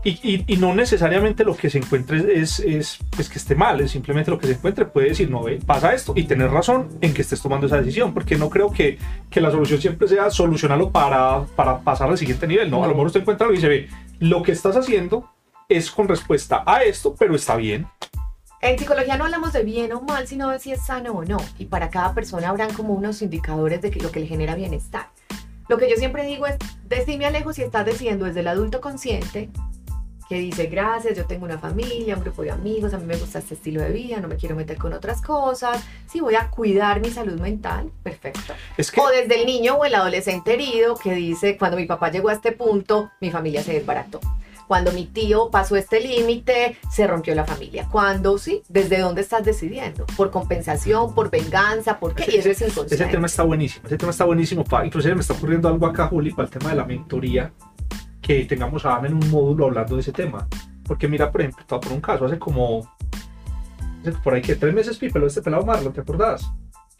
Y, 0.04 0.44
y, 0.52 0.56
no 0.56 0.74
necesariamente 0.74 1.44
lo 1.44 1.56
que 1.56 1.70
se 1.70 1.78
encuentre 1.78 2.40
es, 2.40 2.58
es 2.58 2.98
pues, 3.14 3.28
que 3.28 3.38
esté 3.38 3.54
mal, 3.54 3.80
es 3.80 3.92
simplemente 3.92 4.32
lo 4.32 4.38
que 4.38 4.48
se 4.48 4.54
encuentre 4.54 4.84
puede 4.84 5.10
decir, 5.10 5.30
no, 5.30 5.44
ve, 5.44 5.60
pasa 5.64 5.94
esto 5.94 6.12
y 6.16 6.24
tener 6.24 6.50
razón 6.50 6.88
en 7.00 7.14
que 7.14 7.22
estés 7.22 7.40
tomando 7.40 7.68
esa 7.68 7.76
decisión, 7.76 8.12
porque 8.12 8.34
no 8.34 8.50
creo 8.50 8.72
que, 8.72 8.98
que 9.30 9.40
la 9.40 9.52
solución 9.52 9.80
siempre 9.80 10.08
sea 10.08 10.28
solucionarlo 10.30 10.90
para, 10.90 11.44
para 11.54 11.78
pasar 11.82 12.10
al 12.10 12.18
siguiente 12.18 12.48
nivel, 12.48 12.68
¿no? 12.68 12.82
A 12.82 12.88
lo 12.88 12.94
mejor 12.94 13.06
usted 13.06 13.20
encuentra 13.20 13.46
algo 13.46 13.54
y 13.54 13.58
dice, 13.58 13.68
ve, 13.68 13.88
lo 14.18 14.42
que 14.42 14.50
estás 14.50 14.76
haciendo 14.76 15.30
es 15.68 15.88
con 15.88 16.08
respuesta 16.08 16.64
a 16.66 16.82
esto, 16.82 17.14
pero 17.16 17.36
está 17.36 17.54
bien. 17.54 17.86
En 18.60 18.78
psicología 18.78 19.16
no 19.16 19.24
hablamos 19.24 19.52
de 19.52 19.62
bien 19.62 19.92
o 19.92 20.00
mal, 20.00 20.26
sino 20.26 20.50
de 20.50 20.58
si 20.58 20.72
es 20.72 20.84
sano 20.84 21.12
o 21.12 21.24
no. 21.24 21.38
Y 21.58 21.66
para 21.66 21.90
cada 21.90 22.12
persona 22.12 22.48
habrán 22.48 22.72
como 22.74 22.94
unos 22.94 23.22
indicadores 23.22 23.80
de 23.82 23.92
que 23.92 24.00
lo 24.00 24.10
que 24.10 24.18
le 24.18 24.26
genera 24.26 24.56
bienestar. 24.56 25.10
Lo 25.68 25.78
que 25.78 25.88
yo 25.88 25.96
siempre 25.96 26.26
digo 26.26 26.46
es, 26.46 26.56
decime 26.88 27.26
Alejo 27.26 27.52
si 27.52 27.62
estás 27.62 27.86
decidiendo 27.86 28.24
desde 28.24 28.40
el 28.40 28.48
adulto 28.48 28.80
consciente 28.80 29.48
que 30.32 30.38
dice, 30.38 30.64
gracias, 30.64 31.14
yo 31.14 31.26
tengo 31.26 31.44
una 31.44 31.58
familia, 31.58 32.16
un 32.16 32.22
grupo 32.22 32.40
de 32.40 32.50
amigos, 32.50 32.94
a 32.94 32.98
mí 32.98 33.04
me 33.04 33.16
gusta 33.16 33.38
este 33.38 33.52
estilo 33.52 33.82
de 33.82 33.90
vida, 33.90 34.18
no 34.18 34.28
me 34.28 34.36
quiero 34.36 34.56
meter 34.56 34.78
con 34.78 34.94
otras 34.94 35.20
cosas, 35.20 35.84
si 36.10 36.20
voy 36.20 36.36
a 36.36 36.48
cuidar 36.48 37.02
mi 37.02 37.10
salud 37.10 37.38
mental, 37.38 37.90
perfecto. 38.02 38.54
O 38.96 39.10
desde 39.10 39.38
el 39.38 39.44
niño 39.44 39.74
o 39.74 39.84
el 39.84 39.94
adolescente 39.94 40.54
herido 40.54 40.96
que 40.96 41.12
dice, 41.12 41.58
cuando 41.58 41.76
mi 41.76 41.84
papá 41.84 42.10
llegó 42.10 42.30
a 42.30 42.32
este 42.32 42.52
punto, 42.52 43.10
mi 43.20 43.30
familia 43.30 43.62
se 43.62 43.74
desbarató. 43.74 44.20
Cuando 44.66 44.90
mi 44.92 45.04
tío 45.04 45.50
pasó 45.50 45.76
este 45.76 46.00
límite, 46.00 46.78
se 46.90 47.06
rompió 47.06 47.34
la 47.34 47.44
familia. 47.44 47.86
Cuando 47.92 48.38
sí, 48.38 48.62
¿desde 48.70 49.00
dónde 49.00 49.20
estás 49.20 49.44
decidiendo? 49.44 50.06
¿Por 50.16 50.30
compensación, 50.30 51.14
por 51.14 51.28
venganza, 51.28 51.98
por 51.98 52.14
qué? 52.14 52.24
y 52.32 52.36
eso 52.38 52.48
es 52.48 52.62
inconsciente. 52.62 52.94
Ese 52.94 53.04
tema 53.04 53.26
está 53.26 53.42
buenísimo, 53.42 53.86
ese 53.86 53.98
tema 53.98 54.12
está 54.12 54.24
buenísimo. 54.24 54.64
Inclusive 54.82 55.14
me 55.14 55.20
está 55.20 55.34
ocurriendo 55.34 55.68
algo 55.68 55.84
acá, 55.84 56.06
Juli, 56.06 56.30
para 56.30 56.46
el 56.46 56.50
tema 56.50 56.70
de 56.70 56.76
la 56.76 56.86
mentoría 56.86 57.52
que 58.22 58.44
tengamos 58.44 58.86
a 58.86 59.00
en 59.04 59.14
un 59.14 59.30
módulo 59.30 59.66
hablando 59.66 59.96
de 59.96 60.00
ese 60.00 60.12
tema. 60.12 60.48
Porque 60.86 61.08
mira, 61.08 61.30
por 61.30 61.40
ejemplo, 61.40 61.60
estaba 61.60 61.80
por 61.80 61.92
un 61.92 62.00
caso 62.00 62.24
hace 62.24 62.38
como, 62.38 62.88
por 64.22 64.34
ahí 64.34 64.40
que 64.40 64.54
tres 64.54 64.72
meses, 64.72 64.96
Pipe, 64.96 65.18
lo 65.18 65.26
de 65.26 65.28
este 65.28 65.42
pelado 65.42 65.66
Marlon, 65.66 65.92
¿te 65.92 66.00
acordás? 66.00 66.50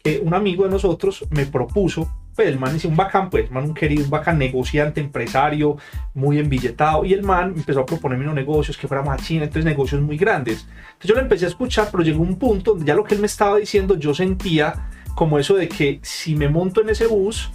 Que 0.03 0.19
un 0.19 0.33
amigo 0.33 0.65
de 0.65 0.69
nosotros 0.69 1.25
me 1.31 1.45
propuso, 1.45 2.09
pues 2.35 2.49
el 2.49 2.59
man 2.59 2.75
es 2.75 2.83
un 2.83 2.95
bacán, 2.95 3.29
pues, 3.29 3.49
man 3.51 3.63
un 3.63 3.73
querido, 3.73 4.03
un 4.03 4.09
bacán 4.09 4.37
negociante, 4.37 4.99
empresario, 4.99 5.77
muy 6.13 6.39
embilletado, 6.39 7.05
y 7.05 7.13
el 7.13 7.23
man 7.23 7.53
empezó 7.55 7.81
a 7.81 7.85
proponerme 7.85 8.25
unos 8.25 8.35
negocios 8.35 8.77
que 8.77 8.87
fuéramos 8.87 9.13
a 9.13 9.17
China, 9.17 9.45
entonces 9.45 9.63
negocios 9.63 10.01
muy 10.01 10.17
grandes. 10.17 10.67
Entonces 10.93 11.09
yo 11.09 11.15
le 11.15 11.21
empecé 11.21 11.45
a 11.45 11.49
escuchar, 11.49 11.87
pero 11.89 12.03
llegó 12.03 12.21
un 12.21 12.37
punto 12.37 12.71
donde 12.71 12.85
ya 12.85 12.95
lo 12.95 13.03
que 13.03 13.15
él 13.15 13.21
me 13.21 13.27
estaba 13.27 13.57
diciendo, 13.57 13.95
yo 13.97 14.13
sentía 14.13 14.89
como 15.15 15.39
eso 15.39 15.55
de 15.55 15.69
que 15.69 15.99
si 16.01 16.35
me 16.35 16.49
monto 16.49 16.81
en 16.81 16.89
ese 16.89 17.07
bus, 17.07 17.51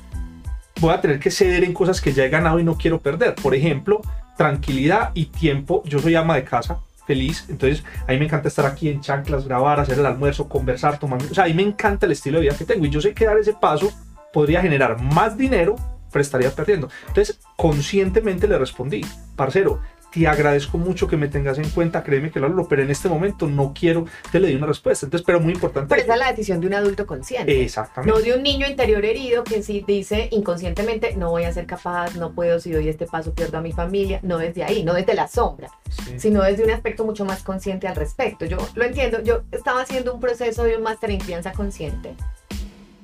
voy 0.81 0.95
a 0.95 1.01
tener 1.01 1.19
que 1.19 1.31
ceder 1.31 1.64
en 1.64 1.73
cosas 1.73 2.01
que 2.01 2.12
ya 2.12 2.25
he 2.25 2.29
ganado 2.29 2.59
y 2.59 2.64
no 2.64 2.77
quiero 2.77 3.01
perder. 3.01 3.35
Por 3.35 3.55
ejemplo, 3.55 4.01
tranquilidad 4.37 5.11
y 5.14 5.27
tiempo. 5.27 5.83
Yo 5.85 5.99
soy 5.99 6.14
ama 6.14 6.37
de 6.37 6.45
casa, 6.45 6.81
feliz. 7.07 7.47
Entonces, 7.49 7.85
a 8.07 8.12
mí 8.12 8.19
me 8.19 8.27
encanta 8.27 8.49
estar 8.49 8.67
aquí 8.67 8.88
en 8.88 9.01
chanclas, 9.01 9.47
grabar, 9.47 9.81
hacer 9.81 9.99
el 9.99 10.07
almuerzo, 10.07 10.49
conversar, 10.49 10.99
tomar. 10.99 11.23
O 11.23 11.35
sea, 11.35 11.45
a 11.45 11.49
mí 11.49 11.55
me 11.55 11.62
encanta 11.62 12.07
el 12.07 12.12
estilo 12.12 12.38
de 12.38 12.47
vida 12.47 12.57
que 12.57 12.64
tengo. 12.64 12.85
Y 12.87 12.91
yo 12.91 13.01
sé 13.01 13.14
que 13.14 13.27
dar 13.27 13.38
ese 13.38 13.55
paso 13.55 13.93
podría 14.33 14.61
generar 14.61 15.01
más 15.03 15.37
dinero, 15.37 15.77
pero 16.12 16.23
estaría 16.23 16.51
perdiendo. 16.51 16.88
Entonces, 17.09 17.41
conscientemente 17.57 18.47
le 18.47 18.59
respondí, 18.59 19.05
parcero, 19.37 19.81
te 20.21 20.27
agradezco 20.27 20.79
mucho 20.79 21.07
que 21.09 21.17
me 21.17 21.29
tengas 21.29 21.59
en 21.59 21.69
cuenta, 21.71 22.03
créeme 22.03 22.31
que 22.31 22.41
lo 22.41 22.47
hablo, 22.47 22.69
pero 22.69 22.83
en 22.83 22.91
este 22.91 23.09
momento 23.09 23.47
no 23.47 23.73
quiero, 23.79 24.07
te 24.31 24.41
le 24.41 24.49
di 24.49 24.55
una 24.55 24.67
respuesta. 24.67 25.07
Entonces, 25.07 25.25
pero 25.25 25.41
muy 25.41 25.53
importante. 25.53 25.89
Pero 25.89 26.03
esa 26.03 26.15
es 26.15 26.19
la 26.19 26.31
decisión 26.31 26.61
de 26.61 26.67
un 26.67 26.75
adulto 26.75 27.07
consciente. 27.07 27.63
Exactamente. 27.63 28.13
No 28.13 28.23
de 28.23 28.35
un 28.35 28.43
niño 28.43 28.67
interior 28.67 29.05
herido 29.05 29.45
que 29.45 29.63
sí 29.63 29.85
dice 29.87 30.29
inconscientemente, 30.33 31.17
no 31.17 31.31
voy 31.31 31.45
a 31.45 31.53
ser 31.53 31.67
capaz, 31.67 32.17
no 32.17 32.33
puedo, 32.33 32.61
si 32.61 32.71
doy 32.71 32.89
este 32.89 33.07
paso 33.07 33.35
pierdo 33.35 33.59
a 33.59 33.61
mi 33.61 33.73
familia. 33.73 34.21
No 34.23 34.39
desde 34.39 34.65
ahí, 34.65 34.83
no 34.83 34.95
desde 34.95 35.15
la 35.15 35.29
sombra, 35.29 35.71
sino 36.17 36.43
desde 36.43 36.65
un 36.65 36.71
aspecto 36.71 37.05
mucho 37.05 37.25
más 37.25 37.43
consciente 37.43 37.87
al 37.87 37.97
respecto. 37.97 38.45
Yo 38.45 38.59
lo 38.75 38.85
entiendo, 38.85 39.23
yo 39.23 39.43
estaba 39.53 39.83
haciendo 39.83 40.15
un 40.15 40.21
proceso 40.21 40.65
de 40.65 40.77
un 40.77 40.83
máster 40.83 41.11
en 41.11 41.21
crianza 41.21 41.53
consciente 41.53 42.15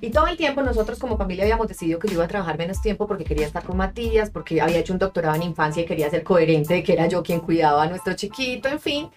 y 0.04 0.10
todo 0.10 0.26
el 0.26 0.36
tiempo 0.36 0.60
nosotros 0.60 0.98
como 0.98 1.16
familia 1.16 1.44
habíamos 1.44 1.66
decidido 1.66 1.98
que 1.98 2.08
yo 2.08 2.14
iba 2.14 2.24
a 2.24 2.28
trabajar 2.28 2.58
menos 2.58 2.82
tiempo 2.82 3.06
porque 3.06 3.24
quería 3.24 3.46
estar 3.46 3.64
con 3.64 3.78
Matías, 3.78 4.28
porque 4.28 4.60
había 4.60 4.78
hecho 4.78 4.92
un 4.92 4.98
doctorado 4.98 5.34
en 5.34 5.42
infancia 5.42 5.82
y 5.82 5.86
quería 5.86 6.10
ser 6.10 6.22
coherente 6.22 6.74
de 6.74 6.82
que 6.82 6.92
era 6.92 7.06
yo 7.06 7.22
quien 7.22 7.40
cuidaba 7.40 7.82
a 7.82 7.86
nuestro 7.86 8.12
chiquito, 8.12 8.68
en 8.68 8.80
fin. 8.80 9.08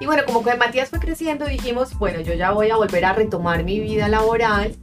Y 0.00 0.06
bueno, 0.06 0.24
como 0.26 0.42
que 0.42 0.54
Matías 0.56 0.90
fue 0.90 0.98
creciendo, 0.98 1.46
dijimos, 1.46 1.96
bueno, 1.96 2.20
yo 2.22 2.34
ya 2.34 2.50
voy 2.50 2.70
a 2.70 2.76
volver 2.76 3.04
a 3.04 3.12
retomar 3.12 3.62
mi 3.62 3.78
vida 3.78 4.08
laboral. 4.08 4.74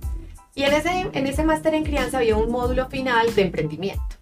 Y 0.56 0.64
en 0.64 0.74
ese, 0.74 1.10
en 1.12 1.28
ese 1.28 1.44
máster 1.44 1.74
en 1.74 1.84
crianza 1.84 2.20
había 2.20 2.38
un 2.38 2.50
módulo 2.50 2.88
final 2.88 3.36
de 3.36 3.42
emprendimiento. 3.42 4.16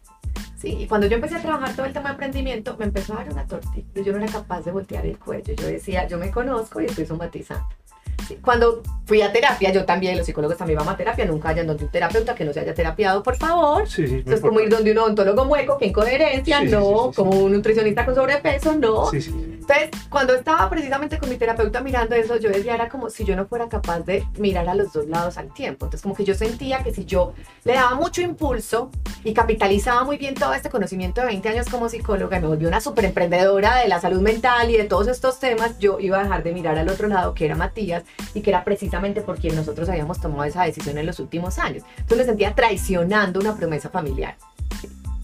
Sí, 0.57 0.69
y 0.69 0.87
cuando 0.87 1.05
yo 1.05 1.17
empecé 1.17 1.35
a 1.35 1.41
trabajar 1.43 1.75
todo 1.75 1.85
el 1.85 1.93
tema 1.93 2.09
de 2.09 2.13
emprendimiento, 2.13 2.75
me 2.79 2.85
empezó 2.85 3.13
a 3.13 3.17
dar 3.17 3.31
una 3.31 3.45
tortilla. 3.45 3.85
Yo 4.03 4.11
no 4.11 4.17
era 4.17 4.31
capaz 4.31 4.61
de 4.61 4.71
voltear 4.71 5.05
el 5.05 5.19
cuello. 5.19 5.53
Yo 5.53 5.67
decía, 5.67 6.07
yo 6.07 6.17
me 6.17 6.31
conozco 6.31 6.81
y 6.81 6.85
estoy 6.85 7.05
somatizando. 7.05 7.67
Cuando 8.41 8.83
fui 9.05 9.21
a 9.21 9.31
terapia, 9.31 9.71
yo 9.71 9.85
también, 9.85 10.17
los 10.17 10.25
psicólogos 10.25 10.57
también 10.57 10.79
van 10.79 10.89
a 10.89 10.97
terapia, 10.97 11.25
nunca 11.25 11.49
vayan 11.49 11.65
donde 11.65 11.85
un 11.85 11.91
terapeuta 11.91 12.35
que 12.35 12.43
no 12.43 12.51
se 12.51 12.59
haya 12.59 12.73
terapiado, 12.73 13.23
por 13.23 13.37
favor. 13.37 13.87
Sí, 13.87 14.05
sí, 14.05 14.23
es 14.25 14.41
como 14.41 14.59
ir 14.59 14.69
donde 14.69 14.91
un 14.91 14.97
odontólogo 14.97 15.45
mueco, 15.45 15.77
que 15.77 15.85
incoherencia, 15.85 16.61
no, 16.63 17.11
como 17.15 17.31
un 17.31 17.53
nutricionista 17.53 18.05
con 18.05 18.15
sobrepeso, 18.15 18.75
no. 18.75 19.09
Entonces, 19.13 19.89
cuando 20.09 20.33
estaba 20.33 20.69
precisamente 20.69 21.17
con 21.17 21.29
mi 21.29 21.37
terapeuta 21.37 21.81
mirando 21.81 22.15
eso, 22.15 22.37
yo 22.37 22.49
decía, 22.49 22.75
era 22.75 22.89
como 22.89 23.09
si 23.09 23.23
yo 23.23 23.35
no 23.35 23.45
fuera 23.45 23.69
capaz 23.69 24.01
de 24.01 24.25
mirar 24.37 24.67
a 24.67 24.75
los 24.75 24.91
dos 24.91 25.07
lados 25.07 25.37
al 25.37 25.53
tiempo. 25.53 25.85
Entonces, 25.85 26.01
como 26.01 26.15
que 26.15 26.25
yo 26.25 26.35
sentía 26.35 26.83
que 26.83 26.93
si 26.93 27.05
yo 27.05 27.33
le 27.63 27.73
daba 27.73 27.95
mucho 27.95 28.21
impulso 28.21 28.91
y 29.23 29.33
capitalizaba 29.33 30.03
muy 30.03 30.17
bien 30.17 30.35
todo 30.35 30.53
este 30.53 30.69
conocimiento 30.69 31.21
de 31.21 31.27
20 31.27 31.49
años 31.49 31.67
como 31.69 31.87
psicóloga 31.87 32.37
y 32.37 32.41
me 32.41 32.47
volví 32.47 32.65
una 32.65 32.81
súper 32.81 33.05
emprendedora 33.05 33.77
de 33.77 33.87
la 33.87 34.01
salud 34.01 34.21
mental 34.21 34.69
y 34.69 34.77
de 34.77 34.83
todos 34.83 35.07
estos 35.07 35.39
temas, 35.39 35.79
yo 35.79 35.99
iba 35.99 36.19
a 36.19 36.23
dejar 36.23 36.43
de 36.43 36.51
mirar 36.53 36.77
al 36.77 36.89
otro 36.89 37.07
lado, 37.07 37.33
que 37.33 37.45
era 37.45 37.55
Matías, 37.55 38.03
y 38.33 38.41
que 38.41 38.49
era 38.49 38.63
precisamente 38.63 39.21
por 39.21 39.39
quien 39.39 39.55
nosotros 39.55 39.89
habíamos 39.89 40.19
tomado 40.19 40.43
esa 40.43 40.63
decisión 40.63 40.97
en 40.97 41.05
los 41.05 41.19
últimos 41.19 41.57
años. 41.59 41.83
Entonces 41.97 42.17
me 42.17 42.25
sentía 42.25 42.55
traicionando 42.55 43.39
una 43.39 43.55
promesa 43.55 43.89
familiar. 43.89 44.35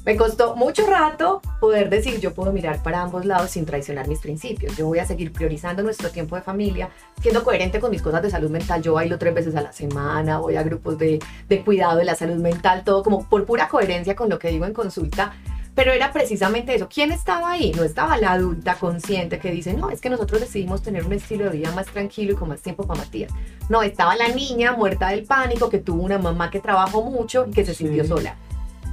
Me 0.06 0.18
costó 0.18 0.58
mucho 0.58 0.86
rato 0.86 1.42
poder 1.62 1.90
decir, 1.90 2.20
yo 2.20 2.34
puedo 2.34 2.52
mirar 2.52 2.84
para 2.84 3.02
ambos 3.02 3.24
lados 3.24 3.52
sin 3.52 3.66
traicionar 3.66 4.10
mis 4.10 4.20
principios. 4.20 4.76
Yo 4.76 4.86
voy 4.86 5.00
a 5.00 5.06
seguir 5.06 5.32
priorizando 5.32 5.82
nuestro 5.82 6.10
tiempo 6.10 6.36
de 6.36 6.42
familia, 6.42 6.90
siendo 7.22 7.42
coherente 7.42 7.80
con 7.80 7.90
mis 7.90 8.02
cosas 8.02 8.22
de 8.22 8.30
salud 8.30 8.50
mental. 8.50 8.82
Yo 8.82 8.94
bailo 8.96 9.18
tres 9.18 9.34
veces 9.34 9.56
a 9.56 9.62
la 9.62 9.72
semana, 9.72 10.40
voy 10.40 10.58
a 10.58 10.64
grupos 10.64 10.98
de, 10.98 11.20
de 11.48 11.64
cuidado 11.64 11.98
de 11.98 12.04
la 12.04 12.16
salud 12.16 12.36
mental, 12.36 12.84
todo 12.84 13.02
como 13.02 13.30
por 13.30 13.46
pura 13.46 13.70
coherencia 13.70 14.14
con 14.14 14.30
lo 14.30 14.40
que 14.40 14.50
digo 14.50 14.66
en 14.66 14.74
consulta 14.74 15.36
pero 15.76 15.92
era 15.92 16.12
precisamente 16.12 16.76
eso. 16.76 16.88
¿Quién 16.88 17.12
estaba 17.12 17.52
ahí? 17.52 17.72
No 17.76 17.84
estaba 17.84 18.18
la 18.18 18.34
adulta 18.34 18.76
consciente 18.76 19.40
que 19.40 19.52
dice, 19.52 19.74
no, 19.74 19.90
es 19.90 20.02
que 20.02 20.10
nosotros 20.10 20.42
decidimos 20.42 20.82
tener 20.82 21.06
un 21.06 21.14
estilo 21.14 21.46
de 21.46 21.58
vida 21.58 21.72
más 21.72 21.88
tranquilo 21.88 22.34
y 22.34 22.36
con 22.36 22.50
más 22.50 22.62
tiempo 22.62 22.86
para 22.86 23.00
Matías. 23.00 23.32
No, 23.70 23.82
estaba 23.82 24.16
la 24.16 24.28
niña 24.30 24.74
muerta 24.74 25.10
del 25.10 25.24
pánico 25.24 25.70
que 25.70 25.80
tuvo 25.80 26.04
una 26.04 26.18
mamá 26.18 26.52
que 26.52 26.60
trabajó 26.60 27.04
mucho 27.04 27.46
y 27.50 27.52
que 27.52 27.66
se 27.66 27.74
sintió 27.74 28.06
sola. 28.06 28.36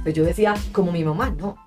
Pues 0.03 0.15
yo 0.15 0.23
decía, 0.23 0.55
como 0.71 0.91
mi 0.91 1.03
mamá, 1.03 1.29
no, 1.29 1.57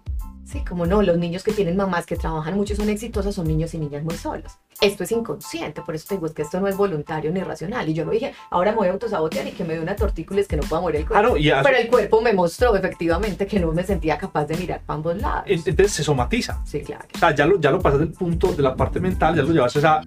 Sí, 0.44 0.62
como 0.64 0.84
no, 0.86 1.02
los 1.02 1.16
niños 1.16 1.42
que 1.42 1.52
tienen 1.52 1.76
mamás 1.76 2.04
que 2.06 2.16
trabajan 2.16 2.54
mucho 2.54 2.74
y 2.74 2.76
son 2.76 2.88
exitosas 2.88 3.34
son 3.34 3.46
niños 3.46 3.72
y 3.74 3.78
niñas 3.78 4.04
muy 4.04 4.14
solos. 4.14 4.52
Esto 4.80 5.04
es 5.04 5.12
inconsciente, 5.12 5.80
por 5.80 5.94
eso 5.94 6.06
te 6.08 6.14
digo, 6.16 6.26
es 6.26 6.32
que 6.32 6.42
esto 6.42 6.60
no 6.60 6.68
es 6.68 6.76
voluntario 6.76 7.32
ni 7.32 7.40
racional. 7.40 7.88
Y 7.88 7.94
yo 7.94 8.04
no 8.04 8.10
dije, 8.10 8.34
ahora 8.50 8.72
me 8.72 8.78
voy 8.78 8.88
a 8.88 8.92
autosabotear 8.92 9.46
y 9.46 9.52
que 9.52 9.64
me 9.64 9.74
dé 9.74 9.80
una 9.80 9.96
tortícula 9.96 10.40
es 10.40 10.48
que 10.48 10.56
no 10.56 10.62
pueda 10.64 10.82
morir 10.82 11.00
el 11.00 11.08
cuerpo. 11.08 11.34
Pero 11.34 11.76
el 11.76 11.88
cuerpo 11.88 12.20
me 12.20 12.32
mostró 12.32 12.76
efectivamente 12.76 13.46
que 13.46 13.58
no 13.58 13.72
me 13.72 13.84
sentía 13.84 14.18
capaz 14.18 14.44
de 14.46 14.56
mirar 14.56 14.82
para 14.84 14.96
ambos 14.96 15.16
lados. 15.16 15.44
Entonces 15.46 15.92
se 15.92 16.04
somatiza. 16.04 16.60
Sí, 16.66 16.80
claro. 16.80 17.06
O 17.14 17.18
sea, 17.18 17.34
ya 17.34 17.46
lo, 17.46 17.58
ya 17.58 17.70
lo 17.70 17.80
pasas 17.80 18.00
del 18.00 18.12
punto 18.12 18.52
de 18.52 18.62
la 18.62 18.76
parte 18.76 19.00
mental, 19.00 19.34
ya 19.36 19.42
lo 19.42 19.52
llevas 19.52 19.74
a 19.76 19.78
esa... 19.78 20.00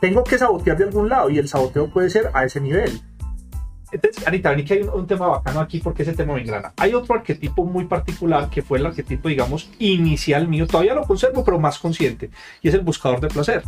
Tengo 0.00 0.24
que 0.24 0.36
sabotear 0.36 0.76
de 0.76 0.84
algún 0.84 1.08
lado 1.08 1.30
y 1.30 1.38
el 1.38 1.48
saboteo 1.48 1.88
puede 1.88 2.10
ser 2.10 2.30
a 2.34 2.44
ese 2.44 2.60
nivel. 2.60 3.00
Entonces, 3.94 4.26
Anita, 4.26 4.50
vení 4.50 4.64
que 4.64 4.74
hay 4.74 4.82
un, 4.82 5.06
tema 5.06 5.28
bacano 5.28 5.60
aquí 5.60 5.78
porque 5.78 6.02
ese 6.02 6.14
tema 6.14 6.34
me 6.34 6.40
engrana. 6.40 6.72
Hay 6.78 6.94
otro 6.94 7.14
arquetipo 7.14 7.64
muy 7.64 7.84
particular 7.84 8.50
que 8.50 8.60
fue 8.60 8.78
el 8.78 8.86
arquetipo, 8.86 9.28
digamos, 9.28 9.70
inicial 9.78 10.48
mío. 10.48 10.66
Todavía 10.66 10.94
lo 10.94 11.04
conservo, 11.04 11.44
pero 11.44 11.60
más 11.60 11.78
consciente. 11.78 12.30
Y 12.60 12.68
es 12.68 12.74
el 12.74 12.80
buscador 12.80 13.20
de 13.20 13.28
placer. 13.28 13.62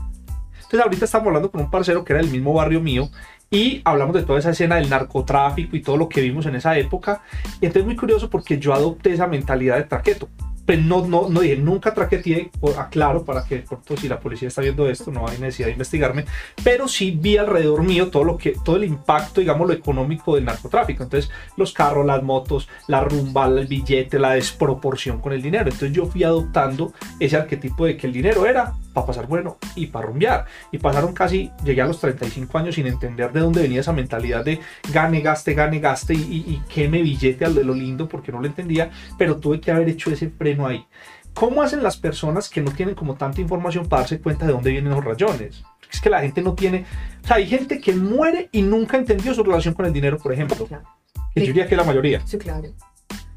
Entonces, 0.57 0.81
ahorita 0.81 1.05
estamos 1.05 1.29
hablando 1.29 1.49
con 1.53 1.61
un 1.61 1.71
parcero 1.71 2.05
que 2.05 2.13
era 2.13 2.21
del 2.21 2.33
mismo 2.33 2.53
barrio 2.53 2.81
mío 2.81 3.09
y 3.53 3.83
hablamos 3.85 4.17
de 4.17 4.25
toda 4.25 4.41
esa 4.41 4.51
escena 4.51 4.75
del 4.75 4.91
narcotráfico 4.91 5.77
y 5.77 5.81
todo 5.81 5.97
lo 5.97 6.09
que 6.09 6.21
vimos 6.23 6.45
en 6.47 6.57
esa 6.57 6.77
época. 6.77 7.23
Y 7.61 7.67
entonces, 7.67 7.85
muy 7.85 7.95
curioso 7.95 8.29
porque 8.29 8.59
yo 8.59 8.75
adopté 8.75 9.13
esa 9.13 9.29
mentalidad 9.29 9.77
de 9.77 9.85
traqueto 9.85 10.29
pues 10.67 10.83
no, 10.83 11.07
no, 11.07 11.29
no 11.29 11.41
dije, 11.41 11.57
nunca 11.57 11.95
traqueteé, 11.95 12.51
aclaro 12.77 13.25
para 13.25 13.45
que 13.45 13.59
por 13.59 13.99
si 13.99 14.09
la 14.09 14.19
policía 14.19 14.49
está 14.49 14.63
viendo 14.63 14.89
esto 14.89 15.13
no 15.13 15.27
hay 15.29 15.39
necesidad 15.39 15.69
de 15.69 15.73
investigarme, 15.73 16.25
pero 16.65 16.89
sí 16.89 17.13
vi 17.13 17.37
alrededor 17.37 17.85
mío 17.85 18.11
todo 18.11 18.25
lo 18.25 18.37
que, 18.37 18.57
todo 18.65 18.77
el 18.77 18.85
impacto, 18.85 19.41
digamos, 19.41 19.69
lo 19.69 19.75
económico 19.75 20.35
del 20.35 20.45
narcotráfico. 20.45 21.05
Entonces, 21.05 21.31
los 21.57 21.73
carros, 21.73 22.05
las 22.05 22.23
motos, 22.23 22.69
la 22.89 23.03
rumba, 23.03 23.47
el 23.47 23.67
billete, 23.67 24.19
la 24.19 24.33
desproporción 24.33 25.21
con 25.21 25.33
el 25.33 25.41
dinero. 25.41 25.65
Entonces 25.65 25.93
yo 25.93 26.07
fui 26.07 26.25
adoptando 26.25 26.93
ese 27.21 27.37
arquetipo 27.37 27.87
de 27.87 27.97
que 27.97 28.09
el 28.09 28.13
dinero 28.13 28.47
era 28.47 28.75
para 28.97 29.09
pasar 29.09 29.27
bueno 29.27 29.59
y 29.75 29.89
para 29.89 30.07
rumbear. 30.07 30.47
Y 30.73 30.79
pasaron 30.79 31.13
casi, 31.13 31.51
llegué 31.63 31.83
a 31.83 31.87
los 31.87 32.01
35 32.01 32.57
años 32.57 32.75
sin 32.77 32.87
entender 32.87 33.31
de 33.31 33.41
dónde 33.41 33.61
venía 33.61 33.81
esa 33.81 33.93
mentalidad 33.93 34.43
de 34.43 34.59
gane, 34.91 35.21
gaste, 35.21 35.53
gane, 35.53 35.81
gaste 35.81 36.15
y, 36.15 36.19
y, 36.19 36.63
queme 36.67 37.03
billete 37.03 37.45
al 37.45 37.55
de 37.55 37.63
lo 37.63 37.75
lindo 37.75 38.09
porque 38.09 38.33
no 38.33 38.41
lo 38.41 38.47
entendía, 38.47 38.91
pero 39.19 39.37
tuve 39.37 39.61
que 39.61 39.71
haber 39.71 39.91
hecho 39.91 40.11
ese 40.11 40.31
freno 40.31 40.67
ahí. 40.67 40.87
¿cómo 41.35 41.61
hacen 41.61 41.83
las 41.83 41.99
personas 41.99 42.49
que 42.49 42.63
no 42.63 42.71
tienen 42.71 42.95
como 42.95 43.15
tanta 43.15 43.43
información 43.43 43.87
para 43.87 44.01
darse 44.01 44.23
cuenta 44.23 44.47
de 44.47 44.53
dónde 44.53 44.71
vienen 44.71 44.95
los 44.95 45.05
rayones? 45.05 45.63
Es 45.93 46.01
que 46.01 46.09
la 46.09 46.23
gente 46.23 46.41
no 46.41 46.55
tiene, 46.55 46.87
o 47.23 47.27
sea, 47.27 47.37
hay 47.37 47.47
gente 47.47 47.79
que 47.79 47.93
muere 47.93 48.49
y 48.53 48.63
nunca 48.63 48.97
entendió 48.97 49.35
su 49.35 49.43
relación 49.43 49.75
con 49.75 49.85
el 49.85 49.93
dinero, 49.93 50.17
por 50.17 50.33
ejemplo. 50.33 50.67
Y 51.35 51.41
yo 51.41 51.47
diría 51.49 51.67
que 51.67 51.77
la 51.77 51.85
mayoría. 51.85 52.27
Sí, 52.27 52.39
claro. 52.39 52.71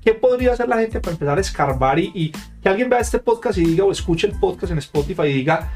¿Qué 0.03 0.13
podría 0.13 0.53
hacer 0.53 0.69
la 0.69 0.77
gente 0.77 0.99
para 0.99 1.13
empezar 1.13 1.37
a 1.37 1.41
escarbar 1.41 1.99
y, 1.99 2.31
que 2.61 2.69
alguien 2.69 2.89
vea 2.89 2.99
este 2.99 3.19
podcast 3.19 3.57
y 3.57 3.65
diga 3.65 3.83
o 3.83 3.91
escuche 3.91 4.27
el 4.27 4.39
podcast 4.39 4.71
en 4.71 4.77
Spotify 4.77 5.23
y 5.23 5.33
diga, 5.33 5.69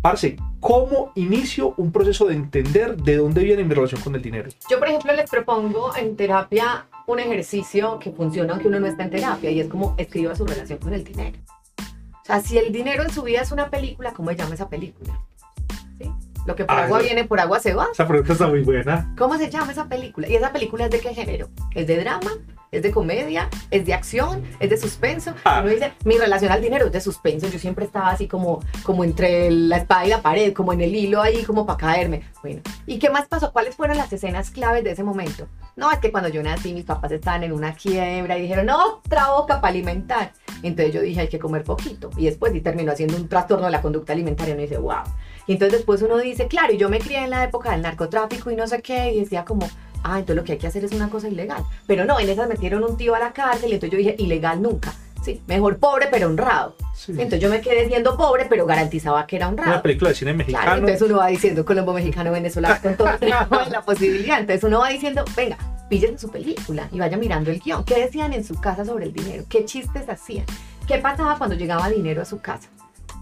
Parce, 0.00 0.36
¿cómo 0.60 1.12
inicio 1.16 1.74
un 1.76 1.90
proceso 1.90 2.26
de 2.26 2.34
entender 2.34 2.96
de 2.96 3.16
dónde 3.16 3.42
viene 3.42 3.64
mi 3.64 3.74
relación 3.74 4.00
con 4.00 4.14
el 4.14 4.22
dinero? 4.22 4.48
Yo, 4.70 4.78
por 4.78 4.88
ejemplo, 4.88 5.12
les 5.12 5.28
propongo 5.28 5.96
en 5.96 6.16
terapia 6.16 6.86
un 7.06 7.18
ejercicio 7.18 7.98
que 7.98 8.12
funciona 8.12 8.52
aunque 8.52 8.68
uno 8.68 8.78
no 8.78 8.86
está 8.86 9.04
en 9.04 9.10
terapia 9.10 9.50
y 9.50 9.60
es 9.60 9.68
como 9.68 9.94
escriba 9.98 10.36
su 10.36 10.46
relación 10.46 10.78
con 10.78 10.94
el 10.94 11.02
dinero. 11.02 11.38
O 11.78 12.24
sea, 12.24 12.40
si 12.40 12.58
el 12.58 12.72
dinero 12.72 13.02
en 13.02 13.10
su 13.10 13.22
vida 13.22 13.40
es 13.40 13.50
una 13.50 13.70
película, 13.70 14.12
¿cómo 14.12 14.30
se 14.30 14.36
llama 14.36 14.54
esa 14.54 14.68
película? 14.68 15.18
¿Sí? 15.98 16.12
Lo 16.46 16.54
que 16.54 16.64
por 16.64 16.76
ah, 16.76 16.84
agua 16.84 17.00
viene, 17.00 17.24
por 17.24 17.40
agua 17.40 17.58
se 17.58 17.74
va. 17.74 17.88
Esa 17.90 18.06
pregunta 18.06 18.34
está 18.34 18.46
muy 18.46 18.62
buena. 18.62 19.12
¿Cómo 19.18 19.36
se 19.36 19.50
llama 19.50 19.72
esa 19.72 19.88
película? 19.88 20.28
¿Y 20.28 20.36
esa 20.36 20.52
película 20.52 20.84
es 20.84 20.90
de 20.90 21.00
qué 21.00 21.12
género? 21.12 21.48
¿Es 21.74 21.86
de 21.86 21.98
drama? 21.98 22.30
Es 22.70 22.82
de 22.82 22.90
comedia, 22.90 23.48
es 23.70 23.86
de 23.86 23.94
acción, 23.94 24.42
es 24.60 24.70
de 24.70 24.76
suspenso. 24.76 25.34
Ah. 25.44 25.60
Uno 25.62 25.72
dice, 25.72 25.92
mi 26.04 26.18
relación 26.18 26.52
al 26.52 26.60
dinero 26.60 26.86
es 26.86 26.92
de 26.92 27.00
suspenso. 27.00 27.48
Yo 27.48 27.58
siempre 27.58 27.84
estaba 27.84 28.10
así 28.10 28.26
como, 28.26 28.60
como 28.82 29.04
entre 29.04 29.50
la 29.50 29.78
espada 29.78 30.06
y 30.06 30.10
la 30.10 30.22
pared, 30.22 30.52
como 30.52 30.72
en 30.72 30.80
el 30.80 30.94
hilo 30.94 31.20
ahí, 31.22 31.42
como 31.44 31.66
para 31.66 31.78
caerme. 31.78 32.22
Bueno, 32.42 32.60
¿y 32.86 32.98
qué 32.98 33.10
más 33.10 33.26
pasó? 33.26 33.52
¿Cuáles 33.52 33.74
fueron 33.74 33.96
las 33.96 34.12
escenas 34.12 34.50
claves 34.50 34.84
de 34.84 34.92
ese 34.92 35.02
momento? 35.02 35.48
No, 35.76 35.90
es 35.92 35.98
que 35.98 36.10
cuando 36.10 36.28
yo 36.28 36.42
nací, 36.42 36.74
mis 36.74 36.84
papás 36.84 37.12
estaban 37.12 37.44
en 37.44 37.52
una 37.52 37.72
quiebra 37.74 38.36
y 38.36 38.42
dijeron, 38.42 38.68
otra 38.70 39.30
boca 39.30 39.60
para 39.60 39.68
alimentar. 39.68 40.32
Entonces 40.62 40.92
yo 40.92 41.00
dije, 41.00 41.20
hay 41.20 41.28
que 41.28 41.38
comer 41.38 41.62
poquito. 41.62 42.10
Y 42.16 42.24
después 42.24 42.54
y 42.54 42.60
terminó 42.60 42.92
haciendo 42.92 43.16
un 43.16 43.28
trastorno 43.28 43.66
de 43.66 43.70
la 43.70 43.80
conducta 43.80 44.12
alimentaria. 44.12 44.54
Uno 44.54 44.62
dice, 44.62 44.78
wow. 44.78 45.04
Y 45.46 45.52
entonces 45.52 45.78
después 45.78 46.02
uno 46.02 46.18
dice, 46.18 46.48
claro, 46.48 46.72
y 46.72 46.76
yo 46.76 46.88
me 46.88 46.98
crié 46.98 47.24
en 47.24 47.30
la 47.30 47.44
época 47.44 47.70
del 47.70 47.82
narcotráfico 47.82 48.50
y 48.50 48.56
no 48.56 48.66
sé 48.66 48.82
qué, 48.82 49.12
y 49.12 49.20
decía 49.20 49.44
como, 49.44 49.68
ah, 50.04 50.18
entonces 50.18 50.36
lo 50.36 50.44
que 50.44 50.52
hay 50.52 50.58
que 50.58 50.66
hacer 50.66 50.84
es 50.84 50.92
una 50.92 51.08
cosa 51.10 51.28
ilegal. 51.28 51.64
Pero 51.86 52.04
no, 52.04 52.18
en 52.20 52.28
esas 52.28 52.48
metieron 52.48 52.84
un 52.84 52.96
tío 52.96 53.14
a 53.14 53.18
la 53.18 53.32
cárcel 53.32 53.70
y 53.70 53.74
entonces 53.74 53.92
yo 53.92 53.98
dije, 53.98 54.16
ilegal 54.18 54.62
nunca. 54.62 54.92
Sí, 55.22 55.42
mejor 55.46 55.78
pobre 55.78 56.08
pero 56.10 56.28
honrado. 56.28 56.76
Entonces 57.08 57.40
yo 57.40 57.50
me 57.50 57.60
quedé 57.60 57.86
siendo 57.88 58.16
pobre 58.16 58.46
pero 58.48 58.66
garantizaba 58.66 59.26
que 59.26 59.36
era 59.36 59.48
honrado. 59.48 59.70
Una 59.70 59.82
película 59.82 60.10
de 60.10 60.16
cine 60.16 60.32
mexicano. 60.32 60.74
entonces 60.74 61.02
uno 61.02 61.18
va 61.18 61.26
diciendo 61.26 61.64
Colombo 61.64 61.92
mexicano 61.92 62.32
venezolano 62.32 62.76
con 62.82 62.96
todo 62.96 63.08
la 63.20 63.82
posibilidad. 63.84 64.40
Entonces 64.40 64.64
uno 64.64 64.80
va 64.80 64.88
diciendo, 64.90 65.24
venga, 65.36 65.58
píllense 65.88 66.18
su 66.18 66.30
película 66.30 66.88
y 66.92 66.98
vaya 66.98 67.16
mirando 67.16 67.50
el 67.50 67.60
guion. 67.60 67.84
¿Qué 67.84 67.98
decían 68.00 68.32
en 68.32 68.44
su 68.44 68.54
casa 68.60 68.84
sobre 68.84 69.06
el 69.06 69.12
dinero? 69.12 69.44
¿Qué 69.48 69.64
chistes 69.64 70.08
hacían? 70.08 70.46
¿Qué 70.86 70.98
pasaba 70.98 71.36
cuando 71.36 71.56
llegaba 71.56 71.88
dinero 71.90 72.22
a 72.22 72.24
su 72.24 72.40
casa? 72.40 72.68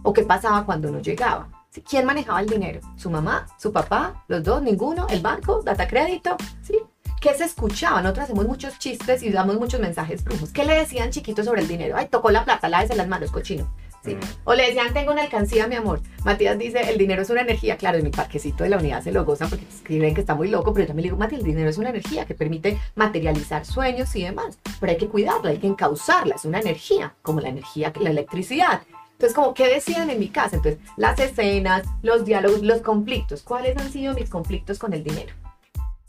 ¿O 0.03 0.13
qué 0.13 0.23
pasaba 0.23 0.65
cuando 0.65 0.91
no 0.91 1.01
llegaba? 1.01 1.49
¿Quién 1.83 2.05
manejaba 2.05 2.41
el 2.41 2.47
dinero? 2.47 2.81
¿Su 2.97 3.11
mamá? 3.11 3.47
¿Su 3.59 3.73
papá? 3.73 4.25
¿Los 4.29 4.43
dos? 4.43 4.63
¿Ninguno? 4.63 5.07
¿El 5.09 5.21
banco? 5.21 5.63
¿Data 5.63 5.87
crédito? 5.87 6.37
¿Sí? 6.63 6.79
¿Qué 7.21 7.35
se 7.35 7.45
escuchaba? 7.45 8.03
Nosotros 8.03 8.25
hacemos 8.25 8.47
muchos 8.47 8.79
chistes 8.79 9.23
y 9.23 9.31
damos 9.31 9.57
muchos 9.59 9.81
mensajes 9.81 10.23
brujos. 10.23 10.51
¿Qué 10.51 10.65
le 10.65 10.75
decían 10.75 11.11
chiquitos 11.11 11.47
sobre 11.47 11.63
el 11.63 11.69
dinero? 11.69 11.97
Ay, 11.97 12.09
tocó 12.09 12.31
la 12.31 12.45
plata, 12.45 12.69
lávese 12.69 12.95
las 12.95 13.09
manos, 13.09 13.31
cochino. 13.31 13.69
¿Sí? 14.05 14.15
Mm. 14.15 14.21
O 14.45 14.55
le 14.55 14.67
decían, 14.67 14.93
tengo 14.93 15.13
una 15.13 15.23
alcancía, 15.23 15.67
mi 15.67 15.75
amor. 15.75 16.01
Matías 16.25 16.59
dice, 16.59 16.91
el 16.91 16.99
dinero 16.99 17.23
es 17.23 17.31
una 17.31 17.41
energía. 17.41 17.77
Claro, 17.77 17.99
en 17.99 18.05
mi 18.05 18.11
parquecito 18.11 18.65
de 18.65 18.71
la 18.71 18.77
unidad 18.77 19.03
se 19.03 19.13
lo 19.13 19.25
gozan 19.25 19.49
porque 19.49 19.65
creen 19.83 20.15
que 20.15 20.21
está 20.21 20.35
muy 20.35 20.49
loco, 20.49 20.73
pero 20.73 20.85
yo 20.85 20.89
también 20.89 21.05
le 21.05 21.09
digo, 21.09 21.17
Mati, 21.17 21.37
el 21.37 21.43
dinero 21.43 21.69
es 21.69 21.79
una 21.79 21.89
energía 21.89 22.27
que 22.27 22.35
permite 22.35 22.79
materializar 22.95 23.65
sueños 23.65 24.15
y 24.15 24.23
demás. 24.23 24.59
Pero 24.79 24.93
hay 24.93 24.99
que 24.99 25.09
cuidarla, 25.09 25.51
hay 25.51 25.59
que 25.59 25.67
encauzarla. 25.67 26.37
Es 26.37 26.45
una 26.45 26.61
energía, 26.61 27.15
como 27.23 27.41
la 27.41 27.49
energía, 27.49 27.93
la 27.99 28.11
electricidad. 28.11 28.83
Entonces, 29.17 29.35
como, 29.35 29.55
¿qué 29.55 29.67
decían 29.69 30.11
en 30.11 30.19
mi 30.19 30.29
casa? 30.29 30.57
Entonces, 30.57 30.79
las 30.99 31.19
escenas, 31.19 31.87
los 32.03 32.27
diálogos, 32.27 32.61
los 32.61 32.83
conflictos. 32.83 33.43
¿Cuáles 33.43 33.75
han 33.79 33.91
sido 33.91 34.13
mis 34.13 34.29
conflictos 34.29 34.79
con 34.79 34.93
el 34.93 35.03
dinero? 35.03 35.33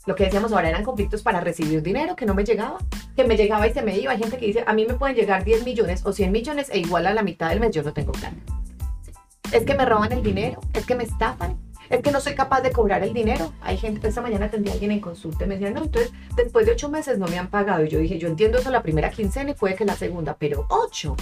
Lo 0.04 0.14
que 0.14 0.24
decíamos 0.24 0.52
ahora 0.52 0.68
eran 0.68 0.84
conflictos 0.84 1.22
para 1.22 1.40
recibir 1.40 1.82
dinero 1.82 2.16
que 2.16 2.26
no 2.26 2.34
me 2.34 2.44
llegaba, 2.44 2.76
que 3.16 3.24
me 3.24 3.36
llegaba 3.36 3.66
y 3.66 3.72
se 3.72 3.80
me 3.80 3.96
iba. 3.96 4.12
Hay 4.12 4.18
gente 4.18 4.36
que 4.36 4.44
dice, 4.44 4.62
a 4.66 4.74
mí 4.74 4.84
me 4.86 4.94
pueden 4.94 5.16
llegar 5.16 5.42
10 5.42 5.64
millones 5.64 6.04
o 6.04 6.12
100 6.12 6.30
millones 6.30 6.68
e 6.70 6.78
igual 6.78 7.06
a 7.06 7.14
la 7.14 7.22
mitad 7.22 7.48
del 7.48 7.60
mes 7.60 7.70
yo 7.70 7.82
no 7.82 7.94
tengo 7.94 8.12
plan. 8.12 8.38
Es 9.52 9.64
que 9.64 9.74
me 9.74 9.86
roban 9.86 10.12
el 10.12 10.22
dinero, 10.22 10.60
es 10.74 10.84
que 10.84 10.94
me 10.94 11.04
estafan, 11.04 11.58
es 11.88 12.02
que 12.02 12.10
no 12.10 12.20
soy 12.20 12.34
capaz 12.34 12.60
de 12.60 12.72
cobrar 12.72 13.02
el 13.02 13.14
dinero. 13.14 13.52
Hay 13.62 13.78
gente, 13.78 14.08
esta 14.08 14.20
mañana 14.20 14.50
tendría 14.50 14.74
alguien 14.74 14.92
en 14.92 15.00
consulta 15.00 15.44
y 15.44 15.48
me 15.48 15.54
decía, 15.56 15.70
no, 15.70 15.82
entonces 15.82 16.12
después 16.36 16.66
de 16.66 16.72
ocho 16.72 16.90
meses 16.90 17.18
no 17.18 17.26
me 17.26 17.38
han 17.38 17.48
pagado. 17.48 17.84
Y 17.84 17.88
yo 17.88 17.98
dije, 17.98 18.18
yo 18.18 18.28
entiendo 18.28 18.58
eso 18.58 18.70
la 18.70 18.82
primera 18.82 19.10
quincena 19.10 19.50
y 19.50 19.54
puede 19.54 19.74
que 19.74 19.84
la 19.84 19.96
segunda, 19.96 20.36
pero 20.38 20.66
ocho. 20.68 21.16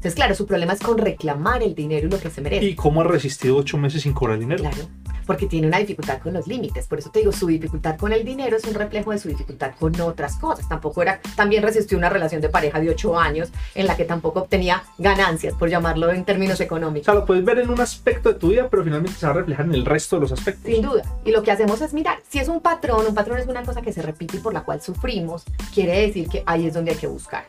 Entonces, 0.00 0.14
claro, 0.14 0.34
su 0.34 0.46
problema 0.46 0.72
es 0.72 0.80
con 0.80 0.96
reclamar 0.96 1.62
el 1.62 1.74
dinero 1.74 2.06
y 2.06 2.10
lo 2.10 2.18
que 2.18 2.30
se 2.30 2.40
merece. 2.40 2.64
¿Y 2.64 2.74
cómo 2.74 3.02
ha 3.02 3.04
resistido 3.04 3.58
ocho 3.58 3.76
meses 3.76 4.00
sin 4.00 4.14
cobrar 4.14 4.38
dinero? 4.38 4.62
Claro, 4.62 4.88
porque 5.26 5.44
tiene 5.44 5.66
una 5.66 5.76
dificultad 5.76 6.22
con 6.22 6.32
los 6.32 6.46
límites. 6.46 6.86
Por 6.86 7.00
eso 7.00 7.10
te 7.10 7.18
digo, 7.18 7.32
su 7.32 7.46
dificultad 7.48 7.98
con 7.98 8.10
el 8.14 8.24
dinero 8.24 8.56
es 8.56 8.64
un 8.64 8.72
reflejo 8.72 9.10
de 9.10 9.18
su 9.18 9.28
dificultad 9.28 9.72
con 9.78 10.00
otras 10.00 10.36
cosas. 10.36 10.66
Tampoco 10.70 11.02
era, 11.02 11.20
también 11.36 11.62
resistió 11.62 11.98
una 11.98 12.08
relación 12.08 12.40
de 12.40 12.48
pareja 12.48 12.80
de 12.80 12.88
ocho 12.88 13.18
años 13.18 13.50
en 13.74 13.86
la 13.86 13.94
que 13.94 14.06
tampoco 14.06 14.40
obtenía 14.40 14.84
ganancias, 14.96 15.52
por 15.52 15.68
llamarlo 15.68 16.10
en 16.10 16.24
términos 16.24 16.62
económicos. 16.62 17.06
O 17.06 17.12
sea, 17.12 17.20
lo 17.20 17.26
puedes 17.26 17.44
ver 17.44 17.58
en 17.58 17.68
un 17.68 17.78
aspecto 17.82 18.32
de 18.32 18.36
tu 18.36 18.48
vida, 18.48 18.68
pero 18.70 18.82
finalmente 18.82 19.18
se 19.18 19.26
va 19.26 19.32
a 19.32 19.34
reflejar 19.36 19.66
en 19.66 19.74
el 19.74 19.84
resto 19.84 20.16
de 20.16 20.22
los 20.22 20.32
aspectos. 20.32 20.64
Sin 20.64 20.80
duda. 20.80 21.02
Y 21.26 21.30
lo 21.30 21.42
que 21.42 21.50
hacemos 21.50 21.82
es 21.82 21.92
mirar, 21.92 22.20
si 22.26 22.38
es 22.38 22.48
un 22.48 22.62
patrón, 22.62 23.04
un 23.06 23.14
patrón 23.14 23.36
es 23.36 23.48
una 23.48 23.64
cosa 23.64 23.82
que 23.82 23.92
se 23.92 24.00
repite 24.00 24.38
y 24.38 24.40
por 24.40 24.54
la 24.54 24.62
cual 24.62 24.80
sufrimos, 24.80 25.44
quiere 25.74 26.00
decir 26.00 26.26
que 26.30 26.42
ahí 26.46 26.66
es 26.66 26.72
donde 26.72 26.92
hay 26.92 26.96
que 26.96 27.06
buscar 27.06 27.44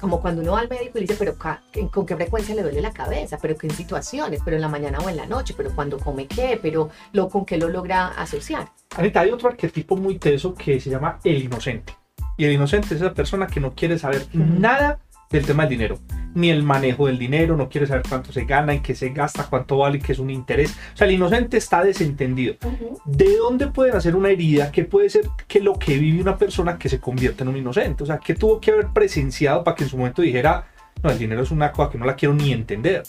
como 0.00 0.20
cuando 0.20 0.42
uno 0.42 0.52
va 0.52 0.60
al 0.60 0.68
médico 0.68 0.98
y 0.98 1.02
dice, 1.02 1.16
pero 1.18 1.36
¿con 1.90 2.06
qué 2.06 2.16
frecuencia 2.16 2.54
le 2.54 2.62
duele 2.62 2.80
la 2.80 2.92
cabeza? 2.92 3.38
¿Pero 3.40 3.56
qué 3.56 3.68
situaciones? 3.70 4.40
¿Pero 4.44 4.56
en 4.56 4.62
la 4.62 4.68
mañana 4.68 4.98
o 4.98 5.08
en 5.08 5.16
la 5.16 5.26
noche? 5.26 5.54
¿Pero 5.56 5.70
cuando 5.74 5.98
come 5.98 6.26
qué? 6.26 6.58
¿Pero 6.60 6.90
lo, 7.12 7.28
con 7.28 7.44
qué 7.44 7.56
lo 7.56 7.68
logra 7.68 8.08
asociar? 8.08 8.68
Anita, 8.96 9.20
hay 9.20 9.30
otro 9.30 9.48
arquetipo 9.48 9.96
muy 9.96 10.18
teso 10.18 10.54
que 10.54 10.80
se 10.80 10.90
llama 10.90 11.18
el 11.24 11.42
inocente. 11.42 11.94
Y 12.36 12.44
el 12.44 12.52
inocente 12.52 12.94
es 12.94 13.00
esa 13.00 13.12
persona 13.12 13.46
que 13.46 13.60
no 13.60 13.74
quiere 13.74 13.98
saber 13.98 14.26
nada 14.32 15.00
del 15.30 15.44
tema 15.44 15.64
del 15.64 15.70
dinero, 15.70 15.98
ni 16.38 16.50
el 16.50 16.62
manejo 16.62 17.06
del 17.06 17.18
dinero, 17.18 17.56
no 17.56 17.68
quiere 17.68 17.86
saber 17.86 18.04
cuánto 18.08 18.32
se 18.32 18.44
gana, 18.44 18.72
en 18.72 18.82
qué 18.82 18.94
se 18.94 19.10
gasta, 19.10 19.46
cuánto 19.48 19.78
vale, 19.78 19.98
qué 19.98 20.12
es 20.12 20.18
un 20.18 20.30
interés. 20.30 20.70
O 20.94 20.96
sea, 20.96 21.06
el 21.06 21.14
inocente 21.14 21.56
está 21.56 21.82
desentendido. 21.82 22.54
¿De 23.04 23.36
dónde 23.36 23.66
pueden 23.66 23.96
hacer 23.96 24.14
una 24.16 24.30
herida? 24.30 24.70
¿Qué 24.70 24.84
puede 24.84 25.10
ser 25.10 25.28
que 25.46 25.60
lo 25.60 25.74
que 25.78 25.98
vive 25.98 26.22
una 26.22 26.36
persona 26.36 26.78
que 26.78 26.88
se 26.88 27.00
convierte 27.00 27.42
en 27.42 27.48
un 27.48 27.56
inocente? 27.56 28.04
O 28.04 28.06
sea, 28.06 28.18
¿qué 28.18 28.34
tuvo 28.34 28.60
que 28.60 28.70
haber 28.70 28.88
presenciado 28.88 29.64
para 29.64 29.74
que 29.74 29.84
en 29.84 29.90
su 29.90 29.98
momento 29.98 30.22
dijera, 30.22 30.66
no, 31.02 31.10
el 31.10 31.18
dinero 31.18 31.42
es 31.42 31.50
una 31.50 31.72
cosa 31.72 31.90
que 31.90 31.98
no 31.98 32.06
la 32.06 32.16
quiero 32.16 32.34
ni 32.34 32.52
entender? 32.52 33.02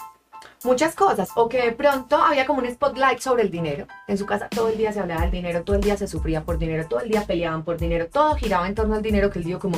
Muchas 0.64 0.94
cosas, 0.94 1.30
o 1.36 1.48
que 1.48 1.62
de 1.64 1.72
pronto 1.72 2.18
había 2.18 2.46
como 2.46 2.60
un 2.60 2.70
spotlight 2.70 3.20
sobre 3.20 3.44
el 3.44 3.52
dinero. 3.52 3.88
En 4.08 4.18
su 4.18 4.26
casa 4.26 4.50
todo 4.50 4.68
el 4.68 4.78
día 4.78 4.92
se 4.92 5.00
hablaba 5.00 5.22
del 5.22 5.32
dinero, 5.32 5.64
todo 5.64 5.78
el 5.78 5.82
día 5.82 5.96
se 5.96 6.08
sufría 6.08 6.42
por 6.42 6.58
dinero, 6.58 6.86
todo 6.90 7.00
el 7.00 7.10
día 7.10 7.24
peleaban 7.26 7.64
por 7.64 7.78
dinero, 7.78 8.08
todo 8.08 8.36
giraba 8.36 8.68
en 8.68 8.76
torno 8.76 8.96
al 8.96 9.02
dinero 9.02 9.30
que 9.30 9.40
él 9.40 9.46
dijo 9.46 9.60
como, 9.60 9.78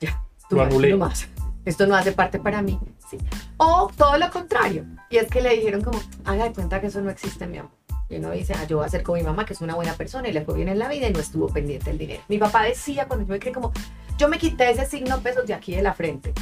ya, 0.00 0.20
tú 0.48 0.56
no 0.56 0.96
más 0.96 1.28
esto 1.66 1.86
no 1.86 1.94
hace 1.94 2.12
parte 2.12 2.38
para 2.38 2.62
mí. 2.62 2.80
¿sí? 3.10 3.18
O 3.58 3.90
todo 3.94 4.16
lo 4.16 4.30
contrario, 4.30 4.86
y 5.10 5.18
es 5.18 5.28
que 5.28 5.42
le 5.42 5.50
dijeron 5.50 5.82
como, 5.82 6.00
haga 6.24 6.44
de 6.44 6.52
cuenta 6.52 6.80
que 6.80 6.86
eso 6.86 7.02
no 7.02 7.10
existe, 7.10 7.46
mi 7.46 7.58
amor. 7.58 7.72
Y 8.08 8.16
uno 8.16 8.30
dice, 8.30 8.54
ah, 8.56 8.64
yo 8.64 8.78
voy 8.78 8.86
a 8.86 8.88
ser 8.88 9.02
como 9.02 9.18
mi 9.18 9.24
mamá, 9.24 9.44
que 9.44 9.52
es 9.52 9.60
una 9.60 9.74
buena 9.74 9.94
persona 9.94 10.28
y 10.28 10.32
le 10.32 10.42
fue 10.42 10.54
bien 10.54 10.68
en 10.68 10.78
la 10.78 10.88
vida 10.88 11.08
y 11.08 11.12
no 11.12 11.18
estuvo 11.18 11.48
pendiente 11.48 11.90
del 11.90 11.98
dinero. 11.98 12.22
Mi 12.28 12.38
papá 12.38 12.62
decía 12.62 13.06
cuando 13.06 13.26
yo 13.26 13.32
me 13.32 13.40
creí 13.40 13.52
como, 13.52 13.72
yo 14.16 14.28
me 14.28 14.38
quité 14.38 14.70
ese 14.70 14.86
signo 14.86 15.20
pesos 15.20 15.46
de 15.46 15.54
aquí 15.54 15.74
de 15.74 15.82
la 15.82 15.92
frente. 15.92 16.32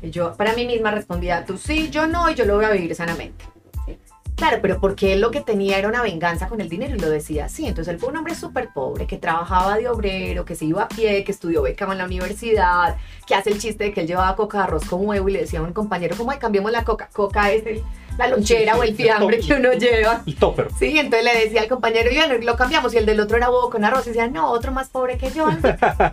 Y 0.00 0.10
yo 0.10 0.34
para 0.36 0.54
mí 0.54 0.64
misma 0.64 0.92
respondía, 0.92 1.44
tú 1.44 1.58
sí, 1.58 1.90
yo 1.90 2.06
no, 2.06 2.30
y 2.30 2.34
yo 2.34 2.44
lo 2.44 2.54
voy 2.54 2.66
a 2.66 2.70
vivir 2.70 2.94
sanamente. 2.94 3.44
Claro, 4.36 4.58
pero 4.60 4.78
porque 4.80 5.14
él 5.14 5.22
lo 5.22 5.30
que 5.30 5.40
tenía 5.40 5.78
era 5.78 5.88
una 5.88 6.02
venganza 6.02 6.46
con 6.46 6.60
el 6.60 6.68
dinero 6.68 6.94
y 6.94 6.98
lo 6.98 7.08
decía 7.08 7.46
así. 7.46 7.66
Entonces 7.66 7.94
él 7.94 7.98
fue 7.98 8.10
un 8.10 8.18
hombre 8.18 8.34
súper 8.34 8.68
pobre, 8.72 9.06
que 9.06 9.16
trabajaba 9.16 9.78
de 9.78 9.88
obrero, 9.88 10.44
que 10.44 10.54
se 10.54 10.66
iba 10.66 10.82
a 10.82 10.88
pie, 10.88 11.24
que 11.24 11.32
estudió 11.32 11.62
beca 11.62 11.90
en 11.90 11.98
la 11.98 12.04
universidad, 12.04 12.96
que 13.26 13.34
hace 13.34 13.50
el 13.50 13.58
chiste 13.58 13.84
de 13.84 13.92
que 13.94 14.02
él 14.02 14.06
llevaba 14.06 14.36
coca 14.36 14.64
arroz 14.64 14.84
con 14.84 15.06
huevo 15.06 15.28
y 15.30 15.32
le 15.32 15.40
decía 15.40 15.60
a 15.60 15.62
un 15.62 15.72
compañero, 15.72 16.16
¿cómo 16.18 16.32
cambiemos 16.38 16.70
la 16.70 16.84
coca? 16.84 17.08
Coca 17.12 17.50
es 17.50 17.64
la 18.18 18.28
lonchera 18.28 18.76
o 18.76 18.82
el 18.82 18.94
fiambre 18.94 19.40
que 19.40 19.54
uno 19.54 19.72
lleva. 19.72 20.22
El 20.26 20.36
topper. 20.36 20.68
Sí, 20.78 20.98
entonces 20.98 21.24
le 21.24 21.44
decía 21.44 21.62
al 21.62 21.68
compañero, 21.68 22.10
lo 22.42 22.56
cambiamos 22.56 22.92
y 22.92 22.98
el 22.98 23.06
del 23.06 23.20
otro 23.20 23.38
era 23.38 23.50
huevo 23.50 23.70
con 23.70 23.84
arroz. 23.84 24.06
Y 24.06 24.10
decía, 24.10 24.28
no, 24.28 24.50
otro 24.50 24.70
más 24.70 24.90
pobre 24.90 25.16
que 25.16 25.30
yo. 25.30 25.48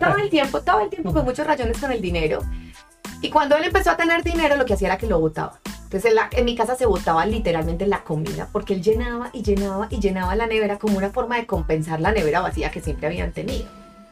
todo 0.00 0.16
el 0.16 0.30
tiempo, 0.30 0.62
todo 0.62 0.80
el 0.80 0.88
tiempo 0.88 1.12
con 1.12 1.24
muchos 1.24 1.46
rayones 1.46 1.78
con 1.78 1.92
el 1.92 2.00
dinero. 2.00 2.40
Y 3.20 3.28
cuando 3.28 3.56
él 3.56 3.64
empezó 3.64 3.90
a 3.90 3.96
tener 3.96 4.22
dinero, 4.22 4.56
lo 4.56 4.64
que 4.64 4.74
hacía 4.74 4.88
era 4.88 4.98
que 4.98 5.06
lo 5.06 5.18
botaba. 5.18 5.60
Entonces 5.94 6.20
en, 6.32 6.44
mi 6.44 6.56
casa 6.56 6.74
se 6.74 6.86
botaba 6.86 7.24
literalmente 7.24 7.86
la 7.86 8.02
comida 8.02 8.48
porque 8.50 8.74
él 8.74 8.82
llenaba 8.82 9.30
y 9.32 9.44
llenaba 9.44 9.86
y 9.90 10.00
llenaba 10.00 10.34
la 10.34 10.48
nevera 10.48 10.76
como 10.76 10.98
una 10.98 11.10
forma 11.10 11.36
de 11.36 11.46
compensar 11.46 12.00
la 12.00 12.10
nevera 12.10 12.40
vacía 12.40 12.72
que 12.72 12.80
siempre 12.80 13.06
habían 13.06 13.30
tenido. 13.30 13.66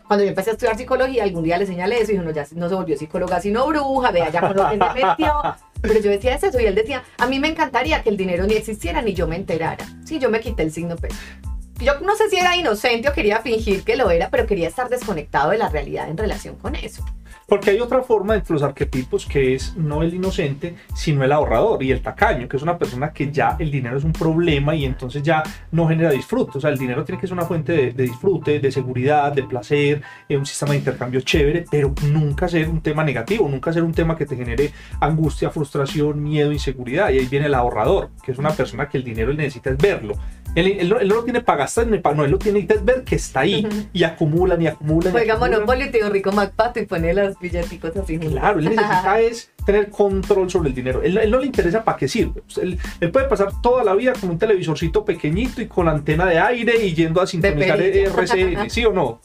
Cuando 0.07 0.23
yo 0.23 0.29
empecé 0.29 0.51
a 0.51 0.53
estudiar 0.53 0.77
psicología, 0.77 1.25
algún 1.25 1.42
día 1.42 1.59
le 1.59 1.66
señalé 1.66 1.97
eso 1.97 2.12
y 2.12 2.14
dijo, 2.14 2.23
no, 2.23 2.31
ya 2.31 2.47
no 2.55 2.68
se 2.68 2.77
volvió 2.77 2.97
psicóloga 2.97 3.40
sino 3.40 3.66
bruja, 3.66 4.12
vea 4.12 4.31
ya 4.31 4.40
con 4.42 4.57
lo 4.57 4.71
que 4.71 4.79
se 4.79 5.07
metió. 5.07 5.33
Pero 5.81 5.99
yo 5.99 6.11
decía 6.12 6.37
eso 6.37 6.61
y 6.61 6.66
él 6.66 6.77
decía, 6.77 7.03
a 7.18 7.27
mí 7.27 7.40
me 7.40 7.49
encantaría 7.49 8.01
que 8.05 8.11
el 8.11 8.16
dinero 8.16 8.47
ni 8.47 8.55
existiera 8.55 9.03
ni 9.03 9.12
yo 9.12 9.26
me 9.26 9.35
enterara. 9.35 9.85
Sí, 10.05 10.20
yo 10.20 10.30
me 10.30 10.39
quité 10.39 10.62
el 10.62 10.70
signo 10.70 10.95
peso. 10.95 11.16
yo 11.80 11.99
no 11.99 12.14
sé 12.14 12.30
si 12.30 12.37
era 12.37 12.55
inocente 12.55 13.09
o 13.09 13.12
quería 13.12 13.41
fingir 13.41 13.83
que 13.83 13.97
lo 13.97 14.09
era, 14.12 14.30
pero 14.30 14.47
quería 14.47 14.68
estar 14.68 14.89
desconectado 14.89 15.51
de 15.51 15.59
la 15.59 15.68
realidad 15.68 16.09
en 16.09 16.16
relación 16.16 16.55
con 16.55 16.76
eso. 16.76 17.05
Porque 17.53 17.68
hay 17.68 17.80
otra 17.80 18.03
forma 18.03 18.34
entre 18.34 18.55
los 18.55 18.62
arquetipos 18.62 19.26
que 19.26 19.55
es 19.55 19.76
no 19.76 20.03
el 20.03 20.14
inocente, 20.14 20.74
sino 20.94 21.22
el 21.22 21.32
ahorrador 21.32 21.82
y 21.82 21.92
el 21.92 22.00
tacaño, 22.00 22.48
que 22.48 22.57
es 22.57 22.62
una 22.62 22.78
persona 22.78 23.12
que 23.12 23.30
ya 23.30 23.57
el 23.59 23.70
dinero 23.70 23.98
es 23.98 24.05
un 24.05 24.12
problema 24.14 24.74
y 24.74 24.86
entonces 24.86 25.22
ya 25.22 25.42
no 25.70 25.86
genera 25.86 26.12
disfrute. 26.12 26.57
O 26.57 26.61
sea, 26.62 26.70
el 26.70 26.78
dinero 26.78 27.05
tiene 27.05 27.20
que 27.20 27.26
ser 27.26 27.34
una 27.34 27.44
fuente 27.44 27.92
de, 27.92 28.05
disfrute, 28.05 28.59
de 28.59 28.72
seguridad, 28.72 29.32
de 29.32 29.42
placer, 29.42 30.00
eh, 30.30 30.38
un 30.38 30.46
sistema 30.46 30.72
de 30.72 30.78
intercambio 30.78 31.20
chévere, 31.20 31.66
pero 31.70 31.94
nunca 32.11 32.48
ser 32.48 32.70
un 32.70 32.80
tema 32.80 33.05
negativo, 33.05 33.46
nunca 33.46 33.70
ser 33.70 33.82
un 33.82 33.92
tema 33.92 34.16
que 34.16 34.24
te 34.24 34.34
genere 34.34 34.72
angustia, 34.98 35.50
frustración, 35.50 36.22
miedo, 36.22 36.53
inseguridad. 36.53 37.11
Y 37.11 37.18
ahí 37.18 37.26
viene 37.26 37.48
el 37.48 37.55
ahorrador, 37.55 38.12
que 38.24 38.32
es 38.32 38.38
una 38.38 38.53
persona 38.53 38.88
que 38.88 38.96
el 38.96 39.05
dinero 39.05 39.30
necesita 39.34 39.68
es 39.68 39.76
verlo. 39.76 40.14
Él, 40.55 40.88
no, 40.88 40.98
lo 41.00 41.24
tiene 41.24 41.40
para 41.40 41.61
gastar, 41.61 41.86
no, 41.86 42.24
él 42.24 42.30
lo 42.30 42.38
tiene 42.38 42.66
que 42.66 42.74
ver 42.78 43.05
que 43.05 43.16
está 43.16 43.40
ahí 43.40 43.66
y 43.92 44.05
acumulan 44.05 44.61
y 44.61 44.66
acumulan. 44.66 45.12
Juega 45.12 45.36
Monopoly, 45.38 45.90
tío 45.90 46.11
rico 46.11 46.32
MacPato 46.32 46.80
y 46.80 46.86
pone 46.86 47.14
los 47.14 47.38
billeticos 47.38 47.96
así. 47.96 48.18
Claro, 48.18 48.59
él 48.59 48.66
necesita 48.66 49.20
es 49.20 49.50
tener 49.64 49.90
control 49.90 50.50
sobre 50.50 50.68
el 50.68 50.74
dinero. 50.74 51.03
Él, 51.03 51.30
no 51.30 51.38
le 51.38 51.46
interesa 51.46 51.84
para 51.84 51.96
qué 51.96 52.09
sirve. 52.09 52.42
Él, 52.61 52.78
puede 53.11 53.26
pasar 53.28 53.48
toda 53.62 53.82
la 53.84 53.94
vida 53.94 54.12
con 54.18 54.30
un 54.30 54.38
televisorcito 54.38 55.05
pequeñito 55.05 55.62
y 55.62 55.66
con 55.66 55.88
antena 55.88 56.26
de 56.26 56.38
aire 56.38 56.84
y 56.84 56.94
yendo 56.94 57.20
a 57.20 57.26
sintonizar 57.26 57.80
RCN, 57.80 58.68
¿sí 58.68 58.84
o 58.84 58.92
no? 58.92 59.20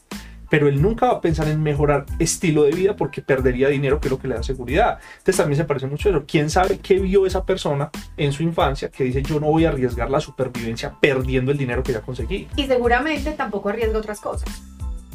Pero 0.49 0.67
él 0.67 0.81
nunca 0.81 1.07
va 1.07 1.13
a 1.13 1.21
pensar 1.21 1.47
en 1.47 1.61
mejorar 1.61 2.05
estilo 2.19 2.63
de 2.63 2.71
vida 2.71 2.95
porque 2.95 3.21
perdería 3.21 3.69
dinero, 3.69 3.99
que 3.99 4.07
es 4.07 4.11
lo 4.11 4.19
que 4.19 4.27
le 4.27 4.35
da 4.35 4.43
seguridad. 4.43 4.99
Entonces 5.17 5.37
también 5.37 5.57
se 5.57 5.65
parece 5.65 5.87
mucho 5.87 6.09
a 6.09 6.11
eso. 6.11 6.23
¿Quién 6.27 6.49
sabe 6.49 6.79
qué 6.79 6.99
vio 6.99 7.25
esa 7.25 7.45
persona 7.45 7.89
en 8.15 8.31
su 8.31 8.43
infancia 8.43 8.89
que 8.89 9.03
dice 9.03 9.21
yo 9.21 9.39
no 9.39 9.47
voy 9.47 9.65
a 9.65 9.69
arriesgar 9.69 10.09
la 10.09 10.19
supervivencia 10.19 10.95
perdiendo 10.99 11.51
el 11.51 11.57
dinero 11.57 11.83
que 11.83 11.93
ya 11.93 12.01
conseguí? 12.01 12.47
Y 12.55 12.65
seguramente 12.65 13.31
tampoco 13.31 13.69
arriesga 13.69 13.99
otras 13.99 14.19
cosas. 14.19 14.49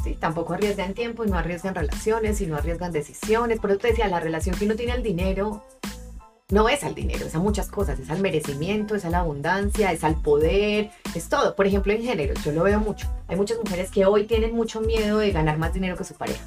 Sí, 0.03 0.17
tampoco 0.19 0.55
arriesga 0.55 0.85
en 0.85 0.95
tiempo 0.95 1.25
y 1.25 1.31
no 1.31 1.39
arriesga 1.39 1.69
en 1.69 1.77
relaciones 1.77 2.41
y 2.41 2.47
no 2.47 2.57
arriesga 2.57 2.87
en 2.87 2.93
decisiones. 2.93 3.61
Por 3.61 3.71
eso 3.71 3.79
te 3.79 3.89
decía, 3.89 4.09
la 4.09 4.19
relación 4.19 4.57
que 4.57 4.65
uno 4.65 4.75
tiene 4.75 4.95
el 4.95 5.03
dinero 5.03 5.63
no 6.53 6.69
es 6.69 6.85
al 6.85 6.95
dinero, 6.95 7.25
es 7.25 7.35
a 7.35 7.39
muchas 7.39 7.69
cosas, 7.69 7.99
es 7.99 8.11
al 8.11 8.21
merecimiento, 8.21 8.95
es 8.95 9.07
a 9.07 9.11
la 9.11 9.21
abundancia, 9.21 9.91
es 9.91 10.05
al 10.05 10.17
poder, 10.17 10.91
es 11.15 11.31
todo. 11.31 11.57
Por 11.57 11.67
ejemplo, 11.67 11.95
en 11.95 12.03
género, 12.03 12.35
yo 12.45 12.53
lo 12.53 12.63
veo 12.63 12.79
mucho. 12.79 13.09
Hay 13.27 13.37
muchas 13.37 13.57
mujeres 13.57 13.91
que 13.91 14.05
hoy 14.05 14.25
tienen 14.25 14.55
mucho 14.55 14.83
miedo 14.83 15.19
de 15.19 15.33
ganar 15.33 15.57
más 15.57 15.73
dinero 15.73 15.97
que 15.97 16.05
su 16.05 16.15
pareja. 16.15 16.45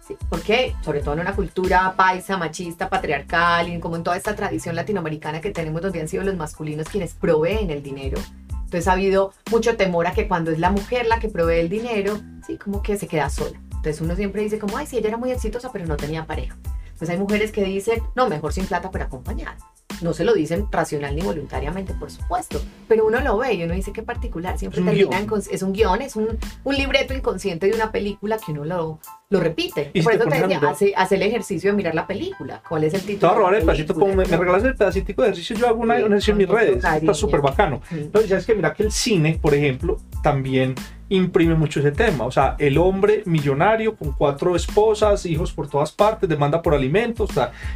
Sí, 0.00 0.16
¿Por 0.30 0.40
qué? 0.40 0.74
Sobre 0.82 1.00
todo 1.00 1.12
en 1.12 1.20
una 1.20 1.36
cultura 1.36 1.92
paisa, 1.94 2.38
machista, 2.38 2.88
patriarcal, 2.88 3.68
y 3.68 3.78
como 3.78 3.96
en 3.96 4.02
toda 4.02 4.16
esta 4.16 4.34
tradición 4.34 4.74
latinoamericana 4.74 5.42
que 5.42 5.50
tenemos 5.50 5.82
donde 5.82 6.00
han 6.00 6.08
sido 6.08 6.24
los 6.24 6.36
masculinos 6.36 6.88
quienes 6.88 7.12
proveen 7.12 7.70
el 7.70 7.82
dinero. 7.82 8.18
Entonces 8.50 8.88
ha 8.88 8.92
habido 8.92 9.34
mucho 9.50 9.76
temor 9.76 10.06
a 10.06 10.12
que 10.12 10.26
cuando 10.26 10.50
es 10.50 10.58
la 10.58 10.70
mujer 10.70 11.06
la 11.06 11.20
que 11.20 11.28
provee 11.28 11.60
el 11.60 11.68
dinero, 11.68 12.18
sí, 12.46 12.56
como 12.56 12.82
que 12.82 12.96
se 12.96 13.06
queda 13.06 13.28
sola. 13.28 13.60
Entonces 13.68 14.00
uno 14.00 14.16
siempre 14.16 14.40
dice 14.40 14.58
como, 14.58 14.78
ay, 14.78 14.86
sí, 14.86 14.96
ella 14.96 15.08
era 15.08 15.18
muy 15.18 15.30
exitosa, 15.32 15.70
pero 15.70 15.84
no 15.84 15.98
tenía 15.98 16.24
pareja. 16.24 16.56
Pues 16.98 17.10
hay 17.10 17.18
mujeres 17.18 17.52
que 17.52 17.62
dicen, 17.64 18.02
no, 18.16 18.28
mejor 18.28 18.52
sin 18.52 18.66
plata, 18.66 18.90
pero 18.90 19.04
acompañada. 19.04 19.56
No 20.00 20.12
se 20.12 20.24
lo 20.24 20.34
dicen 20.34 20.66
racional 20.70 21.16
ni 21.16 21.22
voluntariamente, 21.22 21.92
por 21.94 22.10
supuesto, 22.10 22.60
pero 22.86 23.06
uno 23.06 23.20
lo 23.20 23.38
ve 23.38 23.54
y 23.54 23.64
uno 23.64 23.74
dice 23.74 23.92
que 23.92 24.02
particular, 24.02 24.56
siempre 24.56 24.80
termina 24.80 25.18
en, 25.18 25.28
es 25.50 25.62
un 25.62 25.72
guion, 25.72 26.02
es 26.02 26.14
un, 26.14 26.38
un, 26.62 26.74
libreto 26.76 27.14
inconsciente 27.14 27.66
de 27.66 27.74
una 27.74 27.90
película 27.90 28.38
que 28.38 28.52
uno 28.52 28.64
lo, 28.64 29.00
lo 29.28 29.40
repite. 29.40 29.90
por 30.04 30.14
eso 30.14 30.24
te 30.24 30.40
decía, 30.40 30.60
hace, 30.68 30.92
hace, 30.96 31.16
el 31.16 31.22
ejercicio 31.22 31.72
de 31.72 31.76
mirar 31.76 31.96
la 31.96 32.06
película. 32.06 32.62
¿Cuál 32.68 32.84
es 32.84 32.94
el 32.94 33.00
título? 33.00 33.18
Te 33.18 33.26
voy 33.26 33.34
a 33.34 33.38
robar 33.38 33.54
el 33.54 33.62
pedacito, 33.64 33.94
como 33.94 34.14
me, 34.14 34.24
regalas 34.24 34.64
el 34.64 34.76
pedacito 34.76 35.22
de 35.22 35.28
ejercicio, 35.28 35.56
yo 35.56 35.66
hago 35.66 35.80
una, 35.80 35.98
ejercicio 35.98 36.32
en 36.32 36.38
mis 36.38 36.48
redes, 36.48 36.84
está 36.84 37.14
súper 37.14 37.40
bacano. 37.40 37.80
Entonces, 37.90 38.30
ya 38.30 38.36
es 38.38 38.46
que 38.46 38.54
mira 38.54 38.72
que 38.74 38.84
el 38.84 38.92
cine, 38.92 39.38
por 39.42 39.54
ejemplo, 39.54 39.98
también 40.22 40.76
imprime 41.08 41.54
mucho 41.54 41.80
ese 41.80 41.92
tema. 41.92 42.24
O 42.24 42.30
sea, 42.30 42.56
el 42.58 42.78
hombre 42.78 43.22
millonario 43.26 43.96
con 43.96 44.12
cuatro 44.12 44.56
esposas, 44.56 45.24
hijos 45.26 45.52
por 45.52 45.68
todas 45.68 45.92
partes, 45.92 46.28
demanda 46.28 46.62
por 46.62 46.74
alimentos, 46.74 47.30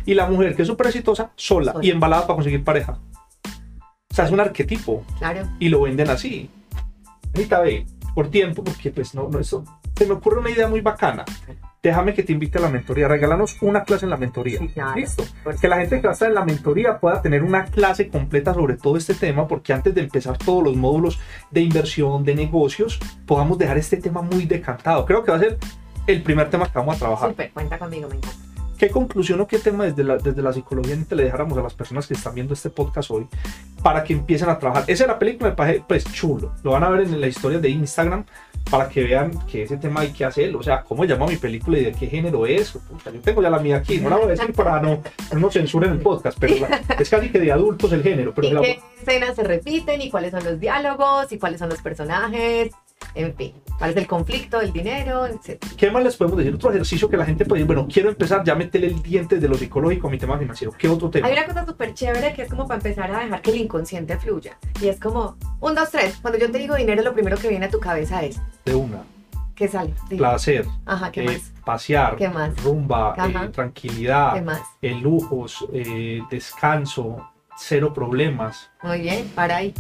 y 0.05 0.15
la 0.15 0.27
mujer 0.27 0.55
que 0.55 0.63
es 0.63 0.69
súper 0.69 0.89
exitosa, 0.89 1.31
sola, 1.37 1.75
y 1.81 1.91
embalada 1.91 2.23
para 2.23 2.37
conseguir 2.37 2.65
pareja. 2.65 2.99
O 4.11 4.15
sea, 4.15 4.27
es 4.27 4.31
un 4.31 4.41
arquetipo. 4.41 5.05
Claro. 5.19 5.49
Y 5.59 5.69
lo 5.69 5.83
venden 5.83 6.11
así. 6.11 6.51
Ahorita 7.35 7.61
ve, 7.61 7.87
por 8.15 8.29
tiempo, 8.29 8.63
porque 8.63 8.91
pues 8.91 9.15
no, 9.15 9.29
no, 9.29 9.39
eso. 9.39 9.65
Se 9.97 10.07
me 10.07 10.13
ocurre 10.13 10.41
una 10.41 10.51
idea 10.51 10.69
muy 10.69 10.81
bacana 10.81 11.25
déjame 11.83 12.15
que 12.15 12.23
te 12.23 12.33
invite 12.33 12.59
a 12.59 12.61
la 12.61 12.69
mentoría, 12.69 13.09
regálanos 13.09 13.61
una 13.61 13.83
clase 13.83 14.07
en 14.07 14.11
la 14.11 14.17
mentoría. 14.17 14.61
Listo. 14.95 15.25
Que 15.61 15.67
la 15.67 15.79
gente 15.79 15.97
que 15.97 16.07
va 16.07 16.11
a 16.11 16.13
estar 16.13 16.29
en 16.29 16.35
la 16.35 16.45
mentoría 16.45 16.99
pueda 17.01 17.21
tener 17.21 17.43
una 17.43 17.65
clase 17.65 18.09
completa 18.09 18.55
sobre 18.55 18.77
todo 18.77 18.97
este 18.97 19.15
tema, 19.15 19.49
porque 19.49 19.73
antes 19.73 19.95
de 19.95 20.03
empezar 20.03 20.39
todos 20.39 20.63
los 20.63 20.77
módulos 20.77 21.19
de 21.51 21.61
inversión, 21.61 22.25
de 22.25 22.37
negocios, 22.37 23.01
podamos 23.27 23.59
dejar 23.59 23.79
este 23.79 23.97
tema 23.97 24.23
muy 24.23 24.47
decantado. 24.47 25.05
Creo 25.05 25.25
que 25.25 25.33
va 25.33 25.39
a 25.39 25.41
ser 25.41 25.59
el 26.07 26.23
primer 26.23 26.51
tema 26.51 26.67
que 26.67 26.79
vamos 26.79 26.97
a 26.97 26.99
trabajar. 27.01 27.31
Súper, 27.31 27.51
cuenta 27.51 27.79
conmigo, 27.79 28.09
me 28.09 28.17
encanta. 28.17 28.37
¿Qué 28.79 28.91
conclusión 28.91 29.41
o 29.41 29.47
qué 29.47 29.61
tema 29.61 29.85
desde 29.85 30.03
la, 30.03 30.17
desde 30.17 30.43
la 30.43 30.53
psicología 30.53 30.97
le 31.11 31.23
dejáramos 31.23 31.57
a 31.57 31.63
las 31.63 31.73
personas 31.73 32.07
que 32.07 32.15
están 32.15 32.35
viendo 32.35 32.53
este 32.53 32.69
podcast 32.69 33.13
hoy 33.13 33.29
para 33.81 34.03
que 34.03 34.13
empiecen 34.13 34.49
a 34.49 34.59
trabajar? 34.59 34.85
Esa 34.89 35.05
es 35.05 35.09
la 35.09 35.21
película, 35.21 35.51
me 35.51 35.57
parece 35.57 35.85
pues 35.87 36.05
chulo. 36.13 36.53
Lo 36.65 36.73
van 36.73 36.83
a 36.83 36.89
ver 36.89 37.03
en 37.03 37.21
la 37.21 37.29
historia 37.29 37.61
de 37.61 37.69
Instagram 37.69 38.25
para 38.71 38.89
que 38.89 39.05
vean 39.05 39.33
que 39.47 39.63
ese 39.63 39.77
tema 39.77 40.01
hay 40.01 40.13
que 40.13 40.25
hacerlo. 40.25 40.59
O 40.59 40.63
sea, 40.63 40.83
cómo 40.83 41.05
llama 41.05 41.27
mi 41.27 41.37
película 41.37 41.79
y 41.79 41.85
de 41.85 41.93
qué 41.93 42.07
género 42.07 42.47
es. 42.47 42.73
yo 42.73 43.21
tengo 43.23 43.43
ya 43.43 43.51
la 43.51 43.59
mía 43.59 43.77
aquí, 43.77 43.99
no 43.99 44.09
la 44.09 44.17
voy 44.17 44.27
a 44.27 44.29
decir 44.29 44.53
para 44.53 44.81
no, 44.81 45.03
no 45.37 45.51
censuren 45.51 45.93
el 45.93 46.01
podcast, 46.01 46.39
pero 46.41 46.67
es 46.99 47.11
casi 47.11 47.29
que 47.31 47.39
de 47.39 47.53
adultos 47.53 47.93
el 47.93 48.03
género. 48.03 48.33
Pero 48.35 48.63
¿Y 48.63 48.63
qué 48.63 48.81
escenas 49.01 49.37
se 49.37 49.45
repiten 49.45 50.01
y 50.01 50.11
cuáles 50.11 50.31
son 50.31 50.45
los 50.45 50.59
diálogos 50.59 51.33
y 51.33 51.39
cuáles 51.39 51.59
son 51.59 51.69
los 51.69 51.83
personajes? 51.83 52.71
En 53.15 53.35
fin, 53.35 53.53
cuál 53.79 53.91
es 53.91 53.97
el 53.97 54.07
conflicto, 54.07 54.61
el 54.61 54.73
dinero, 54.73 55.27
etc. 55.27 55.63
¿Qué 55.77 55.91
más 55.91 56.03
les 56.03 56.17
podemos 56.17 56.39
decir? 56.39 56.55
Otro 56.55 56.71
ejercicio 56.71 57.09
que 57.09 57.17
la 57.17 57.25
gente 57.25 57.45
puede 57.45 57.63
decir, 57.63 57.75
bueno, 57.75 57.89
quiero 57.93 58.09
empezar, 58.09 58.43
ya 58.45 58.55
meterle 58.55 58.89
el 58.89 59.03
diente 59.03 59.39
de 59.39 59.49
lo 59.49 59.55
psicológico 59.55 60.09
a 60.09 60.11
mi 60.11 60.19
tema 60.19 60.39
financiero. 60.39 60.73
¿Qué 60.77 60.89
otro 60.89 61.11
tema? 61.11 61.27
Hay 61.27 61.33
una 61.33 61.47
cosa 61.47 61.67
súper 61.67 61.95
chévere 61.95 62.33
que 62.33 62.43
es 62.43 62.49
como 62.49 62.67
para 62.67 62.79
empezar 62.79 63.15
a 63.15 63.21
dejar 63.21 63.43
que 63.43 63.51
el 63.51 63.59
inconsciente 63.59 64.17
fluya. 64.19 64.57
Y 64.81 64.89
es 64.89 64.99
como, 64.99 65.37
un, 65.61 65.75
dos, 65.75 65.91
tres. 65.91 66.19
Cuando 66.23 66.39
yo 66.39 66.51
te 66.51 66.59
digo 66.59 66.75
dinero, 66.75 67.03
lo 67.03 67.13
primero 67.13 67.37
que 67.37 67.49
viene 67.49 67.67
a 67.67 67.71
tu 67.71 67.81
cabeza 67.81 68.23
es... 68.23 68.41
De 68.65 68.75
una. 68.75 69.03
¿Qué 69.55 69.69
sale? 69.69 69.95
Placer. 70.09 70.67
Ajá, 70.87 71.13
¿qué 71.13 71.23
eh, 71.23 71.25
más? 71.25 71.53
Pasear. 71.65 72.17
¿Qué 72.17 72.29
más? 72.29 72.61
Rumba, 72.63 73.15
eh, 73.17 73.49
tranquilidad. 73.49 74.35
¿Qué 74.35 74.43
más? 74.43 74.61
Eh, 74.81 74.95
lujos, 74.95 75.67
descanso, 76.31 77.29
cero 77.57 77.93
problemas. 77.93 78.71
Muy 78.83 79.01
bien, 79.01 79.31
para 79.35 79.57
ahí. 79.57 79.75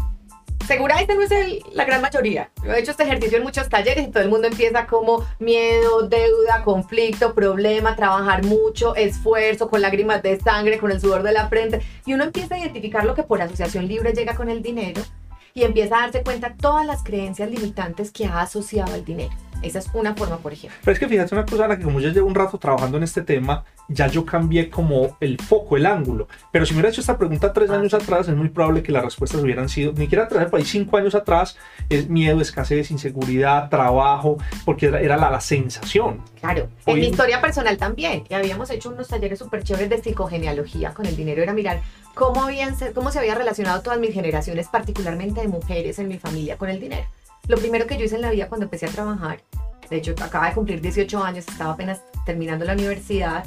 Seguramente 0.67 1.15
no 1.15 1.23
es 1.23 1.31
la 1.73 1.85
gran 1.85 2.01
mayoría. 2.01 2.51
Yo 2.65 2.73
he 2.73 2.81
hecho 2.81 2.93
este 2.93 3.03
ejercicio 3.03 3.39
en 3.39 3.45
muchos 3.45 3.69
talleres 3.69 4.07
y 4.07 4.11
todo 4.11 4.23
el 4.23 4.29
mundo 4.29 4.49
empieza 4.49 4.87
como 4.87 5.25
miedo, 5.39 6.03
deuda, 6.09 6.63
conflicto, 6.65 7.35
problema, 7.35 7.97
trabajar 7.97 8.45
mucho, 8.45 8.95
esfuerzo, 8.95 9.69
con 9.69 9.83
lágrimas 9.83 10.23
de 10.23 10.39
sangre, 10.41 10.79
con 10.79 10.91
el 10.91 11.01
sudor 11.01 11.23
de 11.23 11.33
la 11.33 11.49
frente. 11.49 11.83
Y 12.07 12.15
uno 12.15 12.25
empieza 12.25 12.55
a 12.55 12.59
identificar 12.59 13.05
lo 13.05 13.15
que 13.15 13.23
por 13.23 13.43
asociación 13.43 13.87
libre 13.89 14.13
llega 14.13 14.35
con 14.35 14.49
el 14.49 14.63
dinero 14.63 15.03
y 15.55 15.65
empieza 15.65 15.97
a 15.97 16.01
darse 16.03 16.23
cuenta 16.23 16.55
todas 16.55 16.87
las 16.87 17.03
creencias 17.03 17.51
limitantes 17.51 18.11
que 18.11 18.27
ha 18.27 18.41
asociado 18.41 18.95
al 18.95 19.05
dinero. 19.05 19.33
Esa 19.63 19.79
es 19.79 19.91
una 19.95 20.15
forma, 20.15 20.39
por 20.39 20.53
ejemplo. 20.53 20.79
Pero 20.83 20.93
es 20.93 20.99
que 20.99 21.09
fíjate 21.09 21.35
una 21.35 21.47
cosa, 21.47 21.77
que 21.77 21.85
como 21.85 22.01
yo 22.01 22.11
llevo 22.11 22.27
un 22.27 22.35
rato 22.35 22.59
trabajando 22.59 22.97
en 22.97 23.05
este 23.05 23.23
tema, 23.23 23.65
ya 23.89 24.07
yo 24.07 24.25
cambié 24.25 24.71
como 24.71 25.17
el 25.21 25.39
foco, 25.39 25.77
el 25.77 25.87
ángulo. 25.87 26.29
Pero 26.51 26.67
si 26.67 26.73
me 26.73 26.79
hubiera 26.79 26.91
hecho 26.91 27.01
esta 27.01 27.19
pregunta 27.19 27.53
tres 27.53 27.71
ah, 27.71 27.77
años 27.77 27.95
atrás, 27.95 28.29
es 28.29 28.35
muy 28.35 28.49
probable 28.49 28.83
que 28.83 28.93
las 28.93 29.05
respuestas 29.05 29.41
hubieran 29.41 29.69
sido, 29.69 29.93
ni 29.93 30.03
siquiera 30.05 30.29
tres, 30.29 30.49
país 30.51 30.69
cinco 30.69 30.97
años 30.97 31.15
atrás, 31.15 31.57
es 31.89 32.09
miedo, 32.09 32.41
escasez, 32.41 32.91
inseguridad, 32.91 33.69
trabajo, 33.69 34.39
porque 34.65 34.87
era, 34.87 35.17
la, 35.17 35.31
la, 35.31 35.41
sensación. 35.41 36.23
Claro, 36.41 36.69
en 36.87 37.01
mi 37.01 37.07
historia 37.07 37.41
personal 37.41 37.77
también. 37.77 38.25
Y 38.29 38.35
habíamos 38.35 38.71
hecho 38.71 38.91
unos 38.91 39.09
talleres 39.09 39.39
súper 39.39 39.63
chéveres 39.63 39.91
de 39.91 39.99
psicogenealogía 40.03 40.95
con 40.95 41.07
el 41.07 41.17
dinero. 41.17 41.43
Era 41.43 41.53
mirar 41.53 41.81
cómo, 42.15 42.43
habían, 42.43 42.75
cómo 42.95 43.11
se 43.11 43.19
había 43.19 43.35
relacionado 43.35 43.83
todas 43.83 43.99
mis 43.99 44.13
generaciones, 44.15 44.69
particularmente 44.69 45.41
de 45.41 45.49
mujeres 45.49 45.99
en 45.99 46.09
mi 46.09 46.19
familia, 46.19 46.57
con 46.57 46.69
el 46.69 46.81
dinero. 46.81 47.07
Lo 47.49 47.57
primero 47.57 47.86
que 47.86 47.97
yo 47.97 48.05
hice 48.05 48.14
en 48.14 48.22
la 48.22 48.30
vida 48.30 48.49
cuando 48.49 48.64
empecé 48.64 48.86
a 48.86 48.90
trabajar, 48.90 49.43
de 49.90 49.97
hecho 49.97 50.14
acaba 50.22 50.49
de 50.49 50.55
cumplir 50.55 50.80
18 50.80 51.22
años, 51.22 51.45
estaba 51.49 51.72
apenas 51.72 52.01
terminando 52.24 52.64
la 52.64 52.74
universidad, 52.74 53.45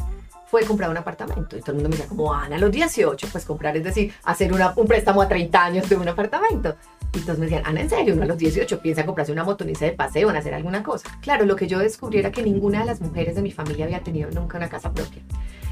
fue 0.48 0.64
comprar 0.64 0.90
un 0.90 0.98
apartamento. 0.98 1.58
Y 1.58 1.62
todo 1.62 1.72
el 1.72 1.76
mundo 1.76 1.90
me 1.90 1.96
decía, 1.96 2.10
como 2.10 2.34
Ana, 2.34 2.58
a 2.58 2.60
los 2.60 2.72
18, 2.72 3.28
pues 3.32 3.46
comprar, 3.46 3.76
es 3.78 3.84
decir, 3.84 4.14
hacer 4.24 4.52
un 4.54 4.88
préstamo 4.88 5.22
a 5.22 5.28
30 5.30 5.64
años 5.64 5.90
de 5.90 5.96
un 5.96 6.08
apartamento. 6.10 6.76
Y 7.14 7.20
entonces 7.20 7.40
me 7.40 7.46
decían, 7.46 7.64
Ana, 7.66 7.82
¿en 7.82 7.90
serio? 7.90 8.14
Uno 8.14 8.24
a 8.24 8.28
los 8.28 8.38
18 8.38 8.82
piensa 8.82 9.06
comprarse 9.06 9.32
una 9.32 9.46
motoriza 9.46 9.86
de 9.86 9.94
paseo, 9.94 10.30
en 10.30 10.36
hacer 10.36 10.54
alguna 10.54 10.84
cosa. 10.84 11.10
Claro, 11.22 11.46
lo 11.46 11.56
que 11.56 11.68
yo 11.68 11.80
descubrí 11.80 12.20
era 12.20 12.32
que 12.32 12.44
ninguna 12.44 12.80
de 12.80 12.86
las 12.86 13.00
mujeres 13.00 13.36
de 13.36 13.42
mi 13.42 13.52
familia 13.52 13.86
había 13.86 14.02
tenido 14.02 14.30
nunca 14.32 14.58
una 14.58 14.68
casa 14.68 14.92
propia. 14.92 15.22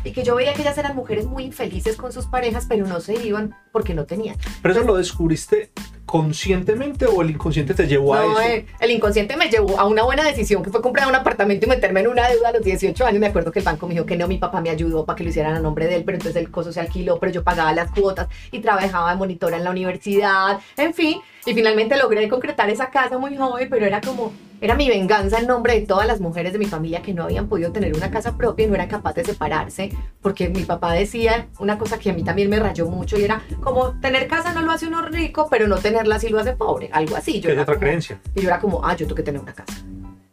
Y 0.05 0.11
que 0.11 0.23
yo 0.23 0.35
veía 0.35 0.53
que 0.53 0.61
ellas 0.61 0.77
eran 0.77 0.95
mujeres 0.95 1.25
muy 1.25 1.43
infelices 1.43 1.97
con 1.97 2.13
sus 2.13 2.25
parejas, 2.27 2.65
pero 2.67 2.87
no 2.87 3.01
se 3.01 3.15
iban 3.15 3.55
porque 3.73 3.93
no 3.93 4.05
tenían. 4.05 4.37
Pero 4.61 4.73
eso 4.73 4.83
lo 4.83 4.95
descubriste 4.95 5.71
conscientemente 6.05 7.05
o 7.05 7.21
el 7.21 7.31
inconsciente 7.31 7.73
te 7.73 7.87
llevó 7.87 8.13
a 8.13 8.25
eso? 8.25 8.41
Eh, 8.41 8.65
el 8.79 8.91
inconsciente 8.91 9.37
me 9.37 9.49
llevó 9.49 9.79
a 9.79 9.85
una 9.85 10.03
buena 10.03 10.23
decisión 10.23 10.63
que 10.63 10.69
fue 10.69 10.81
comprar 10.81 11.07
un 11.07 11.15
apartamento 11.15 11.65
y 11.65 11.69
meterme 11.69 12.01
en 12.01 12.07
una 12.07 12.27
deuda 12.27 12.49
a 12.49 12.51
los 12.53 12.63
18 12.63 13.05
años. 13.05 13.19
Me 13.19 13.27
acuerdo 13.27 13.51
que 13.51 13.59
el 13.59 13.65
banco 13.65 13.87
me 13.87 13.93
dijo 13.93 14.05
que 14.05 14.17
no, 14.17 14.27
mi 14.27 14.37
papá 14.37 14.61
me 14.61 14.69
ayudó 14.69 15.05
para 15.05 15.15
que 15.15 15.23
lo 15.23 15.29
hicieran 15.29 15.55
a 15.55 15.59
nombre 15.59 15.87
de 15.87 15.95
él, 15.95 16.03
pero 16.03 16.17
entonces 16.17 16.41
el 16.41 16.51
coso 16.51 16.71
se 16.71 16.79
alquiló, 16.79 17.19
pero 17.19 17.31
yo 17.31 17.43
pagaba 17.43 17.73
las 17.73 17.91
cuotas 17.91 18.27
y 18.51 18.59
trabajaba 18.59 19.11
de 19.11 19.17
monitora 19.17 19.57
en 19.57 19.63
la 19.63 19.71
universidad, 19.71 20.59
en 20.77 20.93
fin. 20.93 21.19
Y 21.45 21.53
finalmente 21.53 21.97
logré 21.97 22.27
concretar 22.29 22.69
esa 22.69 22.89
casa 22.89 23.17
muy 23.17 23.35
joven, 23.35 23.67
pero 23.69 23.85
era 23.85 23.99
como, 23.99 24.31
era 24.63 24.75
mi 24.75 24.87
venganza 24.87 25.39
en 25.39 25.47
nombre 25.47 25.77
de 25.77 25.85
todas 25.85 26.07
las 26.07 26.21
mujeres 26.21 26.53
de 26.53 26.59
mi 26.59 26.65
familia 26.67 27.01
que 27.01 27.13
no 27.13 27.23
habían 27.23 27.49
podido 27.49 27.73
tener 27.73 27.93
una 27.97 28.09
casa 28.09 28.37
propia 28.37 28.65
y 28.65 28.69
no 28.69 28.75
eran 28.75 28.87
capaces 28.87 29.27
de 29.27 29.33
separarse, 29.33 29.91
porque 30.21 30.47
mi 30.47 30.63
papá 30.63 30.93
decía 30.93 31.49
una 31.59 31.77
cosa 31.77 31.99
que 31.99 32.09
a 32.09 32.13
mí 32.13 32.23
también 32.23 32.49
me 32.49 32.57
rayó 32.59 32.85
mucho 32.85 33.19
y 33.19 33.25
era 33.25 33.41
como, 33.61 33.99
tener 33.99 34.25
casa 34.29 34.53
no 34.53 34.61
lo 34.61 34.71
hace 34.71 34.87
uno 34.87 35.01
rico, 35.01 35.49
pero 35.51 35.67
no 35.67 35.75
tenerla 35.79 36.17
sí 36.17 36.29
lo 36.29 36.39
hace 36.39 36.53
pobre, 36.53 36.89
algo 36.93 37.17
así. 37.17 37.41
Yo 37.41 37.49
es 37.49 37.59
otra 37.59 37.77
creencia. 37.77 38.21
Y 38.35 38.39
yo 38.39 38.47
era 38.47 38.59
como, 38.61 38.85
ah, 38.85 38.95
yo 38.95 39.05
tengo 39.05 39.15
que 39.15 39.23
tener 39.23 39.41
una 39.41 39.53
casa. 39.53 39.73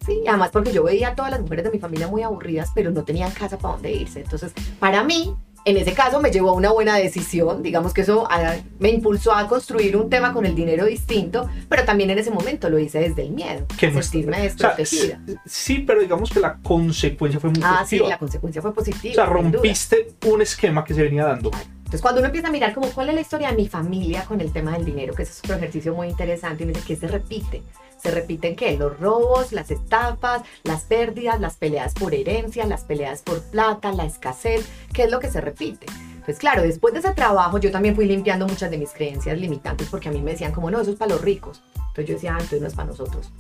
Sí, 0.07 0.23
además 0.29 0.51
porque 0.53 0.73
yo 0.73 0.85
veía 0.85 1.09
a 1.09 1.15
todas 1.17 1.33
las 1.33 1.41
mujeres 1.41 1.65
de 1.65 1.73
mi 1.73 1.81
familia 1.81 2.07
muy 2.07 2.23
aburridas, 2.23 2.71
pero 2.73 2.93
no 2.93 3.03
tenían 3.03 3.33
casa 3.33 3.59
para 3.59 3.75
dónde 3.75 3.91
irse. 3.91 4.21
Entonces, 4.21 4.53
para 4.79 5.03
mí, 5.03 5.35
en 5.65 5.77
ese 5.77 5.93
caso 5.93 6.21
me 6.21 6.31
llevó 6.31 6.51
a 6.51 6.53
una 6.53 6.71
buena 6.71 6.97
decisión, 6.97 7.63
digamos 7.63 7.93
que 7.93 8.03
eso 8.03 8.27
ah, 8.31 8.57
me 8.79 8.91
impulsó 8.91 9.35
a 9.35 9.47
construir 9.49 9.97
un 9.97 10.09
tema 10.09 10.33
con 10.33 10.47
el 10.47 10.55
dinero 10.55 10.87
distinto, 10.87 11.49
pero 11.69 11.85
también 11.85 12.11
en 12.11 12.19
ese 12.19 12.31
momento 12.31 12.71
lo 12.71 12.79
hice 12.79 13.01
desde 13.01 13.23
el 13.23 13.31
miedo, 13.33 13.67
que 13.79 13.93
sentirme 13.93 14.41
desprotegida. 14.41 15.21
sí, 15.47 15.81
pero 15.87 16.01
digamos 16.01 16.31
que 16.31 16.41
la 16.41 16.59
consecuencia 16.63 17.41
fue 17.41 17.51
muy 17.51 17.61
positiva. 17.61 17.81
Ah, 17.81 17.87
sí, 17.87 17.99
la 17.99 18.19
consecuencia 18.19 18.63
fue 18.63 18.75
positiva. 18.75 19.13
O 19.13 19.15
sea, 19.15 19.27
rompiste 19.27 20.15
un 20.27 20.43
esquema 20.43 20.85
que 20.85 20.95
se 20.95 21.03
venía 21.03 21.25
dando. 21.25 21.51
Entonces, 21.91 22.03
cuando 22.03 22.21
uno 22.21 22.29
empieza 22.29 22.47
a 22.47 22.53
mirar 22.53 22.73
como 22.73 22.89
cuál 22.91 23.09
es 23.09 23.17
la 23.17 23.21
historia 23.21 23.51
de 23.51 23.57
mi 23.57 23.67
familia 23.67 24.25
con 24.25 24.41
el 24.41 24.53
tema 24.53 24.75
del 24.75 24.85
dinero, 24.85 25.13
que 25.13 25.25
es 25.25 25.41
otro 25.41 25.57
ejercicio 25.57 25.93
muy 25.93 26.07
interesante, 26.07 26.63
y 26.63 26.67
uno 26.67 26.75
dice 26.75 26.87
que 26.87 26.95
se 26.95 27.09
repite. 27.09 27.65
Se 28.01 28.13
repiten 28.13 28.55
qué? 28.55 28.77
Los 28.77 29.01
robos, 29.01 29.51
las 29.51 29.73
estafas, 29.73 30.43
las 30.63 30.85
pérdidas, 30.85 31.41
las 31.41 31.57
peleas 31.57 31.95
por 31.95 32.15
herencia, 32.15 32.65
las 32.65 32.85
peleas 32.85 33.23
por 33.23 33.43
plata, 33.43 33.91
la 33.91 34.05
escasez, 34.05 34.69
¿qué 34.93 35.03
es 35.03 35.11
lo 35.11 35.19
que 35.19 35.33
se 35.33 35.41
repite? 35.41 35.87
Pues 36.25 36.39
claro, 36.39 36.63
después 36.63 36.95
de 36.95 37.01
ese 37.01 37.13
trabajo 37.13 37.59
yo 37.59 37.73
también 37.73 37.97
fui 37.97 38.07
limpiando 38.07 38.47
muchas 38.47 38.71
de 38.71 38.79
mis 38.79 38.93
creencias 38.93 39.37
limitantes 39.37 39.89
porque 39.91 40.11
a 40.11 40.13
mí 40.13 40.23
me 40.23 40.31
decían 40.31 40.53
como, 40.53 40.71
no, 40.71 40.81
eso 40.81 40.93
es 40.93 40.97
para 40.97 41.15
los 41.15 41.23
ricos. 41.23 41.61
Entonces 41.75 42.07
yo 42.07 42.15
decía, 42.15 42.35
ah, 42.35 42.39
entonces 42.39 42.61
no 42.61 42.69
es 42.69 42.75
para 42.75 42.87
nosotros. 42.87 43.33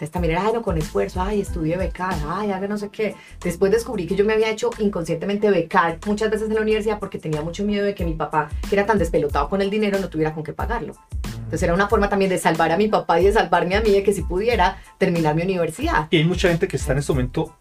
Entonces 0.00 0.12
también 0.14 0.32
era, 0.32 0.46
ay, 0.46 0.54
no, 0.54 0.62
con 0.62 0.78
esfuerzo, 0.78 1.20
ay, 1.20 1.42
estudié 1.42 1.76
becar, 1.76 2.14
ay, 2.26 2.52
haga 2.52 2.66
no 2.66 2.78
sé 2.78 2.88
qué. 2.88 3.14
Después 3.44 3.70
descubrí 3.70 4.06
que 4.06 4.16
yo 4.16 4.24
me 4.24 4.32
había 4.32 4.48
hecho 4.48 4.70
inconscientemente 4.78 5.50
becar 5.50 5.98
muchas 6.06 6.30
veces 6.30 6.48
en 6.48 6.54
la 6.54 6.62
universidad 6.62 6.98
porque 6.98 7.18
tenía 7.18 7.42
mucho 7.42 7.64
miedo 7.64 7.84
de 7.84 7.94
que 7.94 8.06
mi 8.06 8.14
papá, 8.14 8.48
que 8.66 8.76
era 8.76 8.86
tan 8.86 8.98
despelotado 8.98 9.50
con 9.50 9.60
el 9.60 9.68
dinero, 9.68 9.98
no 9.98 10.08
tuviera 10.08 10.32
con 10.32 10.42
qué 10.42 10.54
pagarlo. 10.54 10.94
Entonces 11.34 11.62
era 11.64 11.74
una 11.74 11.86
forma 11.86 12.08
también 12.08 12.30
de 12.30 12.38
salvar 12.38 12.72
a 12.72 12.78
mi 12.78 12.88
papá 12.88 13.20
y 13.20 13.26
de 13.26 13.32
salvarme 13.34 13.76
a 13.76 13.82
mí 13.82 13.90
de 13.90 14.02
que 14.02 14.14
si 14.14 14.22
pudiera 14.22 14.78
terminar 14.96 15.34
mi 15.34 15.42
universidad. 15.42 16.08
Y 16.10 16.16
hay 16.16 16.24
mucha 16.24 16.48
gente 16.48 16.66
que 16.66 16.78
está 16.78 16.92
en 16.92 17.00
este 17.00 17.12
momento 17.12 17.54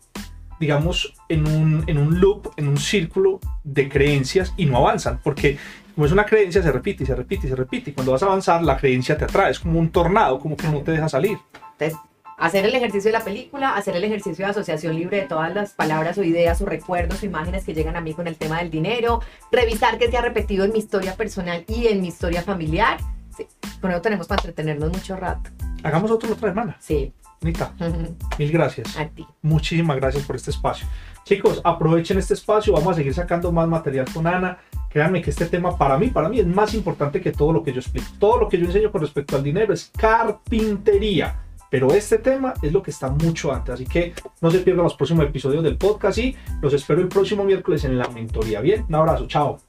digamos, 0.61 1.13
en 1.29 1.47
un, 1.47 1.85
en 1.87 1.97
un 1.97 2.19
loop, 2.19 2.51
en 2.57 2.67
un 2.67 2.77
círculo 2.77 3.39
de 3.63 3.87
creencias 3.87 4.53
y 4.57 4.65
no 4.65 4.77
avanzan, 4.77 5.21
porque 5.23 5.57
como 5.95 6.05
es 6.05 6.11
una 6.11 6.25
creencia, 6.25 6.61
se 6.61 6.71
repite 6.71 7.03
y 7.03 7.05
se 7.05 7.15
repite 7.15 7.47
y 7.47 7.49
se 7.49 7.55
repite, 7.55 7.91
y 7.91 7.93
cuando 7.93 8.11
vas 8.11 8.23
a 8.23 8.25
avanzar, 8.25 8.61
la 8.61 8.77
creencia 8.77 9.17
te 9.17 9.23
atrae, 9.23 9.51
es 9.51 9.59
como 9.59 9.79
un 9.79 9.89
tornado, 9.89 10.37
como 10.39 10.57
que 10.57 10.67
no 10.67 10.81
te 10.81 10.91
deja 10.91 11.07
salir. 11.07 11.37
Entonces, 11.77 11.97
hacer 12.39 12.65
el 12.65 12.73
ejercicio 12.73 13.11
de 13.11 13.17
la 13.17 13.23
película, 13.23 13.75
hacer 13.75 13.95
el 13.95 14.03
ejercicio 14.03 14.45
de 14.45 14.51
asociación 14.51 14.95
libre 14.95 15.17
de 15.17 15.27
todas 15.27 15.53
las 15.53 15.73
palabras 15.73 16.17
o 16.17 16.23
ideas 16.23 16.61
o 16.61 16.65
recuerdos 16.65 17.21
o 17.21 17.25
imágenes 17.25 17.65
que 17.65 17.73
llegan 17.73 17.95
a 17.95 18.01
mí 18.01 18.13
con 18.13 18.27
el 18.27 18.37
tema 18.37 18.59
del 18.59 18.71
dinero, 18.71 19.21
revisar 19.51 19.97
qué 19.97 20.09
se 20.09 20.17
ha 20.17 20.21
repetido 20.21 20.65
en 20.65 20.71
mi 20.71 20.79
historia 20.79 21.15
personal 21.15 21.65
y 21.67 21.87
en 21.87 22.01
mi 22.01 22.07
historia 22.07 22.41
familiar. 22.41 22.97
Sí, 23.35 23.45
con 23.81 23.91
eso 23.91 24.01
tenemos 24.01 24.27
para 24.27 24.41
entretenernos 24.41 24.91
mucho 24.91 25.15
rato. 25.15 25.49
Hagamos 25.83 26.11
otro 26.11 26.31
otra 26.31 26.49
semana. 26.49 26.77
Sí. 26.79 27.13
Nita, 27.41 27.73
mil 28.37 28.51
gracias. 28.51 28.97
A 28.97 29.07
ti. 29.07 29.25
Muchísimas 29.41 29.97
gracias 29.97 30.23
por 30.23 30.35
este 30.35 30.51
espacio. 30.51 30.87
Chicos, 31.23 31.61
aprovechen 31.63 32.17
este 32.17 32.33
espacio, 32.33 32.73
vamos 32.73 32.93
a 32.93 32.95
seguir 32.95 33.13
sacando 33.13 33.51
más 33.51 33.67
material 33.67 34.05
con 34.13 34.27
Ana. 34.27 34.57
Créanme 34.89 35.21
que 35.21 35.29
este 35.29 35.45
tema 35.45 35.77
para 35.77 35.97
mí, 35.97 36.07
para 36.07 36.27
mí 36.27 36.39
es 36.39 36.47
más 36.47 36.73
importante 36.73 37.21
que 37.21 37.31
todo 37.31 37.53
lo 37.53 37.63
que 37.63 37.71
yo 37.71 37.79
explico. 37.79 38.07
Todo 38.19 38.39
lo 38.39 38.49
que 38.49 38.57
yo 38.57 38.65
enseño 38.65 38.91
con 38.91 39.01
respecto 39.01 39.35
al 39.35 39.43
dinero 39.43 39.73
es 39.73 39.91
carpintería 39.95 41.35
pero 41.69 41.91
este 41.93 42.17
tema 42.17 42.53
es 42.61 42.71
lo 42.71 42.81
que 42.81 42.91
está 42.91 43.09
mucho 43.09 43.53
antes, 43.53 43.75
así 43.75 43.85
que 43.85 44.13
no 44.41 44.51
se 44.51 44.59
pierdan 44.59 44.83
los 44.83 44.95
próximos 44.95 45.25
episodios 45.25 45.63
del 45.63 45.77
podcast 45.77 46.17
y 46.17 46.35
los 46.61 46.73
espero 46.73 47.01
el 47.01 47.07
próximo 47.07 47.43
miércoles 47.43 47.83
en 47.83 47.97
la 47.97 48.07
mentoría. 48.09 48.61
Bien, 48.61 48.85
un 48.87 48.95
abrazo, 48.95 49.27
chao. 49.27 49.59